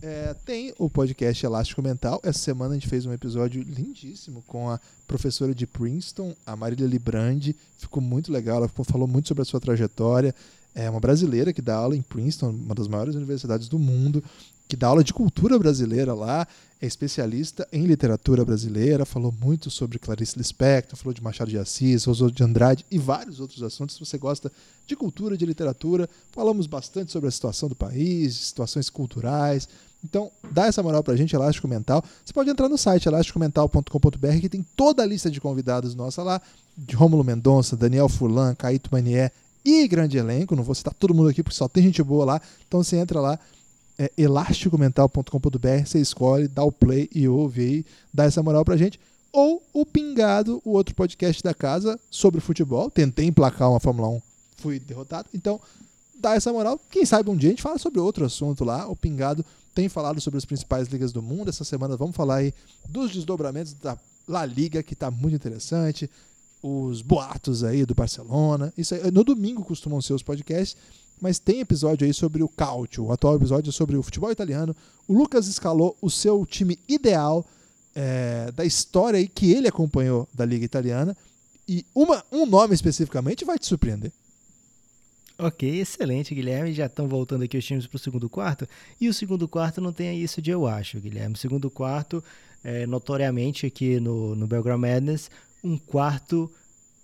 é, 0.00 0.32
tem 0.46 0.72
o 0.78 0.88
podcast 0.88 1.44
Elástico 1.44 1.82
Mental. 1.82 2.20
Essa 2.22 2.38
semana 2.38 2.74
a 2.74 2.78
gente 2.78 2.88
fez 2.88 3.04
um 3.04 3.12
episódio 3.12 3.60
lindíssimo 3.62 4.44
com 4.46 4.70
a 4.70 4.80
professora 5.08 5.52
de 5.52 5.66
Princeton, 5.66 6.34
a 6.46 6.54
Marília 6.54 6.86
Librandi. 6.86 7.56
Ficou 7.76 8.00
muito 8.00 8.32
legal, 8.32 8.58
ela 8.58 8.68
falou 8.68 9.08
muito 9.08 9.26
sobre 9.26 9.42
a 9.42 9.44
sua 9.44 9.60
trajetória. 9.60 10.32
É 10.74 10.88
uma 10.88 11.00
brasileira 11.00 11.52
que 11.52 11.60
dá 11.60 11.74
aula 11.74 11.96
em 11.96 12.02
Princeton, 12.02 12.50
uma 12.50 12.74
das 12.74 12.86
maiores 12.86 13.16
universidades 13.16 13.68
do 13.68 13.78
mundo, 13.80 14.22
que 14.68 14.76
dá 14.76 14.88
aula 14.88 15.02
de 15.02 15.14
cultura 15.14 15.58
brasileira 15.58 16.14
lá, 16.14 16.46
é 16.80 16.86
especialista 16.86 17.66
em 17.72 17.86
literatura 17.86 18.44
brasileira, 18.44 19.04
falou 19.04 19.34
muito 19.40 19.70
sobre 19.70 19.98
Clarice 19.98 20.38
Lispector, 20.38 20.96
falou 20.96 21.12
de 21.12 21.22
Machado 21.22 21.50
de 21.50 21.58
Assis, 21.58 22.06
Oswald 22.06 22.36
de 22.36 22.44
Andrade 22.44 22.84
e 22.90 22.98
vários 22.98 23.40
outros 23.40 23.62
assuntos. 23.62 23.96
Se 23.96 24.04
você 24.04 24.18
gosta 24.18 24.52
de 24.86 24.94
cultura, 24.94 25.36
de 25.36 25.44
literatura, 25.44 26.08
falamos 26.30 26.66
bastante 26.66 27.10
sobre 27.10 27.28
a 27.28 27.32
situação 27.32 27.68
do 27.68 27.74
país, 27.74 28.36
situações 28.36 28.88
culturais, 28.88 29.68
então, 30.04 30.30
dá 30.52 30.66
essa 30.66 30.82
moral 30.82 31.02
pra 31.02 31.16
gente, 31.16 31.34
Elástico 31.34 31.66
Mental. 31.66 32.04
Você 32.24 32.32
pode 32.32 32.48
entrar 32.48 32.68
no 32.68 32.78
site 32.78 33.06
elasticomental.com.br 33.06 34.40
que 34.40 34.48
tem 34.48 34.64
toda 34.76 35.02
a 35.02 35.06
lista 35.06 35.30
de 35.30 35.40
convidados 35.40 35.94
nossa 35.94 36.22
lá, 36.22 36.40
de 36.76 36.94
Rômulo 36.94 37.24
Mendonça, 37.24 37.76
Daniel 37.76 38.08
Furlan, 38.08 38.54
Caíto 38.54 38.90
Manier 38.92 39.32
e 39.64 39.88
grande 39.88 40.16
elenco. 40.16 40.54
Não 40.54 40.62
vou 40.62 40.74
citar 40.74 40.94
todo 40.94 41.12
mundo 41.12 41.28
aqui 41.28 41.42
porque 41.42 41.56
só 41.56 41.68
tem 41.68 41.82
gente 41.82 42.02
boa 42.02 42.24
lá. 42.24 42.40
Então 42.66 42.82
você 42.82 42.96
entra 42.96 43.20
lá, 43.20 43.38
é 43.98 44.12
elasticomental.com.br, 44.16 45.84
você 45.84 46.00
escolhe, 46.00 46.46
dá 46.46 46.62
o 46.62 46.70
play 46.70 47.10
e 47.12 47.28
ouve 47.28 47.60
aí, 47.60 47.86
dá 48.14 48.24
essa 48.24 48.42
moral 48.42 48.64
pra 48.64 48.76
gente. 48.76 49.00
Ou 49.32 49.62
o 49.72 49.84
Pingado, 49.84 50.62
o 50.64 50.70
outro 50.70 50.94
podcast 50.94 51.42
da 51.42 51.52
casa 51.52 51.98
sobre 52.10 52.40
futebol. 52.40 52.90
Tentei 52.90 53.26
emplacar 53.26 53.70
uma 53.70 53.80
Fórmula 53.80 54.08
1, 54.08 54.22
fui 54.56 54.78
derrotado. 54.78 55.28
Então, 55.34 55.60
dá 56.18 56.34
essa 56.34 56.52
moral. 56.52 56.80
Quem 56.90 57.04
sabe 57.04 57.28
um 57.30 57.36
dia 57.36 57.50
a 57.50 57.52
gente 57.52 57.62
fala 57.62 57.78
sobre 57.78 58.00
outro 58.00 58.24
assunto 58.24 58.64
lá. 58.64 58.88
O 58.88 58.96
Pingado 58.96 59.44
tem 59.74 59.88
falado 59.88 60.20
sobre 60.20 60.38
as 60.38 60.44
principais 60.44 60.88
ligas 60.88 61.12
do 61.12 61.22
mundo. 61.22 61.48
Essa 61.48 61.64
semana 61.64 61.96
vamos 61.96 62.16
falar 62.16 62.36
aí 62.36 62.54
dos 62.88 63.12
desdobramentos 63.12 63.74
da 63.74 63.98
La 64.26 64.44
Liga, 64.44 64.82
que 64.82 64.94
está 64.94 65.10
muito 65.10 65.34
interessante. 65.34 66.10
Os 66.62 67.02
boatos 67.02 67.62
aí 67.62 67.84
do 67.84 67.94
Barcelona. 67.94 68.72
Isso 68.76 68.94
aí, 68.94 69.10
no 69.10 69.22
domingo 69.22 69.64
costumam 69.64 70.00
ser 70.00 70.14
os 70.14 70.22
podcasts, 70.22 70.76
mas 71.20 71.38
tem 71.38 71.60
episódio 71.60 72.06
aí 72.06 72.14
sobre 72.14 72.42
o 72.42 72.48
Calcio. 72.48 73.06
O 73.06 73.12
atual 73.12 73.36
episódio 73.36 73.70
é 73.70 73.72
sobre 73.72 73.96
o 73.96 74.02
futebol 74.02 74.30
italiano. 74.30 74.74
O 75.06 75.12
Lucas 75.12 75.46
escalou 75.46 75.96
o 76.00 76.10
seu 76.10 76.44
time 76.46 76.78
ideal 76.88 77.44
é, 77.94 78.52
da 78.52 78.64
história 78.64 79.18
aí 79.18 79.26
que 79.26 79.52
ele 79.52 79.68
acompanhou 79.68 80.28
da 80.34 80.44
Liga 80.44 80.64
Italiana. 80.64 81.16
E 81.68 81.84
uma, 81.94 82.24
um 82.32 82.46
nome 82.46 82.74
especificamente 82.74 83.44
vai 83.44 83.58
te 83.58 83.66
surpreender. 83.66 84.12
Ok, 85.38 85.80
excelente, 85.80 86.34
Guilherme. 86.34 86.72
Já 86.72 86.86
estão 86.86 87.06
voltando 87.06 87.44
aqui 87.44 87.56
os 87.56 87.64
times 87.64 87.86
para 87.86 87.96
o 87.96 88.00
segundo 88.00 88.28
quarto. 88.28 88.68
E 89.00 89.08
o 89.08 89.14
segundo 89.14 89.46
quarto 89.46 89.80
não 89.80 89.92
tem 89.92 90.20
isso 90.20 90.42
de 90.42 90.50
eu 90.50 90.66
acho, 90.66 90.98
Guilherme. 90.98 91.34
O 91.34 91.38
segundo 91.38 91.70
quarto, 91.70 92.22
é, 92.64 92.86
notoriamente 92.86 93.64
aqui 93.66 94.00
no, 94.00 94.34
no 94.34 94.48
Madness, 94.78 95.30
um 95.62 95.78
quarto 95.78 96.50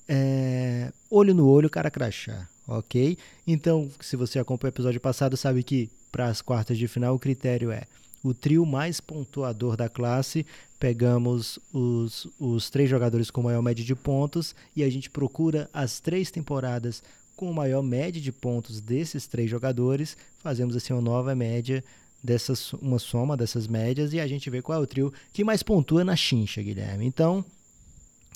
é, 0.09 0.93
olho 1.11 1.35
no 1.35 1.47
olho, 1.47 1.71
cara 1.71 1.91
crachá. 1.91 2.49
Ok? 2.67 3.19
Então, 3.47 3.91
se 4.01 4.17
você 4.17 4.39
acompanhou 4.39 4.73
o 4.73 4.75
episódio 4.75 5.01
passado, 5.01 5.37
sabe 5.37 5.62
que 5.62 5.91
para 6.11 6.27
as 6.27 6.41
quartas 6.41 6.79
de 6.79 6.89
final 6.89 7.15
o 7.15 7.19
critério 7.19 7.71
é 7.71 7.85
o 8.23 8.33
trio 8.33 8.65
mais 8.65 9.01
pontuador 9.01 9.77
da 9.77 9.89
classe. 9.89 10.47
Pegamos 10.81 11.59
os, 11.73 12.27
os 12.39 12.71
três 12.71 12.89
jogadores 12.89 13.31
com 13.31 13.43
maior 13.43 13.62
média 13.62 13.85
de 13.85 13.95
pontos 13.95 14.55
e 14.75 14.83
a 14.83 14.89
gente 14.89 15.11
procura 15.11 15.69
as 15.73 16.01
três 16.01 16.31
temporadas 16.31 17.03
com 17.37 17.53
maior 17.53 17.83
média 17.83 18.21
de 18.21 18.33
pontos 18.33 18.81
desses 18.81 19.27
três 19.27 19.51
jogadores, 19.51 20.17
fazemos 20.39 20.77
assim 20.77 20.93
uma 20.93 21.03
nova 21.03 21.35
média 21.35 21.83
dessas 22.23 22.73
uma 22.75 22.99
soma 22.99 23.37
dessas 23.37 23.67
médias 23.67 24.12
e 24.12 24.21
a 24.21 24.27
gente 24.27 24.49
vê 24.49 24.62
qual 24.62 24.79
é 24.79 24.83
o 24.83 24.87
trio 24.87 25.12
que 25.33 25.45
mais 25.45 25.62
pontua 25.62 26.05
na 26.05 26.17
chincha, 26.17 26.62
Guilherme. 26.62 27.05
Então, 27.05 27.45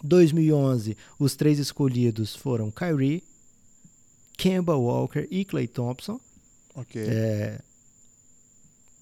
2011, 0.04 0.96
os 1.18 1.34
três 1.34 1.58
escolhidos 1.58 2.36
foram 2.36 2.70
Kyrie, 2.70 3.22
Kemba 4.38 4.76
Walker 4.76 5.26
e 5.30 5.44
Clay 5.44 5.66
Thompson. 5.66 6.18
Ok. 6.74 7.02
É, 7.06 7.60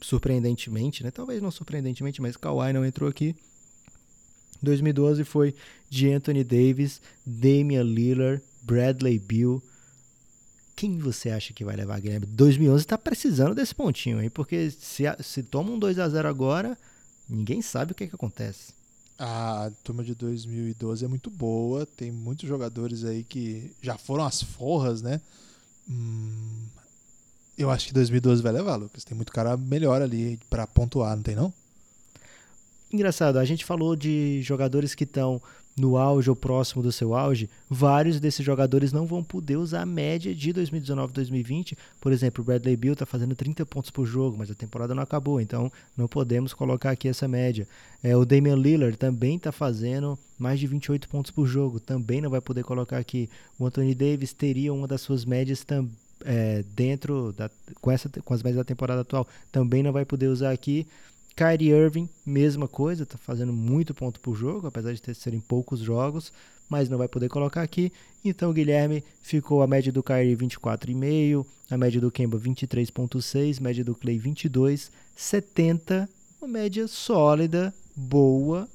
surpreendentemente, 0.01 1.05
né? 1.05 1.11
Talvez 1.11 1.43
não 1.43 1.51
surpreendentemente, 1.51 2.23
mas 2.23 2.37
Kawhi 2.37 2.73
não 2.73 2.85
entrou 2.85 3.09
aqui. 3.09 3.37
2012 4.63 5.23
foi 5.25 5.55
de 5.91 6.11
Anthony 6.11 6.43
Davis, 6.43 7.03
Damian 7.25 7.83
Lillard, 7.83 8.43
Bradley 8.63 9.19
Beal. 9.19 9.63
Quem 10.75 10.99
você 10.99 11.31
acha 11.31 11.53
que 11.53 11.65
vai 11.65 11.77
levar, 11.77 12.01
Guilherme? 12.01 12.27
2011 12.27 12.83
está 12.83 12.97
precisando 12.97 13.55
desse 13.55 13.75
pontinho, 13.75 14.23
hein? 14.23 14.31
Porque 14.31 14.71
se, 14.71 15.05
se 15.23 15.43
toma 15.43 15.71
um 15.71 15.79
2 15.79 15.99
a 15.99 16.09
0 16.09 16.29
agora, 16.29 16.79
ninguém 17.29 17.61
sabe 17.61 17.93
o 17.93 17.95
que, 17.95 18.07
que 18.07 18.15
acontece. 18.15 18.76
A 19.19 19.71
turma 19.83 20.05
de 20.05 20.15
2012 20.15 21.05
é 21.05 21.09
muito 21.09 21.31
boa, 21.31 21.87
tem 21.87 22.13
muitos 22.13 22.47
jogadores 22.47 23.05
aí 23.05 23.25
que 23.25 23.73
já 23.81 23.97
foram 23.97 24.25
as 24.25 24.43
forras, 24.43 25.01
né? 25.01 25.21
Hum, 25.89 26.67
eu 27.57 27.71
acho 27.71 27.87
que 27.87 27.95
2012 27.95 28.43
vai 28.43 28.53
levar, 28.53 28.77
Lucas. 28.77 29.05
Tem 29.05 29.17
muito 29.17 29.33
cara 29.33 29.57
melhor 29.57 30.03
ali 30.03 30.39
para 30.51 30.67
pontuar, 30.67 31.17
não 31.17 31.23
tem 31.23 31.35
não? 31.35 31.53
Engraçado, 32.97 33.39
a 33.39 33.45
gente 33.45 33.63
falou 33.63 33.95
de 33.95 34.41
jogadores 34.41 34.95
que 34.95 35.05
estão 35.05 35.39
no 35.77 35.99
auge 35.99 36.31
ou 36.31 36.35
próximo 36.35 36.83
do 36.83 36.91
seu 36.91 37.15
auge, 37.15 37.51
vários 37.69 38.19
desses 38.19 38.43
jogadores 38.43 38.91
não 38.91 39.05
vão 39.05 39.23
poder 39.23 39.59
usar 39.59 39.83
a 39.83 39.87
média 39.87 40.35
de 40.35 40.51
2019-2020. 40.55 41.77
Por 42.01 42.11
exemplo, 42.11 42.41
o 42.41 42.45
Bradley 42.47 42.75
Beal 42.75 42.95
está 42.95 43.05
fazendo 43.05 43.35
30 43.37 43.67
pontos 43.67 43.91
por 43.91 44.07
jogo, 44.07 44.39
mas 44.39 44.51
a 44.51 44.55
temporada 44.55 44.95
não 44.95 45.03
acabou, 45.03 45.43
então 45.43 45.71
não 45.95 46.09
podemos 46.09 46.55
colocar 46.55 46.91
aqui 46.91 47.07
essa 47.07 47.29
média. 47.29 47.69
É, 48.03 48.17
o 48.17 48.25
Damian 48.25 48.57
Lillard 48.57 48.97
também 48.97 49.37
está 49.37 49.53
fazendo 49.53 50.19
mais 50.39 50.59
de 50.59 50.67
28 50.67 51.07
pontos 51.07 51.31
por 51.31 51.47
jogo, 51.47 51.79
também 51.79 52.23
não 52.23 52.31
vai 52.31 52.41
poder 52.41 52.65
colocar 52.65 52.97
aqui. 52.97 53.29
O 53.59 53.67
Anthony 53.67 53.95
Davis 53.95 54.33
teria 54.33 54.73
uma 54.73 54.89
das 54.89 55.03
suas 55.03 55.27
médias 55.27 55.63
também. 55.65 55.93
É, 56.25 56.65
dentro 56.75 57.35
da, 57.37 57.51
com, 57.79 57.91
essa, 57.91 58.09
com 58.09 58.33
as 58.33 58.43
médias 58.43 58.57
da 58.57 58.65
temporada 58.65 59.03
atual, 59.03 59.29
também 59.53 59.83
não 59.83 59.93
vai 59.93 60.03
poder 60.07 60.29
usar 60.29 60.51
aqui. 60.51 60.87
Kyrie 61.37 61.71
Irving, 61.71 62.09
mesma 62.25 62.67
coisa, 62.67 63.03
está 63.03 63.19
fazendo 63.19 63.53
muito 63.53 63.93
ponto 63.93 64.19
por 64.21 64.35
jogo, 64.35 64.67
apesar 64.67 64.95
de 64.95 65.03
ter, 65.03 65.15
serem 65.15 65.39
poucos 65.39 65.81
jogos, 65.81 66.33
mas 66.67 66.89
não 66.89 66.97
vai 66.97 67.09
poder 67.09 67.29
colocar 67.29 67.61
aqui. 67.61 67.93
Então, 68.25 68.55
Guilherme 68.55 69.05
ficou 69.21 69.63
a 69.63 69.67
média 69.67 69.93
do 69.93 70.03
Kyrie 70.03 70.35
24,5, 70.35 71.47
a 71.71 71.77
média 71.77 72.01
do 72.01 72.11
Kemba 72.11 72.39
23,6, 72.39 73.61
média 73.61 73.85
do 73.85 73.95
Clay 73.95 74.19
22, 74.19 74.91
70, 75.15 76.09
uma 76.41 76.49
média 76.49 76.89
sólida, 76.89 77.73
boa, 77.95 78.67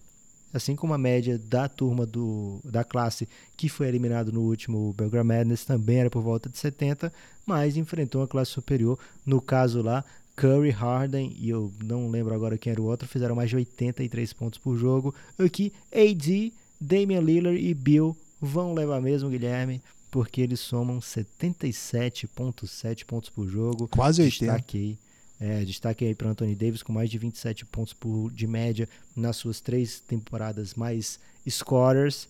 assim 0.53 0.75
como 0.75 0.93
a 0.93 0.97
média 0.97 1.39
da 1.39 1.67
turma 1.67 2.05
do, 2.05 2.59
da 2.63 2.83
classe 2.83 3.27
que 3.57 3.69
foi 3.69 3.87
eliminado 3.87 4.31
no 4.31 4.41
último 4.41 4.93
Belgrade 4.93 5.27
Madness 5.27 5.65
também 5.65 5.99
era 5.99 6.09
por 6.09 6.21
volta 6.21 6.49
de 6.49 6.57
70, 6.57 7.11
mas 7.45 7.77
enfrentou 7.77 8.21
uma 8.21 8.27
classe 8.27 8.51
superior. 8.51 8.99
No 9.25 9.41
caso 9.41 9.81
lá, 9.81 10.03
Curry, 10.41 10.71
Harden 10.71 11.35
e 11.37 11.51
eu 11.51 11.71
não 11.83 12.09
lembro 12.09 12.33
agora 12.33 12.57
quem 12.57 12.71
era 12.71 12.81
o 12.81 12.85
outro, 12.85 13.07
fizeram 13.07 13.35
mais 13.35 13.51
de 13.51 13.57
83 13.57 14.33
pontos 14.33 14.57
por 14.57 14.75
jogo. 14.75 15.13
Aqui, 15.37 15.71
AD, 15.93 16.51
Damian 16.79 17.19
Lillard 17.19 17.63
e 17.63 17.71
Bill 17.75 18.17
vão 18.41 18.73
levar 18.73 18.99
mesmo, 18.99 19.29
Guilherme, 19.29 19.83
porque 20.09 20.41
eles 20.41 20.59
somam 20.59 20.97
77,7 20.97 23.05
pontos 23.05 23.29
por 23.29 23.47
jogo. 23.47 23.87
Quase 23.87 24.23
80. 24.23 24.51
Destaque 24.51 24.77
aí, 24.79 24.97
é, 25.39 25.63
destaque 25.63 26.05
aí 26.05 26.15
para 26.15 26.31
Anthony 26.31 26.55
Davis 26.55 26.81
com 26.81 26.91
mais 26.91 27.11
de 27.11 27.19
27 27.19 27.63
pontos 27.67 27.93
por, 27.93 28.31
de 28.31 28.47
média 28.47 28.89
nas 29.15 29.37
suas 29.37 29.61
três 29.61 29.99
temporadas 29.99 30.73
mais 30.73 31.19
scorers. 31.47 32.27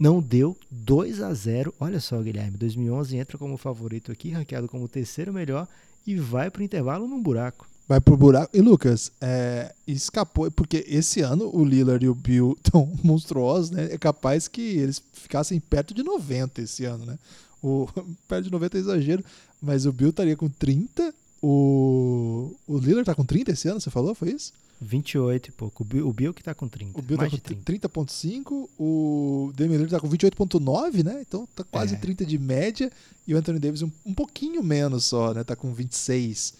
Não 0.00 0.22
deu 0.22 0.56
2 0.70 1.20
a 1.20 1.34
0. 1.34 1.74
Olha 1.78 2.00
só, 2.00 2.22
Guilherme, 2.22 2.56
2011 2.56 3.18
entra 3.18 3.36
como 3.36 3.58
favorito 3.58 4.10
aqui, 4.10 4.30
ranqueado 4.30 4.66
como 4.66 4.84
o 4.84 4.88
terceiro 4.88 5.30
melhor 5.30 5.68
e 6.06 6.16
vai 6.16 6.50
para 6.50 6.60
o 6.60 6.64
intervalo 6.64 7.06
num 7.06 7.22
buraco. 7.22 7.66
Vai 7.88 8.00
pro 8.00 8.16
buraco. 8.16 8.54
E 8.54 8.60
Lucas, 8.60 9.10
é, 9.20 9.72
escapou, 9.86 10.50
porque 10.50 10.84
esse 10.86 11.22
ano 11.22 11.50
o 11.54 11.64
Lillard 11.64 12.04
e 12.04 12.08
o 12.08 12.14
Bill 12.14 12.56
estão 12.62 12.92
monstruosos, 13.02 13.70
né? 13.70 13.88
É 13.90 13.96
capaz 13.96 14.46
que 14.46 14.60
eles 14.60 15.02
ficassem 15.12 15.58
perto 15.58 15.94
de 15.94 16.02
90 16.02 16.60
esse 16.60 16.84
ano, 16.84 17.06
né? 17.06 17.18
O, 17.62 17.88
perto 18.28 18.44
de 18.44 18.52
90 18.52 18.76
é 18.76 18.80
exagero, 18.80 19.24
mas 19.60 19.86
o 19.86 19.92
Bill 19.92 20.10
estaria 20.10 20.36
com 20.36 20.48
30. 20.48 21.14
O, 21.40 22.54
o 22.66 22.78
Lillard 22.78 23.04
tá 23.04 23.14
com 23.14 23.24
30 23.24 23.52
esse 23.52 23.68
ano, 23.68 23.80
você 23.80 23.90
falou? 23.90 24.14
Foi 24.14 24.30
isso? 24.30 24.52
28 24.80 25.48
e 25.48 25.52
pouco. 25.52 25.82
O 25.82 25.86
Bill, 25.86 26.08
o 26.08 26.12
Bill 26.12 26.34
que 26.34 26.42
tá 26.42 26.54
com 26.54 26.68
30. 26.68 26.98
O 26.98 27.02
Bill 27.02 27.16
mais 27.16 27.30
tá 27.30 27.36
com 27.38 27.42
30. 27.42 27.88
30.5, 27.88 28.68
o 28.78 29.52
Damian 29.56 29.72
Lillard 29.76 29.90
tá 29.90 30.00
com 30.00 30.08
28.9, 30.08 31.04
né? 31.04 31.22
Então 31.26 31.48
tá 31.54 31.64
quase 31.64 31.94
É. 31.94 31.98
30 31.98 32.24
de 32.24 32.38
média. 32.38 32.90
E 33.26 33.34
o 33.34 33.38
Anthony 33.38 33.58
Davis 33.58 33.82
um, 33.82 33.90
um 34.06 34.14
pouquinho 34.14 34.62
menos 34.62 35.04
só, 35.04 35.32
né? 35.34 35.44
Tá 35.44 35.54
com 35.54 35.72
26 35.72 36.54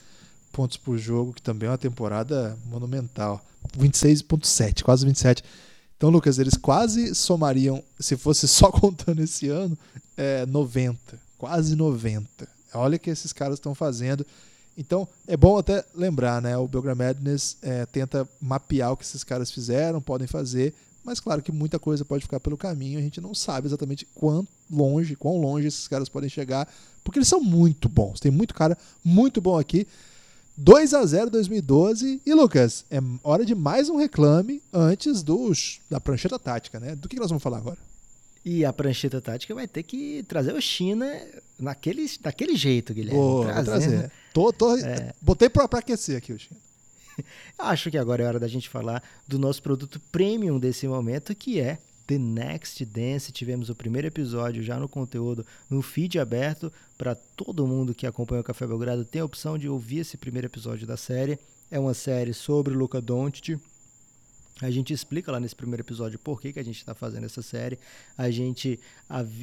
pontos 0.53 0.77
por 0.77 0.97
jogo, 0.99 1.33
que 1.33 1.43
também 1.43 1.67
é 1.69 1.71
uma 1.71 1.79
temporada 1.79 2.57
monumental. 2.67 3.45
26.7, 3.77 4.83
quase 4.83 5.05
27. 5.05 5.43
Então, 5.97 6.11
Lucas, 6.11 6.39
eles 6.39 6.55
quase 6.55 7.15
somariam, 7.15 7.83
se 7.99 8.17
fosse 8.17 8.47
só 8.47 8.71
contando 8.73 9.21
esse 9.21 9.49
ano, 9.49 9.77
é, 10.17 10.47
90. 10.47 10.99
Quase 11.37 11.75
90. 11.75 12.49
Olha 12.75 12.97
o 12.97 13.01
que 13.01 13.11
esses 13.11 13.33
caras 13.33 13.55
estão 13.55 13.75
fazendo. 13.75 14.25
Então, 14.79 15.09
é 15.27 15.37
bom 15.37 15.59
até 15.59 15.85
lembrar, 15.93 16.41
né? 16.41 16.57
O 16.57 16.69
Belgram 16.69 16.95
Madness 16.95 17.57
é, 17.61 17.85
tenta 17.85 18.29
mapear 18.41 18.93
o 18.93 18.97
que 18.97 19.03
esses 19.03 19.25
caras 19.25 19.51
fizeram, 19.51 20.01
podem 20.01 20.29
fazer, 20.29 20.73
mas 21.05 21.19
claro 21.19 21.43
que 21.43 21.51
muita 21.51 21.81
coisa 21.81 22.05
pode 22.05 22.23
ficar 22.23 22.39
pelo 22.39 22.57
caminho, 22.57 22.97
a 22.97 23.03
gente 23.03 23.21
não 23.21 23.35
sabe 23.35 23.67
exatamente 23.67 24.07
quão 24.15 24.47
longe, 24.71 25.17
quão 25.17 25.37
longe 25.37 25.67
esses 25.67 25.89
caras 25.89 26.09
podem 26.09 26.31
chegar, 26.31 26.73
porque 27.03 27.19
eles 27.19 27.27
são 27.27 27.41
muito 27.41 27.89
bons. 27.89 28.21
Tem 28.21 28.31
muito 28.31 28.55
cara 28.55 28.79
muito 29.05 29.41
bom 29.41 29.59
aqui. 29.59 29.85
2 30.57 30.95
a 30.95 31.05
0 31.05 31.31
2012 31.31 32.21
e 32.25 32.35
Lucas, 32.35 32.85
é 32.91 32.99
hora 33.25 33.45
de 33.45 33.55
mais 33.55 33.89
um 33.89 33.97
reclame 33.97 34.63
antes 34.73 35.23
dos 35.23 35.81
da 35.91 36.01
prancheta 36.01 36.39
tática, 36.39 36.79
né? 36.79 36.95
Do 36.95 37.09
que 37.09 37.17
nós 37.17 37.31
vamos 37.31 37.43
falar 37.43 37.59
agora? 37.59 37.79
E 38.45 38.65
a 38.65 38.73
prancheta 38.73 39.21
tática 39.21 39.55
vai 39.55 39.67
ter 39.67 39.83
que 39.83 40.25
trazer 40.29 40.55
o 40.55 40.61
China 40.61 41.07
naquele, 41.59 42.09
daquele 42.21 42.57
jeito, 42.57 42.95
Guilherme. 42.95 43.19
Boa, 43.19 43.45
Trazendo. 43.45 43.65
trazer. 43.67 44.13
Tô, 44.39 44.53
tô, 44.53 44.77
É. 44.77 45.13
Botei 45.21 45.49
pra, 45.49 45.67
pra 45.67 45.81
aquecer 45.81 46.17
aqui 46.17 46.39
China. 46.39 46.61
Acho 47.59 47.91
que 47.91 47.99
agora 47.99 48.23
é 48.23 48.27
hora 48.27 48.39
da 48.39 48.47
gente 48.47 48.69
falar 48.69 49.03
do 49.27 49.37
nosso 49.37 49.61
produto 49.61 50.01
premium 50.13 50.61
desse 50.61 50.87
momento, 50.87 51.35
que 51.35 51.59
é 51.59 51.79
The 52.07 52.19
Next 52.19 52.85
Dance. 52.85 53.33
Tivemos 53.33 53.69
o 53.69 53.75
primeiro 53.75 54.07
episódio 54.07 54.63
já 54.63 54.79
no 54.79 54.89
conteúdo, 54.89 55.45
no 55.69 55.83
feed 55.83 56.21
aberto, 56.21 56.73
para 56.97 57.17
todo 57.17 57.67
mundo 57.67 57.93
que 57.93 58.07
acompanha 58.07 58.41
o 58.41 58.45
Café 58.45 58.65
Belgrado 58.65 59.05
tem 59.05 59.21
a 59.21 59.25
opção 59.25 59.59
de 59.59 59.69
ouvir 59.69 59.99
esse 59.99 60.17
primeiro 60.17 60.47
episódio 60.47 60.87
da 60.87 60.97
série. 60.97 61.37
É 61.69 61.81
uma 61.81 61.93
série 61.93 62.33
sobre 62.33 62.73
Luca 62.75 63.01
Doncic. 63.01 63.59
A 64.63 64.71
gente 64.71 64.93
explica 64.93 65.33
lá 65.33 65.41
nesse 65.41 65.57
primeiro 65.57 65.83
episódio 65.83 66.17
por 66.17 66.41
que, 66.41 66.53
que 66.53 66.61
a 66.61 66.65
gente 66.65 66.79
está 66.79 66.95
fazendo 66.95 67.27
essa 67.27 67.43
série. 67.43 67.77
A 68.17 68.31
gente 68.31 68.79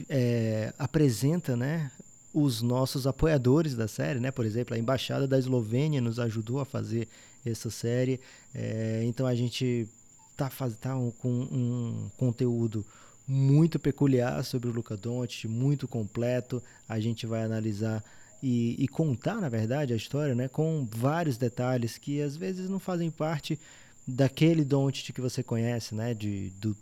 é, 0.07 0.73
apresenta, 0.79 1.57
né, 1.57 1.91
os 2.35 2.61
nossos 2.61 3.07
apoiadores 3.07 3.75
da 3.75 3.87
série, 3.87 4.19
né? 4.19 4.29
Por 4.29 4.45
exemplo, 4.45 4.75
a 4.75 4.77
embaixada 4.77 5.25
da 5.25 5.39
Eslovênia 5.39 6.01
nos 6.01 6.19
ajudou 6.19 6.59
a 6.59 6.65
fazer 6.65 7.07
essa 7.45 7.69
série. 7.69 8.19
É, 8.53 9.01
então 9.05 9.25
a 9.25 9.33
gente 9.33 9.87
tá, 10.35 10.49
faz, 10.49 10.75
tá 10.75 10.97
um- 10.97 11.11
com 11.11 11.29
um 11.29 12.11
conteúdo 12.17 12.85
muito 13.25 13.79
peculiar 13.79 14.43
sobre 14.43 14.67
o 14.67 14.73
Luca 14.73 14.97
Doncic, 14.97 15.47
muito 15.47 15.87
completo. 15.87 16.61
A 16.89 16.99
gente 16.99 17.25
vai 17.25 17.41
analisar 17.43 18.03
e, 18.43 18.75
e 18.77 18.85
contar, 18.89 19.35
na 19.39 19.47
verdade, 19.47 19.93
a 19.93 19.95
história, 19.95 20.35
né? 20.35 20.49
Com 20.49 20.85
vários 20.91 21.37
detalhes 21.37 21.97
que 21.97 22.21
às 22.21 22.35
vezes 22.35 22.69
não 22.69 22.79
fazem 22.79 23.09
parte 23.09 23.57
daquele 24.05 24.65
Doncic 24.65 25.13
que 25.13 25.21
você 25.21 25.41
conhece, 25.41 25.95
né? 25.95 26.13
De, 26.13 26.49
do 26.59 26.75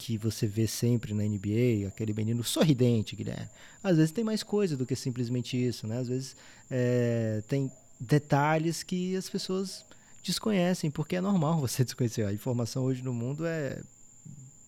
que 0.00 0.16
você 0.16 0.46
vê 0.46 0.66
sempre 0.66 1.12
na 1.12 1.22
NBA, 1.22 1.86
aquele 1.86 2.14
menino 2.14 2.42
sorridente, 2.42 3.14
Guilherme. 3.14 3.50
Às 3.84 3.98
vezes 3.98 4.10
tem 4.10 4.24
mais 4.24 4.42
coisa 4.42 4.74
do 4.74 4.86
que 4.86 4.96
simplesmente 4.96 5.62
isso, 5.62 5.86
né? 5.86 5.98
Às 5.98 6.08
vezes 6.08 6.36
é, 6.70 7.42
tem 7.46 7.70
detalhes 8.00 8.82
que 8.82 9.14
as 9.14 9.28
pessoas 9.28 9.84
desconhecem, 10.22 10.90
porque 10.90 11.16
é 11.16 11.20
normal 11.20 11.60
você 11.60 11.84
desconhecer. 11.84 12.24
A 12.24 12.32
informação 12.32 12.84
hoje 12.84 13.02
no 13.02 13.12
mundo 13.12 13.44
é 13.44 13.78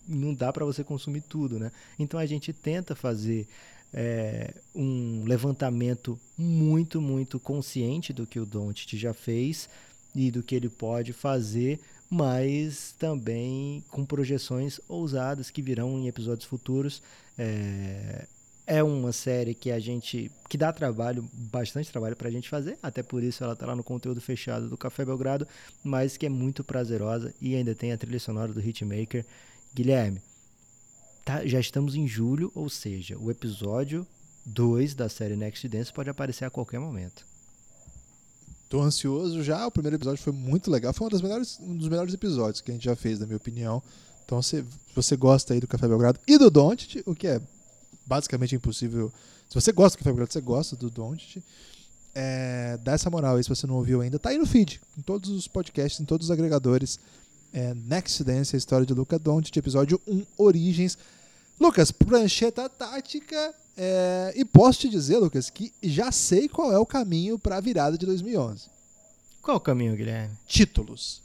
não 0.07 0.35
dá 0.35 0.53
para 0.53 0.67
você 0.67 0.85
consumir 0.85 1.23
tudo, 1.23 1.59
né? 1.59 1.73
Então 1.99 2.21
a 2.21 2.27
gente 2.27 2.53
tenta 2.53 2.95
fazer 2.95 3.49
é, 3.91 4.53
um 4.75 5.25
levantamento 5.25 6.21
muito, 6.37 7.01
muito 7.01 7.41
consciente 7.41 8.13
do 8.13 8.27
que 8.27 8.39
o 8.39 8.45
Doncic 8.45 8.99
já 8.99 9.15
fez 9.15 9.67
e 10.15 10.31
do 10.31 10.43
que 10.43 10.55
ele 10.55 10.69
pode 10.69 11.15
fazer, 11.15 11.81
mas 12.15 12.95
também 12.99 13.83
com 13.89 14.05
projeções 14.05 14.79
ousadas 14.87 15.49
que 15.49 15.63
virão 15.63 15.99
em 15.99 16.09
episódios 16.09 16.45
futuros. 16.47 17.03
É, 17.39 18.27
é 18.67 18.83
uma 18.83 19.13
série 19.13 19.55
que 19.55 19.71
a 19.71 19.79
gente 19.79 20.31
que 20.47 20.59
dá 20.59 20.71
trabalho, 20.75 21.27
bastante 21.33 21.91
trabalho 21.91 22.15
pra 22.15 22.31
gente 22.31 22.51
fazer, 22.51 22.77
até 22.83 23.03
por 23.03 23.23
isso 23.23 23.43
ela 23.43 23.57
tá 23.57 23.65
lá 23.65 23.75
no 23.75 23.83
conteúdo 23.83 24.21
fechado 24.21 24.69
do 24.69 24.77
Café 24.77 25.07
Belgrado, 25.07 25.49
mas 25.83 26.19
que 26.19 26.27
é 26.27 26.29
muito 26.29 26.63
prazerosa 26.63 27.33
e 27.41 27.57
ainda 27.57 27.75
tem 27.75 27.93
a 27.93 27.97
trilha 27.97 28.21
sonora 28.21 28.53
do 28.53 28.61
Hitmaker. 28.61 29.25
Guilherme, 29.75 30.21
tá- 31.25 31.47
já 31.47 31.59
estamos 31.59 31.95
em 31.95 32.07
julho, 32.07 32.53
ou 32.55 32.69
seja, 32.69 33.17
o 33.19 33.31
episódio 33.31 34.07
2 34.45 34.95
da 34.95 35.09
série 35.09 35.35
Next 35.35 35.67
Dance 35.67 35.91
pode 35.91 36.11
aparecer 36.11 36.45
a 36.45 36.51
qualquer 36.51 36.79
momento. 36.79 37.25
Tô 38.73 38.81
ansioso 38.81 39.43
já. 39.43 39.67
O 39.67 39.71
primeiro 39.71 39.97
episódio 39.97 40.23
foi 40.23 40.33
muito 40.33 40.71
legal. 40.71 40.95
Foi 40.95 41.05
uma 41.05 41.11
das 41.11 41.21
melhores, 41.21 41.59
um 41.61 41.77
dos 41.77 41.89
melhores 41.89 42.15
episódios 42.15 42.63
que 42.63 42.71
a 42.71 42.75
gente 42.75 42.87
já 42.87 42.97
fez, 42.97 43.21
na 43.21 43.27
minha 43.27 43.37
opinião. 43.37 43.83
Então, 44.25 44.41
se 44.41 44.65
você 44.97 45.15
gosta 45.15 45.53
aí 45.53 45.61
do 45.61 45.67
Café 45.67 45.87
Belgrado 45.87 46.19
e 46.27 46.39
do 46.39 46.51
Doncic, 46.51 47.03
o 47.05 47.15
que 47.15 47.27
é 47.27 47.39
basicamente 48.07 48.55
impossível. 48.55 49.13
Se 49.47 49.55
você 49.55 49.73
gosta 49.73 49.95
do 49.95 49.99
Café 49.99 50.09
Belgrado, 50.09 50.33
você 50.33 50.41
gosta 50.41 50.75
do 50.75 50.89
Doncic, 50.89 51.43
é, 52.15 52.79
dá 52.83 52.93
essa 52.93 53.11
moral 53.11 53.37
aí 53.37 53.43
se 53.43 53.51
você 53.51 53.67
não 53.67 53.75
ouviu 53.75 54.01
ainda. 54.01 54.19
Tá 54.19 54.31
aí 54.31 54.39
no 54.39 54.47
feed, 54.47 54.81
em 54.97 55.03
todos 55.03 55.29
os 55.29 55.47
podcasts, 55.47 56.01
em 56.01 56.07
todos 56.07 56.29
os 56.29 56.31
agregadores. 56.31 56.99
É, 57.53 57.75
Next 57.75 58.25
Dance, 58.25 58.57
a 58.57 58.59
história 58.59 58.87
de 58.87 58.95
Luca 58.95 59.19
Doncic, 59.19 59.55
episódio 59.55 60.01
1, 60.09 60.25
Origens. 60.39 60.97
Lucas, 61.61 61.93
prancheta 61.93 62.67
tática. 62.71 63.55
É, 63.77 64.33
e 64.37 64.45
posso 64.45 64.81
te 64.81 64.89
dizer, 64.89 65.19
Lucas, 65.19 65.49
que 65.51 65.73
já 65.83 66.13
sei 66.13 66.49
qual 66.49 66.73
é 66.73 66.79
o 66.79 66.87
caminho 66.87 67.39
para 67.39 67.57
a 67.57 67.61
virada 67.61 67.97
de 67.97 68.05
2011. 68.07 68.67
Qual 69.41 69.57
o 69.57 69.61
caminho, 69.61 69.97
Guilherme? 69.97 70.35
Títulos. 70.47 71.21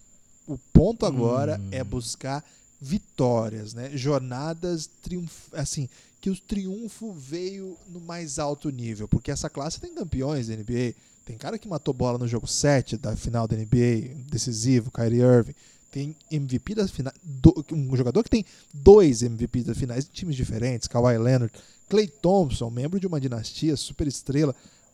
O 0.47 0.57
ponto 0.73 1.05
agora 1.05 1.59
Hum. 1.59 1.67
é 1.71 1.83
buscar 1.83 2.43
vitórias, 2.81 3.73
né? 3.73 3.91
Jornadas 3.93 4.89
triunf... 5.03 5.53
assim, 5.53 5.89
que 6.21 6.29
o 6.29 6.35
triunfo 6.39 7.11
veio 7.13 7.77
no 7.89 7.99
mais 7.99 8.39
alto 8.39 8.69
nível, 8.69 9.07
porque 9.07 9.31
essa 9.31 9.49
classe 9.49 9.79
tem 9.79 9.93
campeões 9.93 10.47
da 10.47 10.55
NBA, 10.55 10.93
tem 11.25 11.37
cara 11.37 11.57
que 11.59 11.67
matou 11.67 11.93
bola 11.93 12.17
no 12.17 12.27
jogo 12.27 12.47
7 12.47 12.97
da 12.97 13.15
final 13.15 13.47
da 13.47 13.55
NBA, 13.55 14.15
decisivo, 14.29 14.91
Kyrie 14.91 15.21
Irving, 15.21 15.55
tem 15.91 16.15
MVP 16.31 16.75
das 16.75 16.91
finais, 16.91 17.15
do- 17.23 17.65
um 17.71 17.95
jogador 17.95 18.23
que 18.23 18.29
tem 18.29 18.45
dois 18.73 19.21
MVPs 19.23 19.65
das 19.65 19.77
finais 19.77 20.05
de 20.05 20.11
times 20.11 20.35
diferentes, 20.35 20.88
Kawhi 20.88 21.17
Leonard, 21.17 21.51
Clay 21.89 22.07
Thompson, 22.07 22.69
membro 22.69 22.99
de 22.99 23.07
uma 23.07 23.19
dinastia, 23.19 23.75
super 23.77 24.07
estrela. 24.07 24.53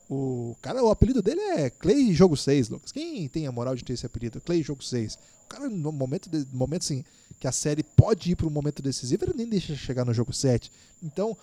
O 0.10 0.56
cara, 0.62 0.84
o 0.84 0.90
apelido 0.92 1.22
dele 1.22 1.42
é 1.42 1.70
Clay 1.70 2.14
Jogo 2.14 2.38
6, 2.38 2.70
Lucas. 2.70 2.92
Quem 2.92 3.28
tem 3.28 3.48
a 3.48 3.52
moral 3.52 3.76
de 3.76 3.84
ter 3.84 3.94
esse 3.94 4.06
apelido? 4.06 4.40
Clay 4.42 4.62
Jogo 4.62 4.84
6. 4.84 5.16
O 5.46 5.48
cara, 5.50 5.70
no 5.70 5.92
momento, 5.92 6.30
de, 6.30 6.46
momento 6.56 6.84
assim, 6.84 7.04
que 7.40 7.48
a 7.48 7.52
série 7.52 7.84
pode 7.84 8.32
ir 8.32 8.36
para 8.36 8.46
um 8.48 8.52
momento 8.52 8.82
decisivo, 8.84 9.26
ele 9.26 9.34
nem 9.36 9.48
deixa 9.48 9.76
chegar 9.76 10.06
no 10.06 10.14
jogo 10.14 10.32
7. 10.32 10.72
Então, 11.02 11.36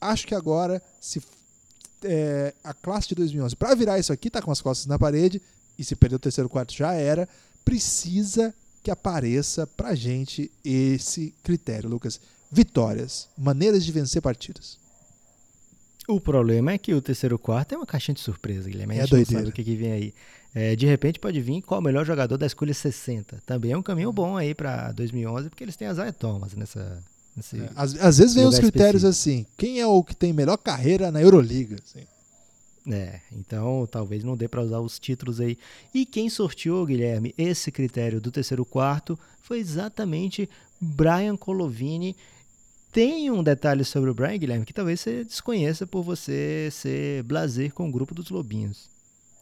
acho 0.00 0.26
que 0.26 0.34
agora, 0.34 0.82
se 1.00 1.22
é, 2.04 2.52
a 2.62 2.74
classe 2.74 3.08
de 3.08 3.14
2011, 3.14 3.56
para 3.56 3.74
virar 3.74 3.98
isso 3.98 4.12
aqui, 4.12 4.28
tá 4.30 4.42
com 4.42 4.50
as 4.50 4.60
costas 4.60 4.86
na 4.86 4.98
parede, 4.98 5.40
e 5.78 5.84
se 5.84 5.96
perder 5.96 6.16
o 6.16 6.20
terceiro 6.20 6.48
quarto 6.48 6.74
já 6.74 6.92
era, 6.92 7.28
precisa 7.64 8.54
que 8.88 8.90
apareça 8.90 9.66
pra 9.66 9.94
gente 9.94 10.50
esse 10.64 11.34
critério, 11.42 11.90
Lucas. 11.90 12.18
Vitórias, 12.50 13.28
maneiras 13.36 13.84
de 13.84 13.92
vencer 13.92 14.22
partidas. 14.22 14.78
O 16.08 16.18
problema 16.18 16.72
é 16.72 16.78
que 16.78 16.94
o 16.94 17.02
terceiro 17.02 17.38
quarto 17.38 17.74
é 17.74 17.76
uma 17.76 17.84
caixinha 17.84 18.14
de 18.14 18.22
surpresa, 18.22 18.66
Guilherme. 18.70 18.94
A 18.94 18.96
É 18.96 19.00
gente 19.02 19.10
não 19.12 19.18
doideira. 19.18 19.40
sabe 19.40 19.50
o 19.50 19.52
que, 19.52 19.62
que 19.62 19.76
vem 19.76 19.92
aí. 19.92 20.14
É, 20.54 20.74
de 20.74 20.86
repente 20.86 21.18
pode 21.20 21.38
vir 21.42 21.60
qual 21.60 21.80
o 21.80 21.84
melhor 21.84 22.06
jogador 22.06 22.38
da 22.38 22.46
escolha 22.46 22.72
60. 22.72 23.42
Também 23.44 23.72
é 23.72 23.76
um 23.76 23.82
caminho 23.82 24.10
bom 24.10 24.38
aí 24.38 24.54
para 24.54 24.90
2011, 24.92 25.50
porque 25.50 25.62
eles 25.62 25.76
têm 25.76 25.86
a 25.88 25.92
Zaya 25.92 26.12
Thomas 26.14 26.54
nessa. 26.54 27.04
nesse- 27.36 27.60
É, 27.60 27.70
Às, 27.76 27.94
às 27.96 28.16
vezes 28.16 28.34
vem 28.34 28.46
os 28.46 28.58
critérios 28.58 29.04
assim: 29.04 29.44
quem 29.58 29.80
é 29.80 29.86
o 29.86 30.02
que 30.02 30.16
tem 30.16 30.32
melhor 30.32 30.56
carreira 30.56 31.10
na 31.12 31.20
Euroliga? 31.20 31.76
assim. 31.84 32.06
É, 32.90 33.20
então 33.32 33.86
talvez 33.90 34.24
não 34.24 34.36
dê 34.36 34.48
para 34.48 34.62
usar 34.62 34.80
os 34.80 34.98
títulos 34.98 35.40
aí. 35.40 35.58
E 35.92 36.06
quem 36.06 36.30
sorteou, 36.30 36.86
Guilherme, 36.86 37.34
esse 37.36 37.70
critério 37.70 38.20
do 38.20 38.30
terceiro 38.30 38.64
quarto 38.64 39.18
foi 39.42 39.58
exatamente 39.58 40.48
Brian 40.80 41.36
Colovini. 41.36 42.16
Tem 42.90 43.30
um 43.30 43.42
detalhe 43.42 43.84
sobre 43.84 44.08
o 44.08 44.14
Brian, 44.14 44.38
Guilherme, 44.38 44.64
que 44.64 44.72
talvez 44.72 45.00
você 45.00 45.22
desconheça 45.22 45.86
por 45.86 46.02
você 46.02 46.68
ser 46.72 47.22
blazer 47.24 47.72
com 47.74 47.88
o 47.88 47.92
grupo 47.92 48.14
dos 48.14 48.30
Lobinhos. 48.30 48.88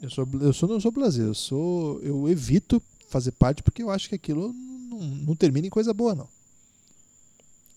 Eu, 0.03 0.11
sou, 0.11 0.29
eu 0.41 0.53
sou, 0.53 0.69
não 0.69 0.81
sou 0.81 0.91
blazer, 0.91 1.27
eu 1.27 1.35
sou. 1.35 2.01
Eu 2.03 2.29
evito 2.29 2.83
fazer 3.09 3.31
parte 3.33 3.63
porque 3.63 3.83
eu 3.83 3.91
acho 3.91 4.09
que 4.09 4.17
aquilo 4.17 4.53
não, 4.91 4.99
não 4.99 5.37
termina 5.37 5.67
em 5.67 5.71
coisa 5.71 5.95
boa, 5.95 6.15
não. 6.15 6.29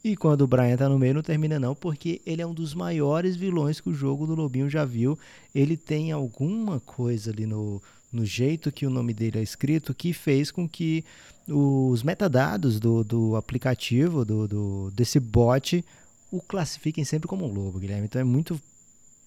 E 0.04 0.16
quando 0.16 0.42
o 0.42 0.48
Brian 0.48 0.78
tá 0.78 0.88
no 0.88 0.98
meio, 0.98 1.14
não 1.14 1.22
termina 1.22 1.60
não, 1.60 1.76
porque 1.76 2.22
ele 2.26 2.42
é 2.42 2.48
um 2.48 2.54
dos 2.54 2.74
maiores 2.74 3.36
vilões 3.36 3.82
que 3.82 3.90
o 3.90 3.94
jogo 3.94 4.26
do 4.26 4.34
Lobinho 4.36 4.70
já 4.70 4.86
viu. 4.86 5.20
Ele 5.54 5.76
tem 5.76 6.12
alguma 6.14 6.80
coisa 6.80 7.32
ali 7.32 7.46
no, 7.46 7.82
no 8.12 8.26
jeito 8.26 8.72
que 8.72 8.86
o 8.86 8.90
nome 8.90 9.14
dele 9.14 9.40
é 9.40 9.44
escrito 9.44 9.94
que 9.94 10.14
fez 10.14 10.52
com 10.52 10.68
que 10.70 11.04
os 11.48 12.02
metadados 12.02 12.80
do, 12.80 13.04
do 13.04 13.36
aplicativo, 13.36 14.24
do, 14.24 14.48
do- 14.48 14.92
desse 14.96 15.20
bot, 15.20 15.84
o 16.32 16.40
classifiquem 16.42 17.04
sempre 17.04 17.28
como 17.28 17.46
um 17.46 17.52
lobo, 17.54 17.80
Guilherme. 17.80 18.06
Então 18.06 18.22
é 18.22 18.24
muito 18.24 18.60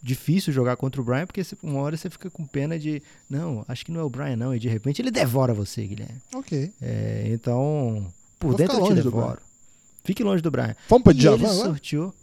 difícil 0.03 0.53
jogar 0.53 0.77
contra 0.77 1.01
o 1.01 1.05
Brian, 1.05 1.27
porque 1.27 1.43
uma 1.63 1.81
hora 1.81 1.97
você 1.97 2.09
fica 2.09 2.31
com 2.31 2.47
pena 2.47 2.79
de, 2.79 3.03
não, 3.29 3.65
acho 3.69 3.85
que 3.85 3.93
não 3.93 4.01
é 4.01 4.05
o 4.05 4.11
Brian 4.11 4.37
não, 4.37 4.55
e 4.55 4.59
de 4.59 4.69
repente 4.69 5.03
ele 5.03 5.11
devora 5.11 5.53
você, 5.53 5.87
Guilherme. 5.87 6.17
Ok. 6.35 6.73
É, 6.81 7.29
então, 7.31 8.07
por 8.39 8.49
Vou 8.49 8.57
dentro 8.57 8.79
eu 8.79 8.87
te 8.87 8.95
devoro. 8.95 9.39
Fique 10.05 10.23
longe 10.23 10.43
do 10.43 10.51
Brian. 10.51 10.77
Vamos 10.89 11.05
para 11.05 11.13
E 11.13 11.17
Djavan 11.17 11.49
ele 11.49 11.63
sorteou. 11.63 12.15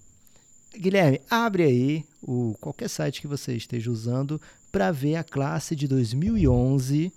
Guilherme, 0.77 1.21
abre 1.30 1.63
aí 1.63 2.05
o 2.21 2.55
qualquer 2.59 2.89
site 2.89 3.21
que 3.21 3.27
você 3.27 3.55
esteja 3.55 3.89
usando 3.89 4.39
para 4.71 4.91
ver 4.91 5.15
a 5.15 5.23
classe 5.23 5.75
de 5.75 5.88
2011, 5.88 7.11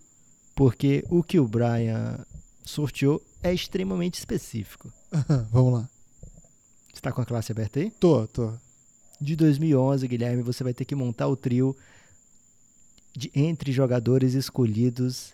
porque 0.55 1.05
o 1.11 1.23
que 1.23 1.39
o 1.39 1.47
Brian 1.47 2.19
sorteou 2.65 3.23
é 3.43 3.53
extremamente 3.53 4.19
específico. 4.19 4.93
Vamos 5.51 5.75
lá. 5.75 5.89
Você 6.89 6.95
está 6.95 7.13
com 7.13 7.21
a 7.21 7.27
classe 7.27 7.53
aberta 7.53 7.81
aí? 7.81 7.91
Tô, 7.91 8.27
tô. 8.27 8.53
De 9.21 9.37
2011, 9.37 10.09
Guilherme, 10.09 10.43
você 10.43 10.65
vai 10.65 10.75
ter 10.75 10.85
que 10.85 10.95
montar 10.95 11.29
o 11.29 11.37
trio 11.37 11.77
de, 13.15 13.31
entre 13.35 13.71
jogadores 13.71 14.35
escolhidos 14.35 15.33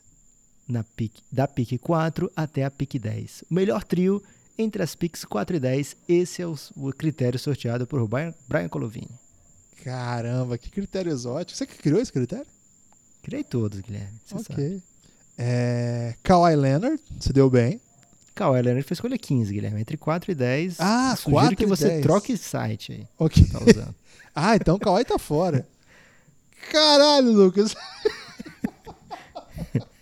na 0.69 0.85
pick, 0.85 1.15
da 1.33 1.49
pick 1.49 1.79
4 1.81 2.31
até 2.37 2.65
a 2.65 2.71
pick 2.71 2.99
10. 2.99 3.45
O 3.51 3.55
melhor 3.55 3.85
trio 3.85 4.23
entre 4.59 4.83
as 4.83 4.95
picks 4.95 5.25
4 5.25 5.57
e 5.57 5.61
10, 5.61 5.97
esse 6.09 6.43
é 6.43 6.47
o, 6.47 6.57
o 6.77 6.93
critério 6.93 7.39
sorteado 7.39 7.87
por 7.87 8.07
Brian, 8.09 8.35
Brian 8.49 8.69
Colovini. 8.69 9.09
Caramba, 9.85 10.59
que 10.59 10.71
critério 10.71 11.13
exótico. 11.13 11.57
Você 11.57 11.67
que 11.67 11.79
criou 11.79 12.01
esse 12.01 12.13
critério? 12.13 12.47
Criei 13.23 13.45
todos, 13.45 13.81
Guilherme. 13.81 14.19
Você 14.27 14.43
sabe. 14.43 14.53
ok. 14.53 14.83
É, 15.39 16.15
Kawhi 16.23 16.57
Leonard, 16.57 17.01
se 17.21 17.33
deu 17.33 17.49
bem. 17.49 17.81
Kawhi 18.35 18.61
Leonard 18.61 18.87
foi 18.87 18.95
escolha 18.95 19.17
15, 19.17 19.53
Guilherme. 19.53 19.81
Entre 19.81 19.97
4 19.97 20.33
e 20.33 20.35
10. 20.35 20.77
Ah, 20.81 21.15
sugiro 21.17 21.41
4 21.41 21.57
que 21.57 21.67
você 21.67 21.89
10. 21.89 22.03
troque 22.03 22.37
site 22.37 22.93
aí. 22.93 23.07
Ok. 23.19 23.45
Tá. 23.47 23.95
Ah, 24.41 24.55
então 24.55 24.77
o 24.77 24.79
Kawhi 24.79 25.05
tá 25.05 25.19
fora. 25.19 25.67
Caralho, 26.71 27.33
Lucas. 27.33 27.75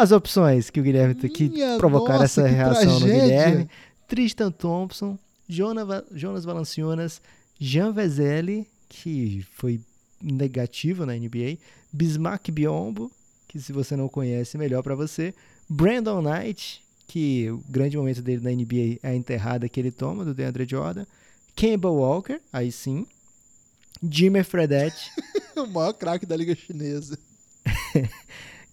As 0.00 0.12
opções 0.12 0.70
que 0.70 0.80
o 0.80 0.82
Guilherme 0.82 1.14
tem 1.14 1.30
que 1.30 1.50
provocar 1.78 2.14
nossa, 2.18 2.24
essa 2.24 2.42
que 2.48 2.54
reação 2.54 2.84
no 2.94 2.98
tragédia. 3.00 3.22
Guilherme. 3.22 3.70
Tristan 4.06 4.50
Thompson, 4.50 5.18
Jona 5.48 5.84
Va- 5.84 6.04
Jonas 6.14 6.44
Valanciunas, 6.44 7.20
Jean 7.58 7.92
Vezeli, 7.92 8.66
que 8.88 9.44
foi 9.56 9.80
negativo 10.22 11.04
na 11.04 11.14
NBA, 11.14 11.58
Bismarck 11.92 12.50
Biombo, 12.50 13.10
que 13.48 13.60
se 13.60 13.72
você 13.72 13.96
não 13.96 14.08
conhece, 14.08 14.56
melhor 14.56 14.82
pra 14.82 14.94
você, 14.94 15.34
Brandon 15.68 16.22
Knight, 16.22 16.82
que 17.06 17.50
o 17.50 17.62
grande 17.68 17.96
momento 17.96 18.22
dele 18.22 18.42
na 18.42 18.50
NBA 18.50 18.98
é 19.02 19.10
a 19.10 19.14
enterrada 19.14 19.68
que 19.68 19.80
ele 19.80 19.90
toma 19.90 20.24
do 20.24 20.32
DeAndre 20.34 20.66
Jordan, 20.68 21.04
Kemba 21.56 21.90
Walker, 21.90 22.40
aí 22.52 22.70
sim, 22.70 23.06
Jimmy 24.02 24.42
Fredette, 24.44 25.10
o 25.56 25.66
maior 25.66 25.92
craque 25.92 26.24
da 26.24 26.36
Liga 26.36 26.54
Chinesa. 26.54 27.18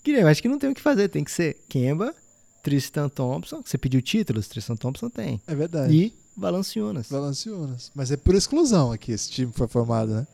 Guilherme, 0.06 0.30
acho 0.30 0.42
que 0.42 0.48
não 0.48 0.60
tem 0.60 0.70
o 0.70 0.74
que 0.76 0.82
fazer, 0.82 1.10
tem 1.10 1.24
que 1.24 1.32
ser 1.32 1.58
Kemba, 1.68 2.14
Tristan 2.64 3.10
Thompson, 3.10 3.62
que 3.62 3.70
você 3.70 3.78
pediu 3.78 4.02
títulos, 4.02 4.48
Tristan 4.48 4.76
Thompson 4.76 5.10
tem, 5.10 5.42
É 5.48 5.54
verdade. 5.56 5.94
e 5.94 6.14
Valanciunas. 6.38 7.10
Valanciunas. 7.10 7.92
Mas 7.96 8.12
é 8.12 8.18
por 8.18 8.36
exclusão 8.36 8.92
aqui 8.92 9.12
esse 9.12 9.30
time 9.30 9.52
foi 9.54 9.68
formado, 9.68 10.14
né? 10.14 10.28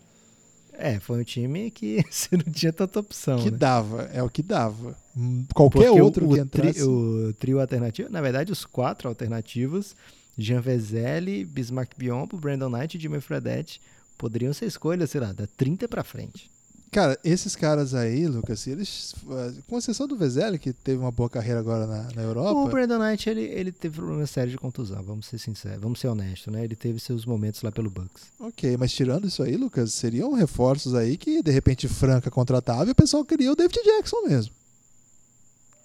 É, 0.74 1.00
foi 1.00 1.20
um 1.20 1.24
time 1.24 1.70
que 1.70 2.04
você 2.10 2.36
não 2.36 2.52
tinha 2.52 2.74
tanta 2.74 3.00
opção, 3.00 3.38
que 3.40 3.52
né? 3.52 3.58
dava, 3.58 4.04
é 4.14 4.22
o 4.24 4.30
que 4.30 4.42
dava. 4.42 4.98
Hum, 5.16 5.46
Qualquer 5.54 5.86
Porque 5.88 6.02
outro 6.02 6.28
o, 6.30 6.34
que 6.34 6.40
entrasse. 6.40 6.74
tri- 6.74 6.84
o 6.84 7.34
trio 7.38 7.60
alternativo, 7.62 8.10
na 8.12 8.22
verdade, 8.22 8.52
os 8.52 8.66
quatro 8.66 9.08
alternativos, 9.10 9.96
Jean 10.38 10.62
Vezeli, 10.62 11.46
Bismarck 11.46 11.92
Biombo, 11.98 12.38
Brandon 12.38 12.70
Knight 12.70 12.98
e 12.98 13.00
Jimmy 13.00 13.22
Fredette, 13.22 13.80
poderiam 14.18 14.54
ser 14.54 14.66
escolhas, 14.66 15.12
sei 15.12 15.22
lá, 15.22 15.34
da 15.34 15.46
30 15.56 15.88
pra 15.88 16.04
frente. 16.04 16.50
Cara, 16.92 17.18
esses 17.24 17.56
caras 17.56 17.94
aí, 17.94 18.28
Lucas, 18.28 18.68
eles. 18.68 19.16
eh, 19.30 19.54
Com 19.70 19.78
exceção 19.78 20.06
do 20.06 20.18
Vezeli, 20.18 20.60
que 20.60 20.74
teve 20.74 20.98
uma 21.00 21.10
boa 21.12 21.30
carreira 21.30 21.58
agora 21.62 21.88
na, 21.88 22.04
na 22.14 22.22
O 22.22 22.26
Europa. 22.26 22.70
Brandon 22.70 23.00
Knight, 23.00 23.30
ele, 23.30 23.44
ele 23.44 23.72
teve 23.72 23.96
problema 23.96 24.28
sério 24.28 24.52
de 24.52 24.58
contusão, 24.58 25.02
vamos 25.02 25.26
ser 25.26 25.38
sinceros, 25.40 25.80
vamos 25.80 26.02
ser 26.02 26.10
honestos, 26.10 26.52
né? 26.52 26.66
Ele 26.66 26.76
teve 26.76 27.00
seus 27.00 27.26
momentos 27.26 27.62
lá 27.62 27.72
pelo 27.72 27.90
Bucks. 27.90 28.24
Ok, 28.38 28.76
mas 28.78 28.92
tirando 28.92 29.26
isso 29.26 29.42
aí, 29.42 29.56
Lucas, 29.56 29.94
seriam 29.94 30.34
reforços 30.34 30.94
aí 30.94 31.16
que 31.16 31.42
de 31.42 31.50
repente 31.52 31.88
Franca 31.88 32.30
contratava 32.30 32.86
e 32.90 32.92
o 32.92 32.96
pessoal 32.96 33.24
queria 33.24 33.54
o 33.54 33.56
David 33.56 33.80
Jackson 33.86 34.18
mesmo. 34.28 34.52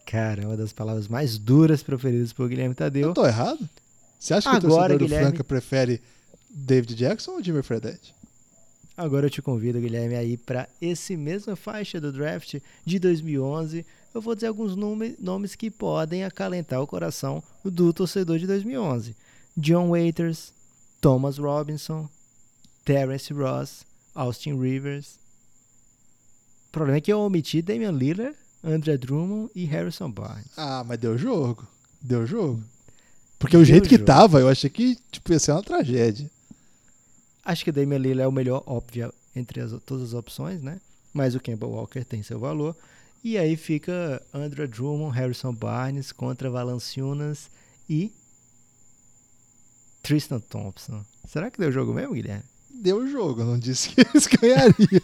Cara, 0.04 0.42
é 0.42 0.46
uma 0.46 0.57
das 0.57 0.72
palavras 0.72 1.07
mais 1.07 1.38
duras 1.38 1.84
proferidas 1.84 2.32
por 2.32 2.48
Guilherme 2.48 2.74
Tadeu. 2.74 3.09
Eu 3.09 3.14
tô 3.14 3.24
errado? 3.24 3.59
Você 4.18 4.34
acha 4.34 4.48
que 4.50 4.54
o 4.57 4.59
Agora, 4.59 4.88
torcedor 4.88 4.98
Guilherme- 4.98 5.24
do 5.24 5.30
Franca 5.36 5.44
prefere 5.44 6.00
David 6.50 6.96
Jackson 6.96 7.32
ou 7.32 7.42
Jimmy 7.42 7.62
Fredette? 7.62 8.12
Agora 8.97 9.26
eu 9.26 9.30
te 9.30 9.42
convido, 9.42 9.78
Guilherme, 9.78 10.14
aí 10.14 10.36
para 10.38 10.68
esse 10.80 11.16
mesma 11.16 11.55
faixa 11.55 12.01
do 12.01 12.11
draft 12.11 12.57
de 12.84 12.99
2011. 12.99 13.84
eu 14.14 14.20
vou 14.22 14.34
dizer 14.34 14.47
alguns 14.47 14.74
nome, 14.74 15.14
nomes 15.20 15.55
que 15.55 15.70
podem 15.70 16.24
acalentar 16.24 16.80
o 16.80 16.86
coração 16.86 17.42
do 17.62 17.92
torcedor 17.92 18.38
de 18.38 18.47
2011. 18.47 19.14
John 19.55 19.90
Waiters, 19.90 20.53
Thomas 21.01 21.36
Robinson, 21.36 22.09
Terence 22.84 23.32
Ross, 23.34 23.84
Austin 24.14 24.59
Rivers. 24.59 25.18
O 26.68 26.72
problema 26.72 26.97
é 26.97 27.01
que 27.01 27.12
eu 27.12 27.20
omiti 27.20 27.61
Damian 27.61 27.92
Lillard, 27.92 28.36
André 28.64 28.97
Drummond 28.97 29.51
e 29.55 29.64
Harrison 29.64 30.11
Barnes. 30.11 30.49
Ah, 30.57 30.82
mas 30.86 30.99
deu 30.99 31.18
jogo. 31.18 31.66
Deu 32.01 32.26
jogo. 32.26 32.62
Porque 33.38 33.57
o 33.57 33.64
jeito 33.64 33.88
que 33.88 33.97
jogo. 33.97 34.07
tava, 34.07 34.40
eu 34.40 34.49
achei 34.49 34.70
que 34.70 34.97
tipo, 35.11 35.32
ia 35.32 35.38
ser 35.38 35.53
uma 35.53 35.62
tragédia. 35.62 36.30
Acho 37.47 37.64
que 37.64 37.70
Damian 37.70 37.99
Lillard 37.99 38.22
é 38.22 38.26
o 38.26 38.32
melhor, 38.32 38.64
óbvio, 38.66 39.14
entre 39.34 39.61
as, 39.61 39.70
todas 39.84 40.09
as 40.09 40.14
opções, 40.14 40.61
né? 40.61 40.80
Mas 41.14 41.36
o 41.36 41.40
Kemba 41.40 41.64
Walker 41.64 42.05
tem 42.05 42.20
seu 42.20 42.40
valor. 42.40 42.76
E 43.22 43.38
aí 43.38 43.57
fica 43.57 44.20
Andrew 44.34 44.66
Drummond, 44.66 45.16
Harrison 45.16 45.55
Barnes 45.55 46.11
contra 46.11 46.51
Valanciunas 46.51 47.49
e 47.88 48.12
Tristan 50.03 50.40
Thompson. 50.40 51.05
Será 51.24 51.49
que 51.49 51.61
deu 51.61 51.70
jogo 51.70 51.94
mesmo, 51.94 52.14
Guilherme? 52.14 52.42
Deu 52.68 53.09
jogo, 53.09 53.42
eu 53.42 53.47
não 53.47 53.59
disse 53.61 53.90
que 53.90 54.01
eles 54.03 54.26
ganhariam. 54.26 55.01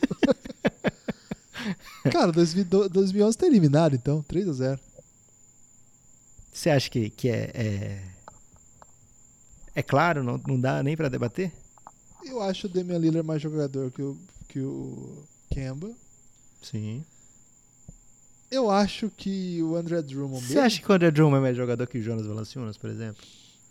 Cara, 2.10 2.32
2012 2.32 2.88
2011 2.88 3.38
tá 3.38 3.46
eliminado, 3.46 3.94
então, 3.94 4.20
3 4.22 4.48
a 4.48 4.52
0 4.52 4.80
Você 6.52 6.70
acha 6.70 6.90
que, 6.90 7.08
que 7.08 7.28
é, 7.28 7.52
é. 7.54 8.02
É 9.76 9.82
claro, 9.82 10.24
não, 10.24 10.40
não 10.44 10.60
dá 10.60 10.82
nem 10.82 10.96
pra 10.96 11.08
debater? 11.08 11.52
Eu 12.24 12.40
acho 12.42 12.66
o 12.66 12.70
Damian 12.70 12.98
Lillard 12.98 13.26
mais 13.26 13.42
jogador 13.42 13.90
que 13.90 14.02
o, 14.02 14.16
que 14.48 14.60
o 14.60 15.24
Kemba. 15.50 15.90
Sim. 16.62 17.04
Eu 18.50 18.70
acho 18.70 19.10
que 19.16 19.62
o 19.62 19.76
André 19.76 20.02
Drummond 20.02 20.44
Você 20.44 20.58
acha 20.58 20.80
que 20.80 20.90
o 20.90 20.94
André 20.94 21.10
Drummond 21.10 21.38
é 21.38 21.40
mais 21.40 21.56
jogador 21.56 21.86
que 21.86 21.98
o 21.98 22.02
Jonas 22.02 22.26
Valanciunas, 22.26 22.76
por 22.76 22.90
exemplo? 22.90 23.22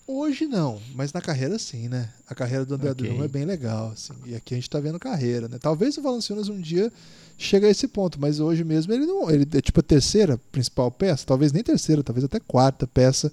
Hoje 0.07 0.45
não, 0.47 0.81
mas 0.95 1.13
na 1.13 1.21
carreira 1.21 1.57
sim, 1.59 1.87
né? 1.87 2.09
A 2.27 2.33
carreira 2.33 2.65
do 2.65 2.73
André 2.73 2.89
Ok. 2.89 3.05
Drummond 3.05 3.25
é 3.25 3.31
bem 3.31 3.45
legal, 3.45 3.91
assim. 3.91 4.13
E 4.25 4.35
aqui 4.35 4.55
a 4.55 4.57
gente 4.57 4.69
tá 4.69 4.79
vendo 4.79 4.99
carreira, 4.99 5.47
né? 5.47 5.57
Talvez 5.59 5.97
o 5.97 6.01
Valanciunas 6.01 6.49
um 6.49 6.59
dia 6.59 6.91
chegue 7.37 7.67
a 7.67 7.69
esse 7.69 7.87
ponto, 7.87 8.19
mas 8.19 8.39
hoje 8.39 8.63
mesmo 8.63 8.91
ele 8.91 9.05
não, 9.05 9.29
ele 9.29 9.47
é 9.53 9.61
tipo 9.61 9.79
a 9.79 9.83
terceira 9.83 10.37
principal 10.51 10.91
peça, 10.91 11.25
talvez 11.25 11.51
nem 11.51 11.63
terceira, 11.63 12.03
talvez 12.03 12.25
até 12.25 12.39
quarta 12.39 12.87
peça 12.87 13.31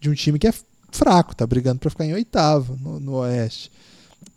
de 0.00 0.10
um 0.10 0.14
time 0.14 0.38
que 0.38 0.48
é 0.48 0.54
fraco, 0.90 1.34
tá 1.34 1.46
brigando 1.46 1.78
pra 1.78 1.90
ficar 1.90 2.04
em 2.04 2.12
oitavo 2.12 2.76
no, 2.76 2.98
no 2.98 3.12
Oeste. 3.18 3.70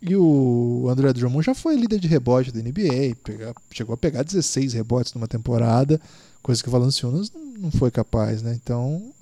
E 0.02 0.16
o 0.16 0.86
André 0.90 1.12
Drummond 1.12 1.46
já 1.46 1.54
foi 1.54 1.76
líder 1.76 2.00
de 2.00 2.08
rebote 2.08 2.50
da 2.50 2.60
NBA, 2.60 3.14
pega- 3.22 3.54
chegou 3.70 3.94
a 3.94 3.96
pegar 3.96 4.24
16 4.24 4.72
rebotes 4.72 5.14
numa 5.14 5.28
temporada, 5.28 6.00
coisa 6.42 6.60
que 6.60 6.68
o 6.68 6.72
Valanciunas 6.72 7.30
não, 7.30 7.44
não 7.64 7.70
foi 7.70 7.90
capaz, 7.90 8.42
né? 8.42 8.58
Então, 8.62 9.12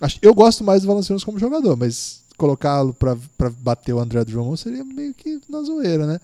Acho- 0.00 0.18
Eu 0.20 0.34
gosto 0.34 0.62
mais 0.62 0.82
do 0.82 0.88
Valanciunas 0.88 1.24
como 1.24 1.38
jogador, 1.38 1.74
mas 1.76 2.20
colocá-lo 2.36 2.92
pra 2.92 3.16
bater 3.60 3.94
o 3.94 3.98
André 3.98 4.22
Drummond 4.26 4.60
seria 4.60 4.84
meio 4.84 5.14
que 5.14 5.40
na 5.48 5.62
zoeira, 5.62 6.06
né? 6.06 6.20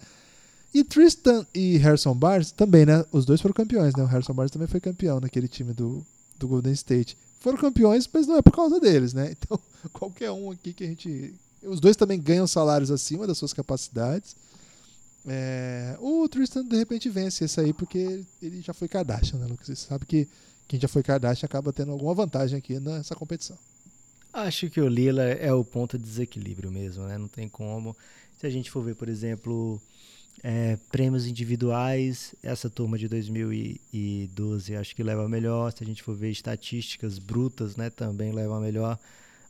E 0.75 0.85
Tristan 0.85 1.47
e 1.55 1.77
Harrison 1.79 2.15
Barnes 2.15 2.51
também, 2.51 2.85
né? 2.85 3.03
Os 3.13 3.25
dois 3.25 3.41
foram 3.41 3.55
campeões, 3.55 3.95
né? 3.95 4.03
O 4.03 4.07
Harrison 4.07 4.35
Barnes 4.35 4.51
também 4.51 4.69
foi 4.69 4.79
campeão 4.81 5.21
naquele 5.21 5.49
time 5.49 5.73
do, 5.73 6.05
do 6.39 6.49
Golden 6.49 6.73
State. 6.75 7.17
Foram 7.41 7.57
campeões, 7.59 8.07
mas 8.13 8.27
não 8.27 8.37
é 8.37 8.43
por 8.43 8.53
causa 8.53 8.79
deles, 8.81 9.13
né? 9.15 9.33
Então, 9.41 9.59
qualquer 9.93 10.31
um 10.31 10.51
aqui 10.51 10.73
que 10.75 10.85
a 10.85 10.87
gente. 10.87 11.35
Os 11.63 11.81
dois 11.81 11.97
também 11.97 12.21
ganham 12.21 12.47
salários 12.47 12.91
acima 12.91 13.27
das 13.27 13.39
suas 13.39 13.53
capacidades. 13.53 14.37
É, 15.27 15.97
O 16.01 16.29
Tristan, 16.29 16.65
de 16.65 16.77
repente, 16.77 17.09
vence 17.09 17.45
esse 17.45 17.61
aí 17.61 17.73
porque 17.73 18.25
ele 18.43 18.61
já 18.61 18.73
foi 18.73 18.89
Kardashian, 18.89 19.39
né, 19.39 19.47
Lucas? 19.47 19.67
Você 19.67 19.77
sabe 19.77 20.05
que 20.05 20.29
quem 20.67 20.81
já 20.81 20.89
foi 20.89 21.03
Kardashian 21.03 21.47
acaba 21.47 21.73
tendo 21.73 21.93
alguma 21.93 22.15
vantagem 22.15 22.59
aqui 22.59 22.81
nessa 22.81 23.15
competição. 23.15 23.57
Acho 24.33 24.71
que 24.71 24.81
o 24.81 24.89
Lila 24.89 25.23
é 25.23 25.53
o 25.53 25.65
ponto 25.65 25.99
de 25.99 26.05
desequilíbrio 26.05 26.71
mesmo, 26.71 27.05
né? 27.05 27.19
Não 27.19 27.29
tem 27.29 27.49
como. 27.49 27.95
Se 28.41 28.47
a 28.47 28.51
gente 28.51 28.71
for 28.71 28.83
ver, 28.83 28.95
por 28.95 29.09
exemplo, 29.09 29.81
é, 30.43 30.79
prêmios 30.91 31.27
individuais, 31.27 32.35
essa 32.43 32.71
turma 32.71 32.99
de 32.99 33.09
2012 33.09 34.75
acho 34.75 34.97
que 34.97 35.03
leva 35.03 35.29
melhor. 35.29 35.73
Se 35.73 35.85
a 35.85 35.87
gente 35.87 36.03
for 36.03 36.17
ver 36.17 36.31
estatísticas 36.31 37.19
brutas, 37.19 37.77
né, 37.77 37.91
também 37.91 38.33
leva 38.33 38.59
melhor. 38.59 38.99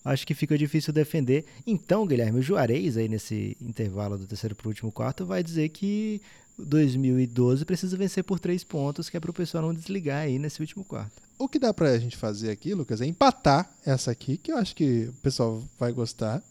Acho 0.05 0.26
que 0.26 0.34
fica 0.34 0.59
difícil 0.59 0.92
defender. 0.92 1.44
Então, 1.66 2.07
Guilherme, 2.07 2.40
o 2.40 2.42
Juarez 2.42 2.96
aí 2.96 3.09
nesse 3.09 3.57
intervalo 3.61 4.18
do 4.18 4.26
terceiro 4.26 4.55
para 4.55 4.66
o 4.66 4.70
último 4.70 4.90
quarto 4.90 5.24
vai 5.24 5.42
dizer 5.42 5.68
que 5.68 6.20
2012 6.59 7.64
precisa 7.64 7.96
vencer 7.96 8.24
por 8.24 8.38
três 8.38 8.64
pontos, 8.64 9.09
que 9.09 9.16
é 9.16 9.20
para 9.20 9.30
o 9.30 9.34
pessoal 9.34 9.64
não 9.64 9.74
desligar 9.74 10.22
aí 10.22 10.38
nesse 10.38 10.61
último 10.61 10.84
quarto. 10.84 11.22
O 11.38 11.48
que 11.48 11.59
dá 11.59 11.72
pra 11.72 11.98
gente 11.98 12.16
fazer 12.16 12.50
aqui, 12.50 12.74
Lucas, 12.74 13.00
é 13.00 13.07
empatar 13.07 13.70
essa 13.84 14.11
aqui, 14.11 14.36
que 14.36 14.53
eu 14.53 14.57
acho 14.57 14.74
que 14.74 15.09
o 15.09 15.12
pessoal 15.22 15.62
vai 15.78 15.92
gostar. 15.92 16.42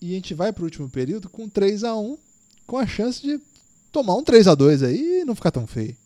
E 0.00 0.12
a 0.12 0.14
gente 0.14 0.34
vai 0.34 0.52
pro 0.52 0.64
último 0.64 0.88
período 0.88 1.28
com 1.28 1.48
3 1.48 1.84
a 1.84 1.96
1 1.96 2.18
com 2.66 2.78
a 2.78 2.86
chance 2.86 3.22
de 3.22 3.40
tomar 3.92 4.16
um 4.16 4.24
3 4.24 4.48
a 4.48 4.54
2 4.54 4.82
aí 4.82 5.20
e 5.20 5.24
não 5.24 5.34
ficar 5.34 5.50
tão 5.52 5.66
feio. 5.66 5.96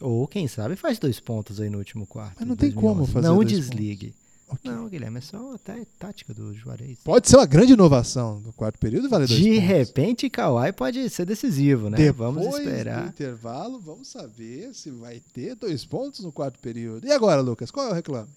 Ou, 0.00 0.26
quem 0.28 0.46
sabe, 0.46 0.76
faz 0.76 0.98
dois 0.98 1.18
pontos 1.18 1.58
aí 1.58 1.70
no 1.70 1.78
último 1.78 2.06
quarto. 2.06 2.36
Mas 2.38 2.48
não 2.48 2.56
tem 2.56 2.70
2011. 2.70 2.94
como 2.94 3.06
fazer 3.06 3.26
Não 3.28 3.42
desligue. 3.42 4.14
Ok. 4.48 4.70
Não, 4.70 4.88
Guilherme, 4.88 5.18
é 5.18 5.20
só 5.20 5.54
até 5.54 5.84
tática 5.98 6.32
do 6.32 6.54
Juarez. 6.54 6.96
Pode 7.02 7.28
ser 7.28 7.36
uma 7.36 7.46
grande 7.46 7.72
inovação 7.72 8.38
no 8.40 8.52
quarto 8.52 8.78
período 8.78 9.06
e 9.06 9.10
valer 9.10 9.26
dois 9.26 9.40
De 9.40 9.50
pontos. 9.50 9.64
repente, 9.68 10.30
Kawhi 10.30 10.72
pode 10.72 11.10
ser 11.10 11.24
decisivo, 11.26 11.90
né? 11.90 11.96
Depois 11.96 12.16
Vamos 12.34 12.48
do 12.50 12.56
esperar. 12.58 13.08
intervalo, 13.08 13.80
vamos 13.80 14.06
saber 14.06 14.72
se 14.72 14.90
vai 14.90 15.20
ter 15.34 15.56
dois 15.56 15.84
pontos 15.84 16.20
no 16.20 16.30
quarto 16.30 16.60
período. 16.60 17.04
E 17.06 17.10
agora, 17.12 17.40
Lucas, 17.40 17.72
qual 17.72 17.88
é 17.88 17.90
o 17.90 17.94
reclame? 17.94 18.28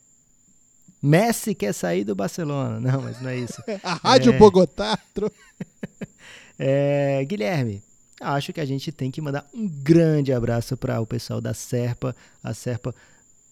Messi 1.01 1.53
quer 1.55 1.73
sair 1.73 2.03
do 2.03 2.15
Barcelona. 2.15 2.79
Não, 2.79 3.01
mas 3.01 3.21
não 3.21 3.29
é 3.29 3.37
isso. 3.37 3.61
A 3.83 3.93
Rádio 3.93 4.33
É. 4.33 4.37
Bogotá. 4.37 4.97
É, 6.61 7.23
Guilherme, 7.23 7.81
acho 8.19 8.51
que 8.51 8.59
a 8.59 8.65
gente 8.65 8.91
tem 8.91 9.09
que 9.09 9.21
mandar 9.21 9.47
um 9.53 9.65
grande 9.65 10.33
abraço 10.33 10.75
para 10.75 10.99
o 10.99 11.05
pessoal 11.07 11.39
da 11.39 11.53
Serpa. 11.53 12.13
A 12.43 12.53
Serpa, 12.53 12.93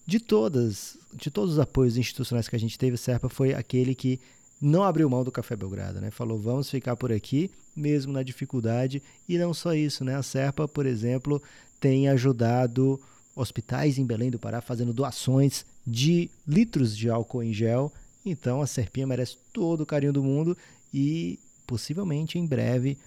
de 0.07 0.21
todas, 0.21 0.97
de 1.13 1.29
todos 1.29 1.53
os 1.53 1.59
apoios 1.59 1.97
institucionais 1.97 2.47
que 2.47 2.55
a 2.55 2.59
gente 2.59 2.79
teve, 2.79 2.95
a 2.95 2.97
Serpa 2.97 3.27
foi 3.27 3.53
aquele 3.53 3.93
que 3.93 4.21
não 4.61 4.83
abriu 4.83 5.09
mão 5.09 5.21
do 5.21 5.31
Café 5.31 5.53
Belgrado, 5.55 5.99
né? 5.99 6.09
Falou, 6.09 6.39
vamos 6.39 6.69
ficar 6.69 6.95
por 6.95 7.11
aqui, 7.11 7.51
mesmo 7.75 8.13
na 8.13 8.23
dificuldade. 8.23 9.03
E 9.27 9.37
não 9.37 9.53
só 9.53 9.73
isso, 9.73 10.05
né? 10.05 10.15
A 10.15 10.23
Serpa, 10.23 10.65
por 10.65 10.85
exemplo, 10.85 11.43
tem 11.79 12.07
ajudado 12.07 12.99
hospitais 13.35 13.97
em 13.97 14.05
Belém 14.05 14.31
do 14.31 14.39
Pará 14.39 14.61
fazendo 14.61 14.93
doações 14.93 15.65
de 15.85 16.31
litros 16.47 16.95
de 16.95 17.09
álcool 17.09 17.43
em 17.43 17.53
gel. 17.53 17.91
Então 18.25 18.61
a 18.61 18.67
Serpinha 18.67 19.05
merece 19.05 19.37
todo 19.51 19.81
o 19.81 19.85
carinho 19.85 20.13
do 20.13 20.23
mundo 20.23 20.57
e 20.93 21.37
possivelmente 21.67 22.39
em 22.39 22.45
breve, 22.45 22.97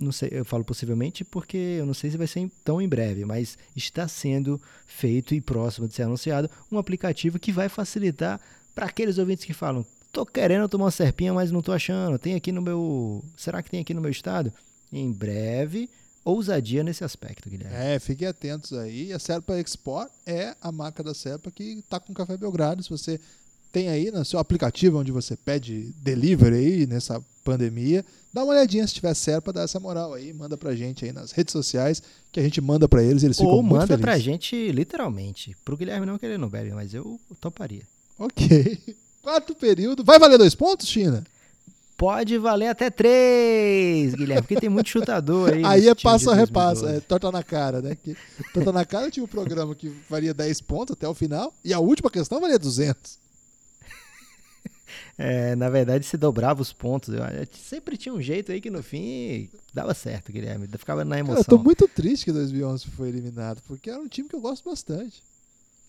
não 0.00 0.12
sei, 0.12 0.30
eu 0.32 0.44
falo 0.44 0.64
possivelmente 0.64 1.24
porque 1.24 1.56
eu 1.56 1.86
não 1.86 1.94
sei 1.94 2.10
se 2.10 2.16
vai 2.16 2.26
ser 2.26 2.50
tão 2.64 2.80
em 2.80 2.88
breve, 2.88 3.24
mas 3.24 3.58
está 3.76 4.08
sendo 4.08 4.60
feito 4.86 5.34
e 5.34 5.40
próximo 5.40 5.86
de 5.86 5.94
ser 5.94 6.04
anunciado 6.04 6.50
um 6.72 6.78
aplicativo 6.78 7.38
que 7.38 7.52
vai 7.52 7.68
facilitar 7.68 8.40
para 8.74 8.86
aqueles 8.86 9.18
ouvintes 9.18 9.44
que 9.44 9.52
falam: 9.52 9.84
"Tô 10.10 10.24
querendo 10.24 10.68
tomar 10.68 10.86
uma 10.86 10.90
serpinha, 10.90 11.34
mas 11.34 11.50
não 11.50 11.62
tô 11.62 11.72
achando. 11.72 12.18
Tem 12.18 12.34
aqui 12.34 12.50
no 12.50 12.62
meu, 12.62 13.22
será 13.36 13.62
que 13.62 13.70
tem 13.70 13.80
aqui 13.80 13.94
no 13.94 14.00
meu 14.00 14.10
estado?" 14.10 14.52
Em 14.92 15.12
breve, 15.12 15.88
ousadia 16.24 16.82
nesse 16.82 17.04
aspecto, 17.04 17.48
Guilherme. 17.48 17.76
É, 17.76 17.98
fiquem 17.98 18.26
atentos 18.26 18.72
aí. 18.72 19.12
A 19.12 19.18
Serpa 19.18 19.58
Export 19.60 20.10
é 20.26 20.56
a 20.60 20.72
marca 20.72 21.02
da 21.02 21.14
Serpa 21.14 21.50
que 21.50 21.62
está 21.62 22.00
com 22.00 22.12
Café 22.12 22.36
Belgrado. 22.36 22.82
Se 22.82 22.90
você 22.90 23.20
tem 23.70 23.88
aí 23.88 24.10
no 24.10 24.24
seu 24.24 24.38
aplicativo 24.38 24.98
onde 24.98 25.12
você 25.12 25.36
pede 25.36 25.92
delivery 26.02 26.56
aí 26.56 26.86
nessa 26.86 27.22
pandemia, 27.44 28.04
dá 28.32 28.42
uma 28.44 28.52
olhadinha 28.52 28.86
se 28.86 28.94
tiver 28.94 29.14
Serpa, 29.14 29.52
dá 29.52 29.62
essa 29.62 29.78
moral 29.80 30.14
aí, 30.14 30.32
manda 30.32 30.56
pra 30.56 30.74
gente 30.74 31.04
aí 31.04 31.12
nas 31.12 31.32
redes 31.32 31.52
sociais, 31.52 32.02
que 32.32 32.38
a 32.40 32.42
gente 32.42 32.60
manda 32.60 32.88
pra 32.88 33.02
eles, 33.02 33.22
eles 33.22 33.36
ficam 33.36 33.52
Ou 33.52 33.62
muito 33.62 33.72
manda 33.74 33.86
felizes. 33.86 34.04
pra 34.04 34.18
gente 34.18 34.72
literalmente. 34.72 35.56
Pro 35.64 35.76
Guilherme 35.76 36.06
não 36.06 36.18
que 36.18 36.26
ele 36.26 36.38
não 36.38 36.48
bebe, 36.48 36.70
mas 36.72 36.94
eu 36.94 37.18
toparia. 37.40 37.82
Ok. 38.18 38.78
Quarto 39.22 39.54
período. 39.54 40.02
Vai 40.04 40.18
valer 40.18 40.38
dois 40.38 40.54
pontos, 40.54 40.88
China? 40.88 41.22
Pode 41.96 42.38
valer 42.38 42.68
até 42.68 42.88
três, 42.88 44.14
Guilherme, 44.14 44.40
porque 44.40 44.56
tem 44.56 44.70
muito 44.70 44.88
chutador 44.90 45.52
aí. 45.52 45.62
Aí 45.64 45.80
é 45.80 45.82
time 45.82 45.94
de 45.96 46.02
passo 46.02 46.30
a 46.30 46.34
repassa, 46.34 46.80
2012. 46.86 46.96
é 46.96 47.00
torta 47.00 47.30
na 47.30 47.42
cara, 47.42 47.82
né? 47.82 47.94
Que, 48.02 48.16
torta 48.54 48.72
na 48.72 48.86
cara 48.86 49.10
tinha 49.10 49.22
um 49.22 49.28
programa 49.28 49.74
que 49.74 49.92
valia 50.08 50.32
10 50.32 50.62
pontos 50.62 50.94
até 50.94 51.06
o 51.06 51.12
final, 51.12 51.52
e 51.62 51.74
a 51.74 51.78
última 51.78 52.10
questão 52.10 52.40
valia 52.40 52.58
200. 52.58 53.18
É, 55.18 55.54
na 55.56 55.68
verdade, 55.68 56.04
se 56.04 56.16
dobrava 56.16 56.62
os 56.62 56.72
pontos. 56.72 57.14
Eu, 57.14 57.22
eu 57.22 57.46
sempre 57.52 57.96
tinha 57.96 58.14
um 58.14 58.20
jeito 58.20 58.52
aí 58.52 58.60
que 58.60 58.70
no 58.70 58.82
fim 58.82 59.48
dava 59.72 59.94
certo, 59.94 60.32
Guilherme. 60.32 60.68
Ficava 60.78 61.04
na 61.04 61.18
emoção. 61.18 61.40
eu 61.40 61.44
tô 61.44 61.58
muito 61.58 61.86
triste 61.88 62.24
que 62.24 62.32
2011 62.32 62.86
foi 62.88 63.08
eliminado, 63.08 63.62
porque 63.66 63.90
era 63.90 64.00
um 64.00 64.08
time 64.08 64.28
que 64.28 64.34
eu 64.34 64.40
gosto 64.40 64.68
bastante. 64.68 65.22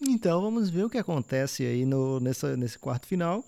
Então 0.01 0.41
vamos 0.41 0.69
ver 0.69 0.83
o 0.85 0.89
que 0.89 0.97
acontece 0.97 1.63
aí 1.63 1.85
no, 1.85 2.19
nessa, 2.19 2.57
nesse 2.57 2.77
quarto 2.79 3.05
final. 3.05 3.43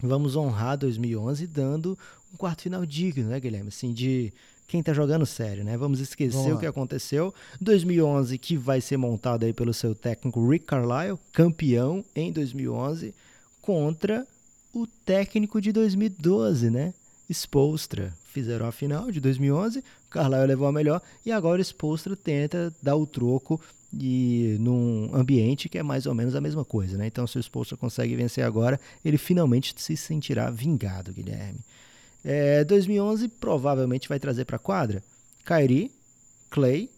Vamos 0.00 0.36
honrar 0.36 0.78
2011 0.78 1.46
dando 1.46 1.98
um 2.32 2.36
quarto 2.36 2.62
final 2.62 2.86
digno, 2.86 3.28
né, 3.28 3.38
Guilherme? 3.38 3.68
Assim, 3.68 3.92
de 3.92 4.32
quem 4.72 4.82
tá 4.82 4.94
jogando 4.94 5.26
sério, 5.26 5.64
né? 5.64 5.76
Vamos 5.76 6.00
esquecer 6.00 6.38
Vamos 6.38 6.56
o 6.56 6.58
que 6.58 6.66
aconteceu. 6.66 7.34
2011 7.60 8.38
que 8.38 8.56
vai 8.56 8.80
ser 8.80 8.96
montado 8.96 9.44
aí 9.44 9.52
pelo 9.52 9.74
seu 9.74 9.94
técnico 9.94 10.48
Rick 10.48 10.64
Carlisle, 10.64 11.18
campeão 11.32 12.04
em 12.16 12.32
2011 12.32 13.14
contra 13.60 14.26
o 14.72 14.86
técnico 14.86 15.60
de 15.60 15.72
2012, 15.72 16.70
né? 16.70 16.94
Spolstra. 17.30 18.12
Fizeram 18.32 18.66
a 18.66 18.72
final 18.72 19.10
de 19.10 19.20
2011, 19.20 19.84
Carlisle 20.08 20.46
levou 20.46 20.66
a 20.66 20.72
melhor 20.72 21.02
e 21.24 21.30
agora 21.30 21.60
Spolstra 21.60 22.16
tenta 22.16 22.72
dar 22.82 22.96
o 22.96 23.06
troco 23.06 23.60
e 23.92 24.56
num 24.58 25.10
ambiente 25.14 25.68
que 25.68 25.76
é 25.76 25.82
mais 25.82 26.06
ou 26.06 26.14
menos 26.14 26.34
a 26.34 26.40
mesma 26.40 26.64
coisa, 26.64 26.96
né? 26.96 27.06
Então, 27.06 27.26
se 27.26 27.36
o 27.36 27.42
Spolstra 27.42 27.76
consegue 27.76 28.16
vencer 28.16 28.44
agora, 28.44 28.80
ele 29.04 29.18
finalmente 29.18 29.74
se 29.76 29.96
sentirá 29.96 30.50
vingado, 30.50 31.12
Guilherme. 31.12 31.60
É, 32.24 32.64
2011 32.64 33.28
provavelmente 33.28 34.08
vai 34.08 34.18
trazer 34.18 34.44
para 34.44 34.56
a 34.56 34.60
quadra 34.60 35.02
Kyrie, 35.44 35.90
Clay, 36.50 36.88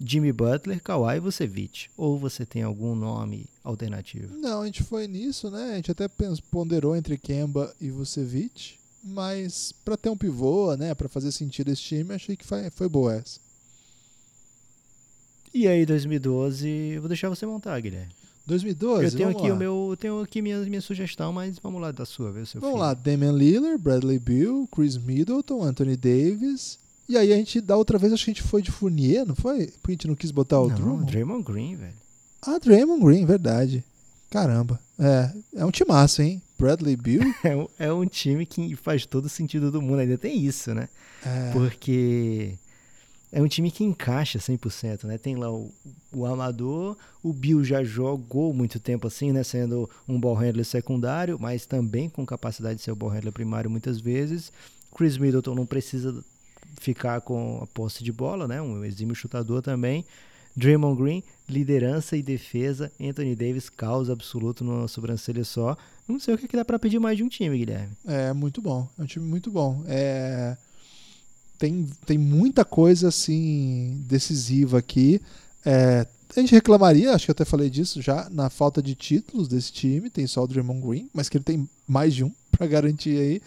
Jimmy 0.00 0.32
Butler, 0.32 0.80
Kawhi 0.82 1.16
e 1.16 1.20
Vucevic. 1.20 1.88
Ou 1.96 2.18
você 2.18 2.44
tem 2.44 2.62
algum 2.62 2.94
nome 2.94 3.46
alternativo? 3.66 4.36
Não, 4.38 4.62
a 4.62 4.66
gente 4.66 4.82
foi 4.82 5.08
nisso, 5.08 5.50
né? 5.50 5.72
A 5.72 5.76
gente 5.76 5.90
até 5.90 6.08
ponderou 6.50 6.96
entre 6.96 7.18
Kemba 7.18 7.74
e 7.80 7.90
Vucevic, 7.90 8.74
mas 9.02 9.72
para 9.84 9.96
ter 9.96 10.08
um 10.08 10.16
pivô, 10.16 10.74
né, 10.76 10.94
para 10.94 11.08
fazer 11.08 11.32
sentido 11.32 11.70
esse 11.70 11.82
time, 11.82 12.14
achei 12.14 12.36
que 12.36 12.46
foi, 12.46 12.70
foi 12.70 12.88
boa 12.88 13.14
essa. 13.14 13.40
E 15.52 15.66
aí, 15.66 15.84
2012, 15.86 16.68
eu 16.68 17.00
vou 17.00 17.08
deixar 17.08 17.28
você 17.28 17.46
montar, 17.46 17.80
Guilherme. 17.80 18.12
2012, 18.46 19.04
eu 19.04 19.10
tenho 19.10 19.28
aqui 19.30 19.48
lá. 19.48 19.54
o 19.54 19.58
meu, 19.58 19.88
eu 19.90 19.96
tenho 19.96 20.20
aqui 20.20 20.40
minha, 20.40 20.58
minha 20.60 20.80
sugestão, 20.80 21.32
mas 21.32 21.58
vamos 21.58 21.80
lá 21.80 21.90
da 21.90 22.04
sua, 22.04 22.30
ver 22.30 22.42
o 22.42 22.46
seu 22.46 22.60
Vamos 22.60 22.76
filho. 22.76 22.86
lá, 22.86 22.94
Damian 22.94 23.32
Lillard, 23.32 23.82
Bradley 23.82 24.20
Beal, 24.20 24.68
Chris 24.68 24.96
Middleton, 24.96 25.64
Anthony 25.64 25.96
Davis. 25.96 26.78
E 27.08 27.16
aí 27.16 27.32
a 27.32 27.36
gente, 27.36 27.60
da 27.60 27.76
outra 27.76 27.98
vez, 27.98 28.12
acho 28.12 28.24
que 28.24 28.30
a 28.30 28.34
gente 28.34 28.42
foi 28.42 28.62
de 28.62 28.70
Fournier, 28.70 29.26
não 29.26 29.34
foi? 29.34 29.66
Porque 29.66 29.92
a 29.92 29.92
gente 29.92 30.06
não 30.08 30.14
quis 30.14 30.30
botar 30.30 30.60
o 30.60 30.68
Não, 30.68 30.76
Drummond. 30.76 31.10
Draymond 31.10 31.42
Green, 31.42 31.74
velho. 31.76 31.94
Ah, 32.46 32.58
Draymond 32.58 33.04
Green, 33.04 33.24
verdade. 33.26 33.84
Caramba. 34.30 34.78
É, 34.98 35.30
é 35.60 35.64
um 35.64 35.70
timaço, 35.70 36.22
hein? 36.22 36.40
Bradley 36.58 36.96
Beal. 36.96 37.22
É, 37.44 37.56
um- 37.56 37.68
é 37.78 37.92
um 37.92 38.06
time 38.06 38.46
que 38.46 38.74
faz 38.76 39.04
todo 39.06 39.28
sentido 39.28 39.70
do 39.70 39.82
mundo. 39.82 40.00
Ainda 40.00 40.16
tem 40.18 40.38
isso, 40.44 40.74
né? 40.74 40.88
É, 41.24 41.50
Porque 41.52 42.54
é 43.32 43.42
um 43.42 43.48
time 43.48 43.70
que 43.70 43.84
encaixa 43.84 44.38
100%, 44.38 45.04
né? 45.04 45.18
Tem 45.18 45.34
lá 45.36 45.50
o, 45.50 45.72
o 46.12 46.24
Amador, 46.24 46.96
o 47.22 47.32
Bill 47.32 47.64
já 47.64 47.82
jogou 47.84 48.52
muito 48.54 48.78
tempo 48.80 49.06
assim, 49.06 49.32
né? 49.32 49.42
Sendo 49.42 49.88
um 50.08 50.18
ball 50.18 50.34
handler 50.34 50.64
secundário, 50.64 51.36
mas 51.40 51.66
também 51.66 52.08
com 52.08 52.24
capacidade 52.24 52.76
de 52.76 52.82
ser 52.82 52.92
o 52.92 52.96
ball 52.96 53.10
handler 53.10 53.32
primário 53.32 53.68
muitas 53.70 54.00
vezes. 54.00 54.52
Chris 54.96 55.18
Middleton 55.18 55.54
não 55.54 55.66
precisa 55.66 56.24
ficar 56.80 57.20
com 57.20 57.60
a 57.62 57.66
posse 57.66 58.02
de 58.04 58.12
bola, 58.12 58.46
né? 58.48 58.62
Um 58.62 58.84
exímio 58.84 59.14
chutador 59.14 59.60
também. 59.62 60.04
Draymond 60.56 60.96
Green, 61.02 61.22
liderança 61.48 62.16
e 62.16 62.22
defesa. 62.22 62.90
Anthony 63.00 63.34
Davis, 63.34 63.68
caos 63.68 64.10
absoluto 64.10 64.64
numa 64.64 64.88
sobrancelha 64.88 65.44
só. 65.44 65.76
Não 66.06 66.18
sei 66.20 66.34
o 66.34 66.38
que, 66.38 66.46
é 66.46 66.48
que 66.48 66.56
dá 66.56 66.64
pra 66.64 66.78
pedir 66.78 66.98
mais 66.98 67.16
de 67.16 67.22
um 67.22 67.28
time, 67.28 67.58
Guilherme. 67.58 67.92
é 68.06 68.32
muito 68.32 68.60
bom. 68.60 68.88
É 68.98 69.02
um 69.02 69.06
time 69.06 69.24
muito 69.24 69.50
bom. 69.50 69.82
É, 69.86 70.56
tem, 71.58 71.88
tem 72.04 72.18
muita 72.18 72.64
coisa 72.64 73.08
assim 73.08 74.02
decisiva 74.06 74.78
aqui. 74.78 75.20
É, 75.64 76.06
a 76.34 76.40
gente 76.40 76.52
reclamaria, 76.52 77.12
acho 77.12 77.26
que 77.26 77.32
até 77.32 77.44
falei 77.44 77.70
disso 77.70 78.02
já, 78.02 78.28
na 78.30 78.50
falta 78.50 78.82
de 78.82 78.94
títulos 78.94 79.48
desse 79.48 79.72
time. 79.72 80.10
Tem 80.10 80.26
só 80.26 80.42
o 80.42 80.46
Draymond 80.46 80.86
Green, 80.86 81.08
mas 81.12 81.28
que 81.28 81.36
ele 81.36 81.44
tem 81.44 81.68
mais 81.86 82.14
de 82.14 82.24
um 82.24 82.32
para 82.50 82.66
garantir 82.66 83.18
aí. 83.18 83.42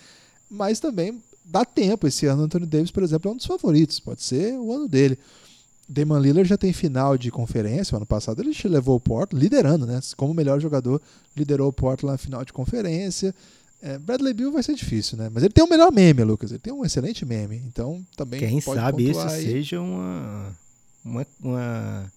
Mas 0.50 0.80
também 0.80 1.22
dá 1.46 1.64
tempo. 1.66 2.08
Esse 2.08 2.26
ano 2.26 2.44
Anthony 2.44 2.66
Davis, 2.66 2.92
por 2.92 3.04
exemplo, 3.04 3.30
é 3.30 3.34
um 3.34 3.38
dos 3.38 3.46
favoritos. 3.46 4.00
Pode 4.00 4.24
ser 4.24 4.54
o 4.54 4.74
ano 4.74 4.88
dele. 4.88 5.18
Damon 5.90 6.20
Lillard 6.20 6.48
já 6.48 6.56
tem 6.56 6.72
final 6.72 7.18
de 7.18 7.32
conferência. 7.32 7.96
O 7.96 7.98
ano 7.98 8.06
passado 8.06 8.40
ele 8.42 8.56
levou 8.66 8.96
o 8.96 9.00
Portland, 9.00 9.44
liderando, 9.44 9.88
né? 9.88 10.00
Como 10.16 10.36
melhor 10.36 10.60
jogador, 10.60 11.02
liderou 11.36 11.68
o 11.68 11.74
Portland 11.74 12.14
na 12.14 12.18
final 12.20 12.46
de 12.46 12.54
conferência. 12.54 13.34
É, 13.82 13.98
Bradley 13.98 14.34
Beal 14.34 14.52
vai 14.52 14.62
ser 14.62 14.76
difícil, 14.76 15.18
né? 15.18 15.32
Mas 15.34 15.42
ele 15.42 15.54
tem 15.54 15.64
o 15.64 15.70
melhor 15.70 15.92
meme, 15.92 16.24
Lucas. 16.24 16.52
Ele 16.52 16.60
tem 16.60 16.72
um 16.72 16.86
excelente 16.86 17.26
meme. 17.26 17.60
Então 17.66 18.06
também 18.16 18.40
Quem 18.40 18.62
sabe 18.62 19.10
isso 19.10 19.20
aí 19.20 19.44
seja 19.44 19.82
uma, 19.82 20.56
uma, 21.04 21.28
uma, 21.42 22.12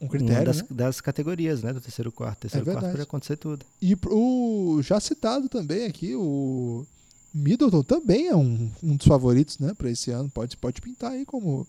um 0.00 0.06
uma 0.06 0.10
critério, 0.10 0.46
das, 0.46 0.62
né? 0.62 0.66
das 0.70 1.00
categorias, 1.00 1.62
né? 1.62 1.72
Do 1.72 1.80
terceiro 1.80 2.10
quarto. 2.10 2.40
Terceiro 2.40 2.64
quarto 2.64 2.80
verdade. 2.80 2.92
pode 2.98 3.08
acontecer 3.08 3.36
tudo. 3.36 3.64
E 3.80 3.96
o 4.10 4.80
já 4.82 4.98
citado 4.98 5.48
também 5.48 5.86
aqui, 5.86 6.16
o 6.16 6.84
Middleton 7.32 7.84
também 7.84 8.26
é 8.26 8.34
um, 8.34 8.68
um 8.82 8.96
dos 8.96 9.06
favoritos, 9.06 9.60
né, 9.60 9.74
para 9.78 9.90
esse 9.90 10.10
ano. 10.10 10.28
Pode, 10.28 10.56
pode 10.56 10.80
pintar 10.80 11.12
aí 11.12 11.24
como 11.24 11.66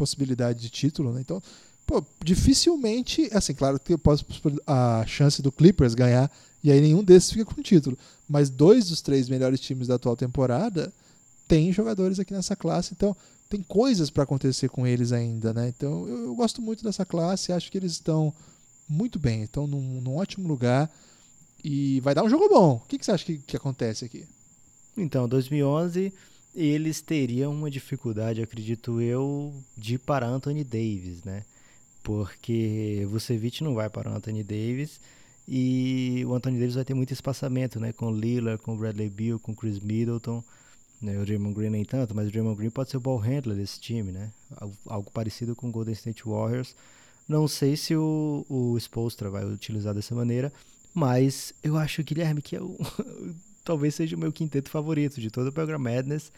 possibilidade 0.00 0.58
de 0.60 0.70
título, 0.70 1.12
né? 1.12 1.20
Então, 1.20 1.42
pô, 1.86 2.02
dificilmente, 2.24 3.28
assim, 3.32 3.52
claro 3.52 3.78
que 3.78 3.92
eu 3.92 3.98
posso 3.98 4.24
a 4.66 5.04
chance 5.06 5.42
do 5.42 5.52
Clippers 5.52 5.94
ganhar 5.94 6.30
e 6.64 6.70
aí 6.70 6.80
nenhum 6.80 7.04
desses 7.04 7.30
fica 7.30 7.44
com 7.44 7.60
título, 7.60 7.98
mas 8.26 8.48
dois 8.48 8.88
dos 8.88 9.02
três 9.02 9.28
melhores 9.28 9.60
times 9.60 9.88
da 9.88 9.96
atual 9.96 10.16
temporada 10.16 10.90
têm 11.46 11.70
jogadores 11.70 12.18
aqui 12.18 12.32
nessa 12.32 12.56
classe, 12.56 12.94
então 12.94 13.14
tem 13.48 13.62
coisas 13.62 14.08
para 14.08 14.22
acontecer 14.22 14.68
com 14.70 14.86
eles 14.86 15.12
ainda, 15.12 15.52
né? 15.52 15.68
Então, 15.68 16.08
eu, 16.08 16.18
eu 16.26 16.34
gosto 16.34 16.62
muito 16.62 16.82
dessa 16.82 17.04
classe, 17.04 17.52
acho 17.52 17.70
que 17.70 17.76
eles 17.76 17.92
estão 17.92 18.32
muito 18.88 19.18
bem, 19.18 19.42
estão 19.42 19.66
num, 19.66 20.00
num 20.00 20.16
ótimo 20.16 20.48
lugar 20.48 20.90
e 21.62 22.00
vai 22.00 22.14
dar 22.14 22.24
um 22.24 22.30
jogo 22.30 22.48
bom. 22.48 22.80
O 22.82 22.88
que, 22.88 22.98
que 22.98 23.04
você 23.04 23.12
acha 23.12 23.24
que, 23.24 23.38
que 23.38 23.56
acontece 23.56 24.04
aqui? 24.04 24.24
Então, 24.96 25.28
2011, 25.28 26.12
eles 26.54 27.00
teriam 27.00 27.52
uma 27.52 27.70
dificuldade, 27.70 28.42
acredito 28.42 29.00
eu, 29.00 29.54
de 29.76 29.94
ir 29.94 29.98
para 29.98 30.26
Anthony 30.26 30.64
Davis, 30.64 31.22
né? 31.24 31.44
Porque 32.02 33.06
Vucevic 33.10 33.62
não 33.62 33.74
vai 33.74 33.88
para 33.88 34.10
o 34.10 34.14
Anthony 34.14 34.42
Davis 34.42 35.00
e 35.46 36.24
o 36.26 36.34
Anthony 36.34 36.58
Davis 36.58 36.74
vai 36.74 36.84
ter 36.84 36.94
muito 36.94 37.12
espaçamento, 37.12 37.78
né? 37.78 37.92
Com 37.92 38.12
Lillard, 38.12 38.62
com 38.62 38.76
Bradley 38.76 39.08
Beal, 39.08 39.38
com 39.38 39.54
Chris 39.54 39.78
Middleton. 39.78 40.42
Né? 41.00 41.18
O 41.18 41.24
Draymond 41.24 41.54
Green 41.54 41.70
nem 41.70 41.84
tanto, 41.84 42.14
mas 42.14 42.28
o 42.28 42.30
Draymond 42.30 42.56
Green 42.56 42.70
pode 42.70 42.90
ser 42.90 42.98
o 42.98 43.00
ball 43.00 43.16
handler 43.16 43.56
desse 43.56 43.80
time, 43.80 44.12
né? 44.12 44.30
Algo, 44.56 44.76
algo 44.86 45.10
parecido 45.10 45.56
com 45.56 45.68
o 45.68 45.72
Golden 45.72 45.94
State 45.94 46.22
Warriors. 46.24 46.74
Não 47.28 47.48
sei 47.48 47.76
se 47.76 47.94
o, 47.96 48.44
o 48.48 48.76
Spolstra 48.78 49.30
vai 49.30 49.44
utilizar 49.44 49.94
dessa 49.94 50.14
maneira, 50.14 50.52
mas 50.92 51.54
eu 51.62 51.76
acho, 51.76 52.02
Guilherme, 52.02 52.42
que 52.42 52.56
é 52.56 52.60
o, 52.60 52.76
talvez 53.64 53.94
seja 53.94 54.16
o 54.16 54.18
meu 54.18 54.32
quinteto 54.32 54.70
favorito 54.70 55.20
de 55.20 55.30
todo 55.30 55.48
o 55.48 55.52
Program 55.52 55.78
Madness, 55.78 56.32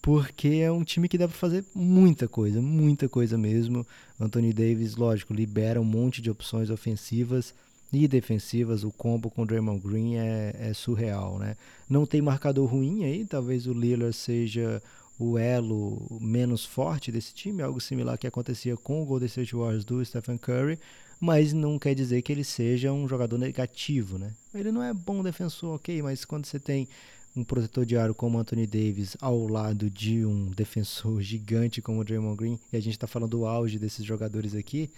porque 0.00 0.48
é 0.62 0.70
um 0.70 0.84
time 0.84 1.08
que 1.08 1.18
dá 1.18 1.26
para 1.26 1.36
fazer 1.36 1.64
muita 1.74 2.28
coisa, 2.28 2.62
muita 2.62 3.08
coisa 3.08 3.36
mesmo. 3.36 3.84
Anthony 4.20 4.52
Davis, 4.52 4.94
lógico, 4.96 5.34
libera 5.34 5.80
um 5.80 5.84
monte 5.84 6.22
de 6.22 6.30
opções 6.30 6.70
ofensivas 6.70 7.52
e 7.92 8.06
defensivas. 8.06 8.84
O 8.84 8.92
combo 8.92 9.30
com 9.30 9.42
o 9.42 9.46
Draymond 9.46 9.80
Green 9.80 10.16
é, 10.16 10.54
é 10.58 10.72
surreal, 10.74 11.38
né? 11.38 11.56
Não 11.88 12.06
tem 12.06 12.22
marcador 12.22 12.66
ruim 12.68 13.04
aí, 13.04 13.24
talvez 13.24 13.66
o 13.66 13.72
Lillard 13.72 14.14
seja 14.14 14.82
o 15.18 15.38
elo 15.38 16.18
menos 16.20 16.64
forte 16.64 17.10
desse 17.10 17.32
time, 17.32 17.62
algo 17.62 17.80
similar 17.80 18.18
que 18.18 18.26
acontecia 18.26 18.76
com 18.76 19.02
o 19.02 19.06
Golden 19.06 19.26
State 19.26 19.54
Warriors 19.54 19.84
do 19.84 20.04
Stephen 20.04 20.36
Curry, 20.36 20.78
mas 21.18 21.52
não 21.52 21.78
quer 21.78 21.94
dizer 21.94 22.20
que 22.22 22.30
ele 22.30 22.44
seja 22.44 22.92
um 22.92 23.08
jogador 23.08 23.38
negativo, 23.38 24.18
né? 24.18 24.32
Ele 24.54 24.70
não 24.70 24.82
é 24.82 24.92
bom 24.92 25.22
defensor, 25.22 25.76
ok, 25.76 26.02
mas 26.02 26.24
quando 26.24 26.44
você 26.44 26.58
tem 26.58 26.86
um 27.34 27.44
protetor 27.44 27.84
de 27.84 27.96
aro 27.96 28.14
como 28.14 28.38
Anthony 28.38 28.66
Davis 28.66 29.16
ao 29.20 29.46
lado 29.46 29.90
de 29.90 30.24
um 30.24 30.50
defensor 30.50 31.20
gigante 31.22 31.80
como 31.80 32.00
o 32.00 32.04
Draymond 32.04 32.36
Green, 32.36 32.60
e 32.72 32.76
a 32.76 32.80
gente 32.80 32.94
está 32.94 33.06
falando 33.06 33.30
do 33.30 33.46
auge 33.46 33.78
desses 33.78 34.04
jogadores 34.04 34.54
aqui, 34.54 34.90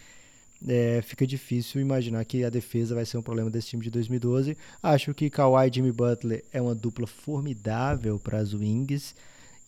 é, 0.66 1.00
fica 1.02 1.24
difícil 1.24 1.80
imaginar 1.80 2.24
que 2.24 2.42
a 2.42 2.50
defesa 2.50 2.94
vai 2.94 3.06
ser 3.06 3.16
um 3.16 3.22
problema 3.22 3.48
desse 3.48 3.68
time 3.68 3.84
de 3.84 3.90
2012. 3.90 4.56
Acho 4.82 5.14
que 5.14 5.30
Kawhi 5.30 5.68
e 5.68 5.72
Jimmy 5.72 5.92
Butler 5.92 6.44
é 6.52 6.60
uma 6.60 6.74
dupla 6.74 7.06
formidável 7.06 8.18
para 8.18 8.38
as 8.38 8.52
Wings 8.52 9.14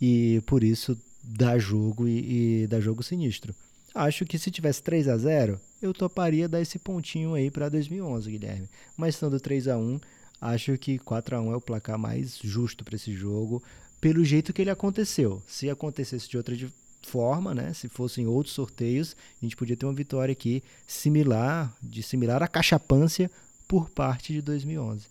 e 0.01 0.43
por 0.47 0.65
isso 0.65 0.99
dá 1.23 1.59
jogo 1.59 2.09
e, 2.09 2.63
e 2.63 2.67
dá 2.67 2.81
jogo 2.81 3.03
sinistro. 3.03 3.55
Acho 3.95 4.25
que 4.25 4.39
se 4.39 4.51
tivesse 4.51 4.83
3 4.83 5.09
a 5.09 5.17
0 5.17 5.61
eu 5.83 5.95
toparia 5.95 6.49
dar 6.49 6.61
esse 6.61 6.79
pontinho 6.79 7.35
aí 7.35 7.51
para 7.51 7.69
2011, 7.69 8.31
Guilherme. 8.31 8.69
Mas 8.97 9.15
estando 9.15 9.41
3 9.41 9.69
a 9.69 9.79
1 9.79 10.01
acho 10.41 10.77
que 10.79 10.99
4 10.99 11.37
a 11.37 11.41
1 11.41 11.53
é 11.53 11.57
o 11.57 11.61
placar 11.61 11.99
mais 11.99 12.39
justo 12.43 12.85
para 12.85 12.97
esse 12.97 13.13
jogo, 13.13 13.63
pelo 14.01 14.25
jeito 14.25 14.53
que 14.53 14.63
ele 14.63 14.71
aconteceu. 14.71 15.43
Se 15.47 15.69
acontecesse 15.71 16.29
de 16.29 16.37
outra 16.37 16.55
forma, 17.03 17.55
né? 17.55 17.73
Se 17.73 17.89
fossem 17.89 18.27
outros 18.27 18.55
sorteios, 18.55 19.17
a 19.41 19.45
gente 19.45 19.57
podia 19.57 19.77
ter 19.77 19.87
uma 19.87 19.95
vitória 19.95 20.33
aqui 20.33 20.63
similar, 20.87 21.75
de 21.83 22.03
similar 22.03 22.43
à 22.43 22.49
cachapância 22.49 23.31
por 23.67 23.89
parte 23.91 24.33
de 24.33 24.43
2011. 24.43 25.07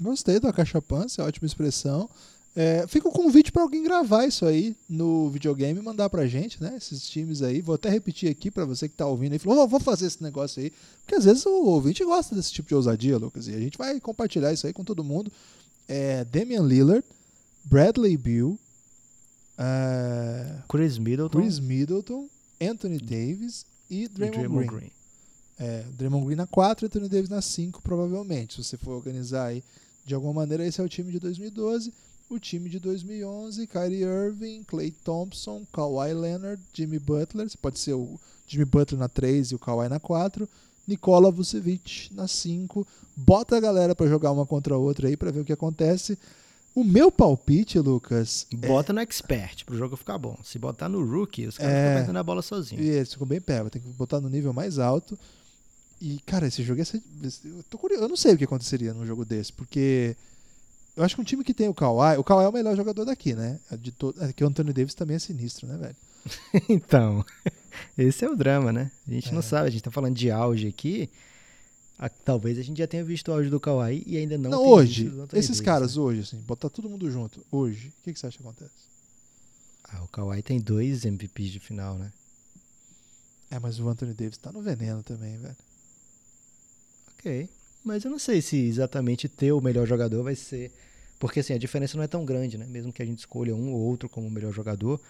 Gostei 0.00 0.40
da 0.40 0.52
cachapância, 0.52 1.24
ótima 1.24 1.46
expressão. 1.46 2.10
É, 2.56 2.86
fica 2.86 3.08
o 3.08 3.12
convite 3.12 3.50
para 3.50 3.62
alguém 3.62 3.82
gravar 3.82 4.26
isso 4.26 4.46
aí 4.46 4.76
no 4.88 5.28
videogame 5.28 5.80
e 5.80 5.82
mandar 5.82 6.08
pra 6.08 6.26
gente, 6.26 6.62
né? 6.62 6.74
Esses 6.76 7.08
times 7.08 7.42
aí. 7.42 7.60
Vou 7.60 7.74
até 7.74 7.88
repetir 7.88 8.30
aqui 8.30 8.48
para 8.50 8.64
você 8.64 8.88
que 8.88 8.94
tá 8.94 9.06
ouvindo 9.06 9.32
aí. 9.32 9.40
Falou, 9.40 9.64
oh, 9.64 9.66
vou 9.66 9.80
fazer 9.80 10.06
esse 10.06 10.22
negócio 10.22 10.62
aí. 10.62 10.72
Porque 11.00 11.16
às 11.16 11.24
vezes 11.24 11.44
o 11.46 11.64
ouvinte 11.66 12.04
gosta 12.04 12.34
desse 12.34 12.52
tipo 12.52 12.68
de 12.68 12.74
ousadia, 12.76 13.18
Lucas. 13.18 13.48
E 13.48 13.54
a 13.54 13.58
gente 13.58 13.76
vai 13.76 13.98
compartilhar 13.98 14.52
isso 14.52 14.66
aí 14.66 14.72
com 14.72 14.84
todo 14.84 15.02
mundo. 15.02 15.32
É, 15.88 16.24
Damian 16.24 16.62
Lillard, 16.62 17.04
Bradley 17.64 18.16
Beal, 18.16 18.56
é, 19.58 20.58
Chris 20.68 20.96
Middleton 20.98 21.40
Chris 21.40 21.58
Middleton, 21.58 22.28
Anthony 22.60 22.98
Davis 22.98 23.66
e 23.90 24.04
e 24.04 24.08
Draymond, 24.08 24.38
Draymond 24.38 24.66
Green. 24.66 24.78
Green. 24.78 24.90
É, 25.58 25.84
Draymond 25.96 26.26
Green 26.26 26.36
na 26.36 26.46
4 26.46 26.84
e 26.84 26.86
Anthony 26.86 27.08
Davis 27.08 27.28
na 27.28 27.42
5, 27.42 27.82
provavelmente. 27.82 28.54
Se 28.54 28.64
você 28.64 28.76
for 28.76 28.92
organizar 28.92 29.46
aí 29.46 29.62
de 30.04 30.14
alguma 30.14 30.32
maneira, 30.32 30.66
esse 30.66 30.80
é 30.80 30.84
o 30.84 30.88
time 30.88 31.12
de 31.12 31.18
2012. 31.18 31.92
O 32.30 32.38
time 32.38 32.68
de 32.68 32.78
2011, 32.78 33.66
Kyrie 33.66 34.02
Irving, 34.02 34.64
Clay 34.64 34.90
Thompson, 34.90 35.64
Kawhi 35.72 36.12
Leonard, 36.14 36.60
Jimmy 36.72 36.98
Butler. 36.98 37.46
Pode 37.60 37.78
ser 37.78 37.92
o 37.92 38.18
Jimmy 38.46 38.64
Butler 38.64 38.98
na 38.98 39.08
3 39.08 39.52
e 39.52 39.54
o 39.54 39.58
Kawhi 39.58 39.88
na 39.88 40.00
4. 40.00 40.48
Nikola 40.86 41.30
Vucevic 41.30 42.12
na 42.14 42.26
5. 42.26 42.86
Bota 43.16 43.56
a 43.56 43.60
galera 43.60 43.94
pra 43.94 44.06
jogar 44.06 44.32
uma 44.32 44.44
contra 44.46 44.74
a 44.74 44.78
outra 44.78 45.08
aí 45.08 45.16
pra 45.16 45.30
ver 45.30 45.40
o 45.40 45.44
que 45.44 45.52
acontece. 45.52 46.18
O 46.74 46.82
meu 46.82 47.12
palpite, 47.12 47.78
Lucas, 47.78 48.46
Bota 48.52 48.92
no 48.92 48.98
expert 49.00 49.64
pro 49.64 49.76
jogo 49.78 49.96
ficar 49.96 50.18
bom. 50.18 50.36
Se 50.42 50.58
botar 50.58 50.88
no 50.88 51.04
rookie, 51.04 51.46
os 51.46 51.56
caras 51.56 51.72
É. 51.72 51.82
ficam 51.90 51.96
perdendo 52.00 52.18
a 52.18 52.22
bola 52.24 52.42
sozinho. 52.42 52.82
E 52.82 52.88
esse 52.88 53.12
ficou 53.12 53.26
bem 53.28 53.40
pé, 53.40 53.62
tem 53.70 53.80
que 53.80 53.88
botar 53.90 54.20
no 54.20 54.28
nível 54.28 54.52
mais 54.52 54.78
alto. 54.80 55.16
E, 56.00 56.18
cara, 56.26 56.48
esse 56.48 56.64
jogo 56.64 56.80
ia 56.80 56.84
ser. 56.84 57.00
Eu, 57.44 57.62
tô 57.70 57.78
curioso, 57.78 58.02
eu 58.02 58.08
não 58.08 58.16
sei 58.16 58.34
o 58.34 58.36
que 58.38 58.42
aconteceria 58.44 58.92
num 58.92 59.06
jogo 59.06 59.24
desse, 59.24 59.52
porque 59.52 60.16
eu 60.96 61.02
acho 61.04 61.14
que 61.16 61.20
um 61.20 61.24
time 61.24 61.42
que 61.44 61.54
tem 61.54 61.68
o 61.68 61.74
Kawhi. 61.74 62.16
O 62.18 62.24
Kawhi 62.24 62.44
é 62.44 62.48
o 62.48 62.52
melhor 62.52 62.76
jogador 62.76 63.04
daqui, 63.04 63.34
né? 63.34 63.58
De 63.78 63.90
to, 63.92 64.14
é 64.20 64.32
que 64.32 64.44
o 64.44 64.46
Anthony 64.46 64.72
Davis 64.72 64.94
também 64.94 65.16
é 65.16 65.18
sinistro, 65.18 65.66
né, 65.66 65.76
velho? 65.76 65.96
Então, 66.68 67.24
esse 67.98 68.24
é 68.24 68.30
o 68.30 68.36
drama, 68.36 68.72
né? 68.72 68.90
A 69.06 69.10
gente 69.12 69.28
É. 69.28 69.32
não 69.32 69.42
sabe, 69.42 69.68
a 69.68 69.70
gente 69.70 69.82
tá 69.82 69.90
falando 69.90 70.14
de 70.14 70.30
auge 70.30 70.68
aqui. 70.68 71.10
A- 71.98 72.08
talvez 72.08 72.58
a 72.58 72.62
gente 72.62 72.78
já 72.78 72.86
tenha 72.86 73.04
visto 73.04 73.28
o 73.28 73.32
auge 73.32 73.50
do 73.50 73.60
Kawhi 73.60 74.02
e 74.06 74.16
ainda 74.16 74.36
não 74.38 74.50
Não, 74.50 74.66
hoje, 74.66 75.06
esses 75.32 75.48
Davis, 75.48 75.60
caras 75.60 75.96
né? 75.96 76.02
hoje, 76.02 76.20
assim, 76.20 76.38
botar 76.40 76.68
todo 76.70 76.88
mundo 76.88 77.10
junto, 77.10 77.44
hoje, 77.52 77.88
o 78.00 78.02
que, 78.04 78.12
que 78.12 78.18
você 78.18 78.26
acha 78.26 78.36
que 78.38 78.42
acontece? 78.42 78.72
Ah, 79.84 80.02
o 80.02 80.08
Kawhi 80.08 80.42
tem 80.42 80.60
dois 80.60 81.04
MVPs 81.04 81.50
de 81.52 81.60
final, 81.60 81.96
né? 81.98 82.10
É, 83.50 83.58
mas 83.60 83.78
o 83.78 83.88
Anthony 83.88 84.12
Davis 84.14 84.38
tá 84.38 84.50
no 84.50 84.60
veneno 84.62 85.02
também, 85.04 85.36
velho. 85.38 85.56
Ok. 87.18 87.48
Mas 87.84 88.04
eu 88.04 88.10
não 88.10 88.18
sei 88.18 88.40
se 88.40 88.56
exatamente 88.56 89.28
ter 89.28 89.52
o 89.52 89.60
melhor 89.60 89.86
jogador 89.86 90.22
vai 90.22 90.34
ser. 90.34 90.72
Porque 91.18 91.40
assim, 91.40 91.52
a 91.54 91.58
diferença 91.58 91.96
não 91.96 92.04
é 92.04 92.08
tão 92.08 92.24
grande, 92.24 92.58
né? 92.58 92.66
Mesmo 92.66 92.92
que 92.92 93.02
a 93.02 93.06
gente 93.06 93.18
escolha 93.20 93.54
um 93.54 93.72
ou 93.72 93.80
outro 93.80 94.08
como 94.08 94.26
o 94.26 94.30
melhor 94.30 94.52
jogador. 94.52 95.00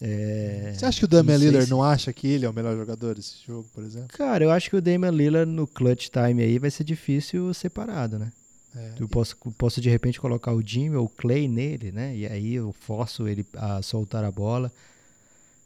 é, 0.00 0.72
Você 0.74 0.86
acha 0.86 0.98
que 1.00 1.04
o 1.04 1.08
Damian 1.08 1.36
não 1.38 1.44
Lillard 1.44 1.64
se- 1.66 1.70
não 1.70 1.82
acha 1.82 2.12
que 2.12 2.26
ele 2.28 2.44
é 2.46 2.48
o 2.48 2.52
melhor 2.52 2.76
jogador 2.76 3.14
desse 3.14 3.36
jogo, 3.46 3.68
por 3.74 3.82
exemplo? 3.84 4.08
Cara, 4.16 4.44
eu 4.44 4.50
acho 4.50 4.70
que 4.70 4.76
o 4.76 4.80
Damian 4.82 5.10
Lillard 5.10 5.50
no 5.50 5.66
clutch 5.66 6.08
time 6.08 6.42
aí 6.42 6.58
vai 6.58 6.70
ser 6.70 6.84
difícil 6.84 7.52
separado, 7.54 8.18
né? 8.18 8.32
É, 8.76 8.92
Eu 9.00 9.08
posso, 9.08 9.36
posso 9.58 9.80
de 9.80 9.90
repente 9.90 10.20
colocar 10.20 10.52
o 10.54 10.62
Jimmy 10.64 10.94
ou 10.96 11.06
o 11.06 11.08
Clay 11.08 11.48
nele, 11.48 11.90
né? 11.90 12.16
E 12.16 12.26
aí 12.26 12.54
eu 12.54 12.72
forço 12.72 13.26
ele 13.26 13.44
a 13.54 13.82
soltar 13.82 14.24
a 14.24 14.30
bola. 14.30 14.72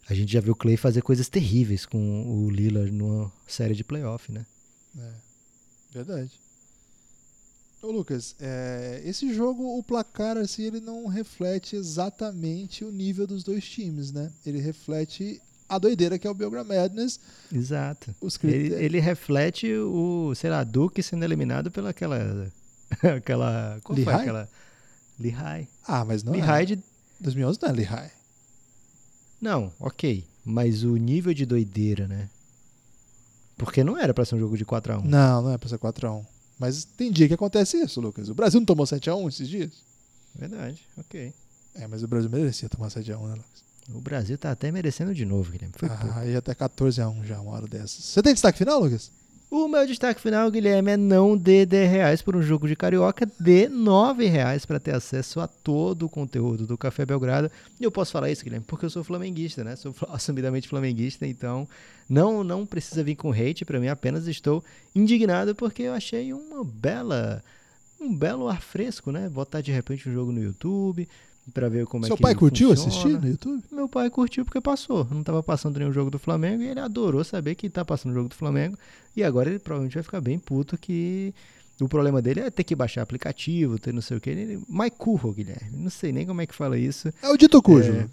A 0.09 0.14
gente 0.14 0.32
já 0.32 0.40
viu 0.40 0.52
o 0.52 0.57
Clay 0.57 0.76
fazer 0.76 1.02
coisas 1.02 1.28
terríveis 1.28 1.86
com 1.86 1.98
o 2.26 2.50
Lillard 2.50 2.90
numa 2.90 3.32
série 3.46 3.74
de 3.74 3.84
playoff, 3.84 4.30
né? 4.32 4.46
É, 4.98 5.11
verdade. 5.92 6.30
Ô 7.85 7.91
Lucas, 7.93 8.35
é, 8.41 9.03
esse 9.05 9.35
jogo, 9.35 9.78
o 9.78 9.82
placar, 9.82 10.39
assim, 10.39 10.62
ele 10.62 10.80
não 10.80 11.07
reflete 11.07 11.76
exatamente 11.76 12.82
o 12.82 12.91
nível 12.91 13.26
dos 13.26 13.45
dois 13.45 13.62
times, 13.62 14.11
né? 14.11 14.32
Ele 14.47 14.59
reflete 14.59 15.39
a 15.68 15.78
doideira 15.78 16.18
que 16.18 16.26
é 16.26 16.30
o 16.30 16.35
Belgram 16.35 16.64
Madness. 16.64 17.20
Exato. 17.53 18.14
Os 18.22 18.39
Ele, 18.43 18.74
ele 18.74 19.01
reflete 19.01 19.70
o, 19.70 20.35
sei 20.35 20.49
lá, 20.49 20.64
Duke 20.64 21.03
sendo 21.03 21.24
eliminado 21.24 21.70
pela 21.70 21.91
aquela. 21.91 22.51
aquela. 23.16 23.78
Qual 23.85 23.95
foi 23.95 24.05
Lehigh? 24.07 24.20
aquela? 24.22 24.49
Lehigh. 25.20 25.68
Ah, 25.87 26.07
mas 26.07 26.22
não 26.22 26.32
Lehigh 26.32 26.62
é. 26.62 26.66
de. 26.76 26.82
2011 27.20 27.59
não 27.61 27.68
é 27.68 27.72
Lehigh. 27.72 28.11
Não, 29.43 29.72
ok. 29.78 30.24
Mas 30.43 30.85
o 30.85 30.97
nível 30.97 31.35
de 31.35 31.45
doideira, 31.45 32.09
né? 32.09 32.30
Porque 33.59 33.85
não 33.85 33.99
era 33.99 34.14
pra 34.14 34.24
ser 34.24 34.37
um 34.37 34.39
jogo 34.39 34.57
de 34.57 34.64
4x1. 34.64 35.05
Não, 35.05 35.43
não 35.43 35.53
é 35.53 35.59
pra 35.59 35.68
ser 35.68 35.78
4x1. 35.78 36.24
Mas 36.59 36.84
tem 36.84 37.11
dia 37.11 37.28
que 37.28 37.34
acontece 37.34 37.76
isso, 37.76 38.00
Lucas. 38.00 38.28
O 38.28 38.34
Brasil 38.34 38.61
não 38.61 38.64
tomou 38.66 38.86
7x1 38.86 39.28
esses 39.28 39.48
dias? 39.48 39.70
Verdade, 40.34 40.80
ok. 40.96 41.32
É, 41.74 41.86
mas 41.86 42.02
o 42.02 42.09
Brasil 42.09 42.30
merecia 42.30 42.68
tomar 42.68 42.88
7x1, 42.88 43.28
né, 43.28 43.34
Lucas? 43.34 43.64
O 43.92 44.00
Brasil 44.00 44.38
tá 44.38 44.50
até 44.50 44.72
merecendo 44.72 45.14
de 45.14 45.24
novo, 45.24 45.50
Guilherme. 45.50 45.74
Foi 45.76 45.88
pouco. 45.88 46.07
Ah, 46.14 46.24
ia 46.24 46.38
até 46.38 46.55
14x1 46.55 47.24
já, 47.24 47.40
uma 47.40 47.52
hora 47.52 47.66
dessas. 47.66 48.05
Você 48.05 48.22
tem 48.22 48.32
destaque 48.32 48.59
final, 48.59 48.80
Lucas? 48.80 49.11
O 49.50 49.68
meu 49.68 49.86
destaque 49.86 50.20
final, 50.20 50.50
Guilherme, 50.50 50.92
é 50.92 50.96
não 50.96 51.36
dê 51.36 51.64
10 51.64 51.90
reais 51.90 52.22
por 52.22 52.34
um 52.34 52.42
jogo 52.42 52.66
de 52.66 52.74
carioca, 52.74 53.30
dê 53.38 53.68
9 53.68 54.26
reais 54.26 54.64
para 54.66 54.80
ter 54.80 54.94
acesso 54.94 55.38
a 55.38 55.46
todo 55.46 56.07
o 56.07 56.09
conteúdo 56.09 56.66
do 56.66 56.78
Café 56.78 57.05
Belgrado. 57.05 57.50
E 57.78 57.84
eu 57.84 57.92
posso 57.92 58.11
falar 58.11 58.30
isso, 58.30 58.42
Guilherme, 58.42 58.64
porque 58.66 58.86
eu 58.86 58.90
sou 58.90 59.05
flamenguista, 59.05 59.62
né? 59.62 59.76
Sou 59.76 59.94
assumidamente 60.09 60.66
flamenguista, 60.66 61.26
então 61.26 61.68
não 62.09 62.44
não 62.44 62.66
precisa 62.66 63.02
vir 63.02 63.16
com 63.16 63.32
hate 63.32 63.64
para 63.64 63.80
mim, 63.80 63.88
apenas 63.88 64.26
estou 64.26 64.62
indignado 64.94 65.55
porque 65.55 65.82
eu 65.82 65.92
achei 65.92 66.32
uma 66.32 66.64
bela 66.64 67.42
um 68.00 68.14
belo 68.14 68.48
ar 68.48 68.61
fresco, 68.61 69.11
né? 69.11 69.28
Botar 69.28 69.61
de 69.61 69.72
repente 69.72 70.09
um 70.09 70.12
jogo 70.12 70.30
no 70.32 70.42
YouTube 70.42 71.09
para 71.52 71.68
ver 71.68 71.86
como 71.86 72.05
Seu 72.07 72.14
é 72.14 72.16
que 72.16 72.22
pai 72.22 72.34
curtiu 72.34 72.70
funciona. 72.70 72.90
assistir 72.90 73.20
no 73.20 73.28
YouTube? 73.28 73.62
Meu 73.70 73.88
pai 73.88 74.09
curtiu 74.11 74.44
porque 74.44 74.61
passou. 74.61 75.07
Não 75.11 75.20
estava 75.20 75.42
passando 75.42 75.78
nenhum 75.78 75.92
jogo 75.92 76.11
do 76.11 76.18
Flamengo 76.18 76.62
e 76.62 76.68
ele 76.68 76.80
adorou 76.80 77.22
saber 77.22 77.55
que 77.55 77.68
tá 77.68 77.84
passando 77.84 78.12
o 78.12 78.14
jogo 78.14 78.28
do 78.28 78.34
Flamengo. 78.34 78.78
E 79.16 79.22
agora 79.22 79.50
ele 79.50 79.59
provavelmente 79.59 79.94
vai 79.94 80.02
ficar 80.02 80.20
bem 80.20 80.38
puto 80.38 80.78
que 80.78 81.34
o 81.80 81.88
problema 81.88 82.22
dele 82.22 82.40
é 82.40 82.50
ter 82.50 82.64
que 82.64 82.74
baixar 82.74 83.02
aplicativo, 83.02 83.78
ter 83.78 83.92
não 83.92 84.00
sei 84.00 84.16
o 84.16 84.20
que. 84.20 84.30
Ele, 84.30 84.62
Maicurro, 84.68 85.32
Guilherme. 85.32 85.76
Não 85.76 85.90
sei 85.90 86.12
nem 86.12 86.26
como 86.26 86.40
é 86.40 86.46
que 86.46 86.55
fala 86.55 86.78
isso. 86.78 87.12
É 87.22 87.28
o 87.28 87.36
dito 87.36 87.61
cujo. 87.62 87.92
É. 87.92 88.09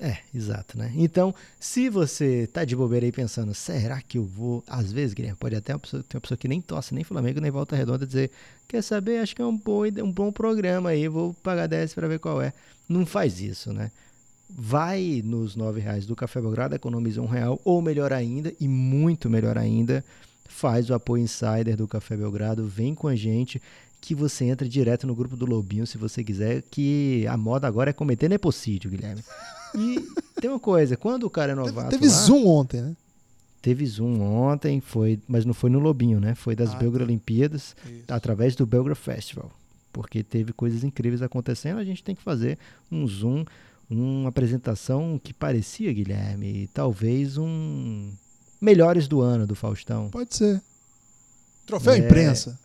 É, 0.00 0.18
exato, 0.34 0.76
né? 0.76 0.92
Então, 0.96 1.34
se 1.58 1.88
você 1.88 2.48
tá 2.52 2.64
de 2.64 2.74
bobeira 2.74 3.06
aí 3.06 3.12
pensando, 3.12 3.54
será 3.54 4.00
que 4.02 4.18
eu 4.18 4.24
vou? 4.24 4.64
Às 4.66 4.90
vezes, 4.90 5.14
Guilherme, 5.14 5.38
pode 5.38 5.54
até 5.54 5.72
uma 5.72 5.78
pessoa, 5.78 6.02
ter 6.02 6.16
uma 6.16 6.20
pessoa 6.20 6.36
que 6.36 6.48
nem 6.48 6.60
torce 6.60 6.94
nem 6.94 7.04
Flamengo 7.04 7.40
nem 7.40 7.50
Volta 7.50 7.76
Redonda 7.76 8.06
dizer, 8.06 8.30
quer 8.66 8.82
saber? 8.82 9.18
Acho 9.18 9.36
que 9.36 9.42
é 9.42 9.46
um 9.46 9.56
bom, 9.56 9.84
um 10.02 10.10
bom 10.10 10.32
programa 10.32 10.90
aí, 10.90 11.06
vou 11.06 11.32
pagar 11.34 11.68
10 11.68 11.94
para 11.94 12.08
ver 12.08 12.18
qual 12.18 12.42
é. 12.42 12.52
Não 12.88 13.06
faz 13.06 13.40
isso, 13.40 13.72
né? 13.72 13.90
Vai 14.50 15.22
nos 15.24 15.54
9 15.54 15.80
reais 15.80 16.06
do 16.06 16.16
Café 16.16 16.40
Belgrado, 16.40 16.74
economiza 16.74 17.22
um 17.22 17.26
real, 17.26 17.60
ou 17.64 17.80
melhor 17.80 18.12
ainda, 18.12 18.52
e 18.60 18.66
muito 18.68 19.30
melhor 19.30 19.56
ainda, 19.56 20.04
faz 20.44 20.90
o 20.90 20.94
apoio 20.94 21.22
insider 21.22 21.76
do 21.76 21.88
Café 21.88 22.16
Belgrado, 22.16 22.66
vem 22.66 22.94
com 22.94 23.08
a 23.08 23.14
gente, 23.16 23.62
que 24.00 24.14
você 24.14 24.44
entra 24.44 24.68
direto 24.68 25.06
no 25.06 25.14
grupo 25.14 25.36
do 25.36 25.46
Lobinho, 25.46 25.86
se 25.86 25.96
você 25.96 26.22
quiser, 26.22 26.62
que 26.70 27.26
a 27.26 27.36
moda 27.36 27.66
agora 27.66 27.90
é 27.90 27.92
cometer 27.92 28.28
nepocídio, 28.28 28.90
Guilherme. 28.90 29.24
E 29.76 30.00
tem 30.40 30.50
uma 30.50 30.60
coisa, 30.60 30.96
quando 30.96 31.24
o 31.24 31.30
cara 31.30 31.52
é 31.52 31.54
Teve, 31.54 31.66
novato 31.68 31.90
teve 31.90 32.06
lá, 32.06 32.12
Zoom 32.12 32.46
ontem, 32.46 32.80
né? 32.82 32.96
teve 33.62 33.86
Zoom 33.86 34.20
ontem, 34.20 34.80
foi, 34.80 35.18
mas 35.26 35.44
não 35.44 35.54
foi 35.54 35.70
no 35.70 35.78
Lobinho, 35.78 36.20
né? 36.20 36.34
Foi 36.34 36.54
das 36.54 36.74
Ah, 36.74 36.76
Belgra 36.76 36.98
tá. 37.00 37.04
Olimpíadas, 37.04 37.74
Isso. 37.86 38.04
através 38.08 38.54
do 38.54 38.66
Belgra 38.66 38.94
Festival. 38.94 39.50
Porque 39.92 40.22
teve 40.22 40.52
coisas 40.52 40.84
incríveis 40.84 41.22
acontecendo, 41.22 41.78
a 41.78 41.84
gente 41.84 42.02
tem 42.04 42.14
que 42.14 42.22
fazer 42.22 42.58
um 42.92 43.06
Zoom, 43.06 43.44
uma 43.88 44.28
apresentação 44.28 45.18
que 45.22 45.32
parecia, 45.32 45.92
Guilherme, 45.92 46.68
talvez 46.74 47.38
um 47.38 48.12
melhores 48.60 49.06
do 49.08 49.20
ano 49.20 49.46
do 49.46 49.54
Faustão. 49.54 50.10
Pode 50.10 50.34
ser. 50.36 50.60
Troféu 51.66 51.94
É. 51.94 51.98
imprensa. 51.98 52.58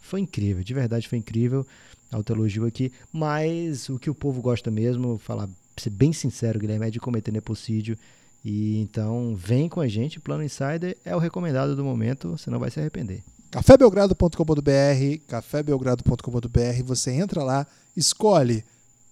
Foi 0.00 0.20
incrível, 0.20 0.62
de 0.62 0.74
verdade 0.74 1.08
foi 1.08 1.18
incrível. 1.18 1.66
Autoelogio 2.12 2.66
aqui. 2.66 2.92
Mas 3.12 3.88
o 3.88 3.98
que 3.98 4.08
o 4.10 4.14
povo 4.14 4.40
gosta 4.40 4.70
mesmo, 4.70 5.18
falar, 5.18 5.48
pra 5.74 5.82
ser 5.82 5.90
bem 5.90 6.12
sincero, 6.12 6.58
Guilherme, 6.58 6.86
é 6.86 6.90
de 6.90 7.00
cometer 7.00 7.32
nepocídio. 7.32 7.98
E 8.44 8.78
então 8.78 9.34
vem 9.34 9.68
com 9.68 9.80
a 9.80 9.88
gente, 9.88 10.20
Plano 10.20 10.44
Insider 10.44 10.96
é 11.04 11.16
o 11.16 11.18
recomendado 11.18 11.74
do 11.74 11.82
momento, 11.82 12.32
você 12.32 12.50
não 12.50 12.58
vai 12.58 12.70
se 12.70 12.78
arrepender. 12.78 13.22
cafébelgrado.com.br, 13.50 15.18
cafébelgrado.com.br, 15.26 16.82
você 16.84 17.12
entra 17.12 17.42
lá, 17.42 17.66
escolhe 17.96 18.62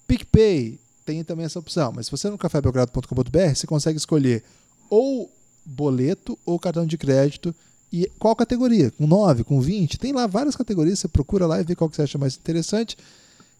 PicPay, 0.06 0.78
tem 1.06 1.24
também 1.24 1.46
essa 1.46 1.58
opção, 1.58 1.92
mas 1.94 2.06
se 2.06 2.12
você 2.12 2.28
é 2.28 2.30
no 2.30 2.36
cafébelgrado.com.br, 2.36 3.54
você 3.54 3.66
consegue 3.66 3.96
escolher 3.96 4.44
ou 4.90 5.32
boleto 5.64 6.38
ou 6.44 6.58
cartão 6.58 6.84
de 6.84 6.98
crédito 6.98 7.54
e 7.92 8.10
qual 8.18 8.36
categoria, 8.36 8.90
com 8.90 9.06
9, 9.06 9.44
com 9.44 9.60
20, 9.60 9.98
tem 9.98 10.12
lá 10.12 10.26
várias 10.26 10.56
categorias, 10.56 10.98
você 10.98 11.08
procura 11.08 11.46
lá 11.46 11.60
e 11.60 11.64
vê 11.64 11.74
qual 11.74 11.88
que 11.88 11.96
você 11.96 12.02
acha 12.02 12.18
mais 12.18 12.36
interessante. 12.36 12.96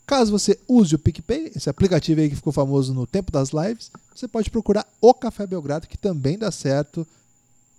Caso 0.07 0.32
você 0.32 0.59
use 0.68 0.94
o 0.94 0.98
PicPay, 0.98 1.53
esse 1.55 1.70
aplicativo 1.70 2.20
aí 2.20 2.28
que 2.28 2.36
ficou 2.36 2.53
famoso 2.53 2.92
no 2.92 3.07
tempo 3.07 3.30
das 3.30 3.50
lives, 3.50 3.90
você 4.14 4.26
pode 4.26 4.50
procurar 4.50 4.86
o 5.00 5.14
Café 5.14 5.46
Belgrado, 5.46 5.86
que 5.86 5.96
também 5.96 6.36
dá 6.36 6.50
certo. 6.50 7.07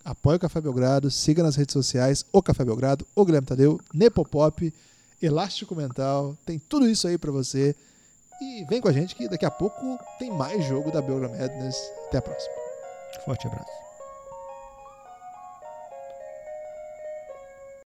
Apoie 0.04 0.36
o 0.36 0.40
Café 0.40 0.60
Belgrado, 0.60 1.10
siga 1.10 1.42
nas 1.42 1.56
redes 1.56 1.72
sociais 1.72 2.24
o 2.32 2.42
Café 2.42 2.64
Belgrado, 2.64 3.06
o 3.14 3.24
Guilherme 3.24 3.46
Tadeu, 3.46 3.80
Nepopop, 3.92 4.72
Elástico 5.22 5.74
Mental, 5.74 6.36
tem 6.44 6.58
tudo 6.58 6.88
isso 6.88 7.06
aí 7.06 7.16
pra 7.16 7.30
você. 7.30 7.74
E 8.40 8.64
vem 8.64 8.80
com 8.80 8.88
a 8.88 8.92
gente 8.92 9.14
que 9.14 9.28
daqui 9.28 9.46
a 9.46 9.50
pouco 9.50 9.98
tem 10.18 10.30
mais 10.30 10.64
jogo 10.66 10.90
da 10.90 11.00
Belgram 11.00 11.30
Madness. 11.30 11.76
Até 12.08 12.18
a 12.18 12.22
próxima. 12.22 12.52
Forte 13.24 13.46
abraço. 13.46 13.83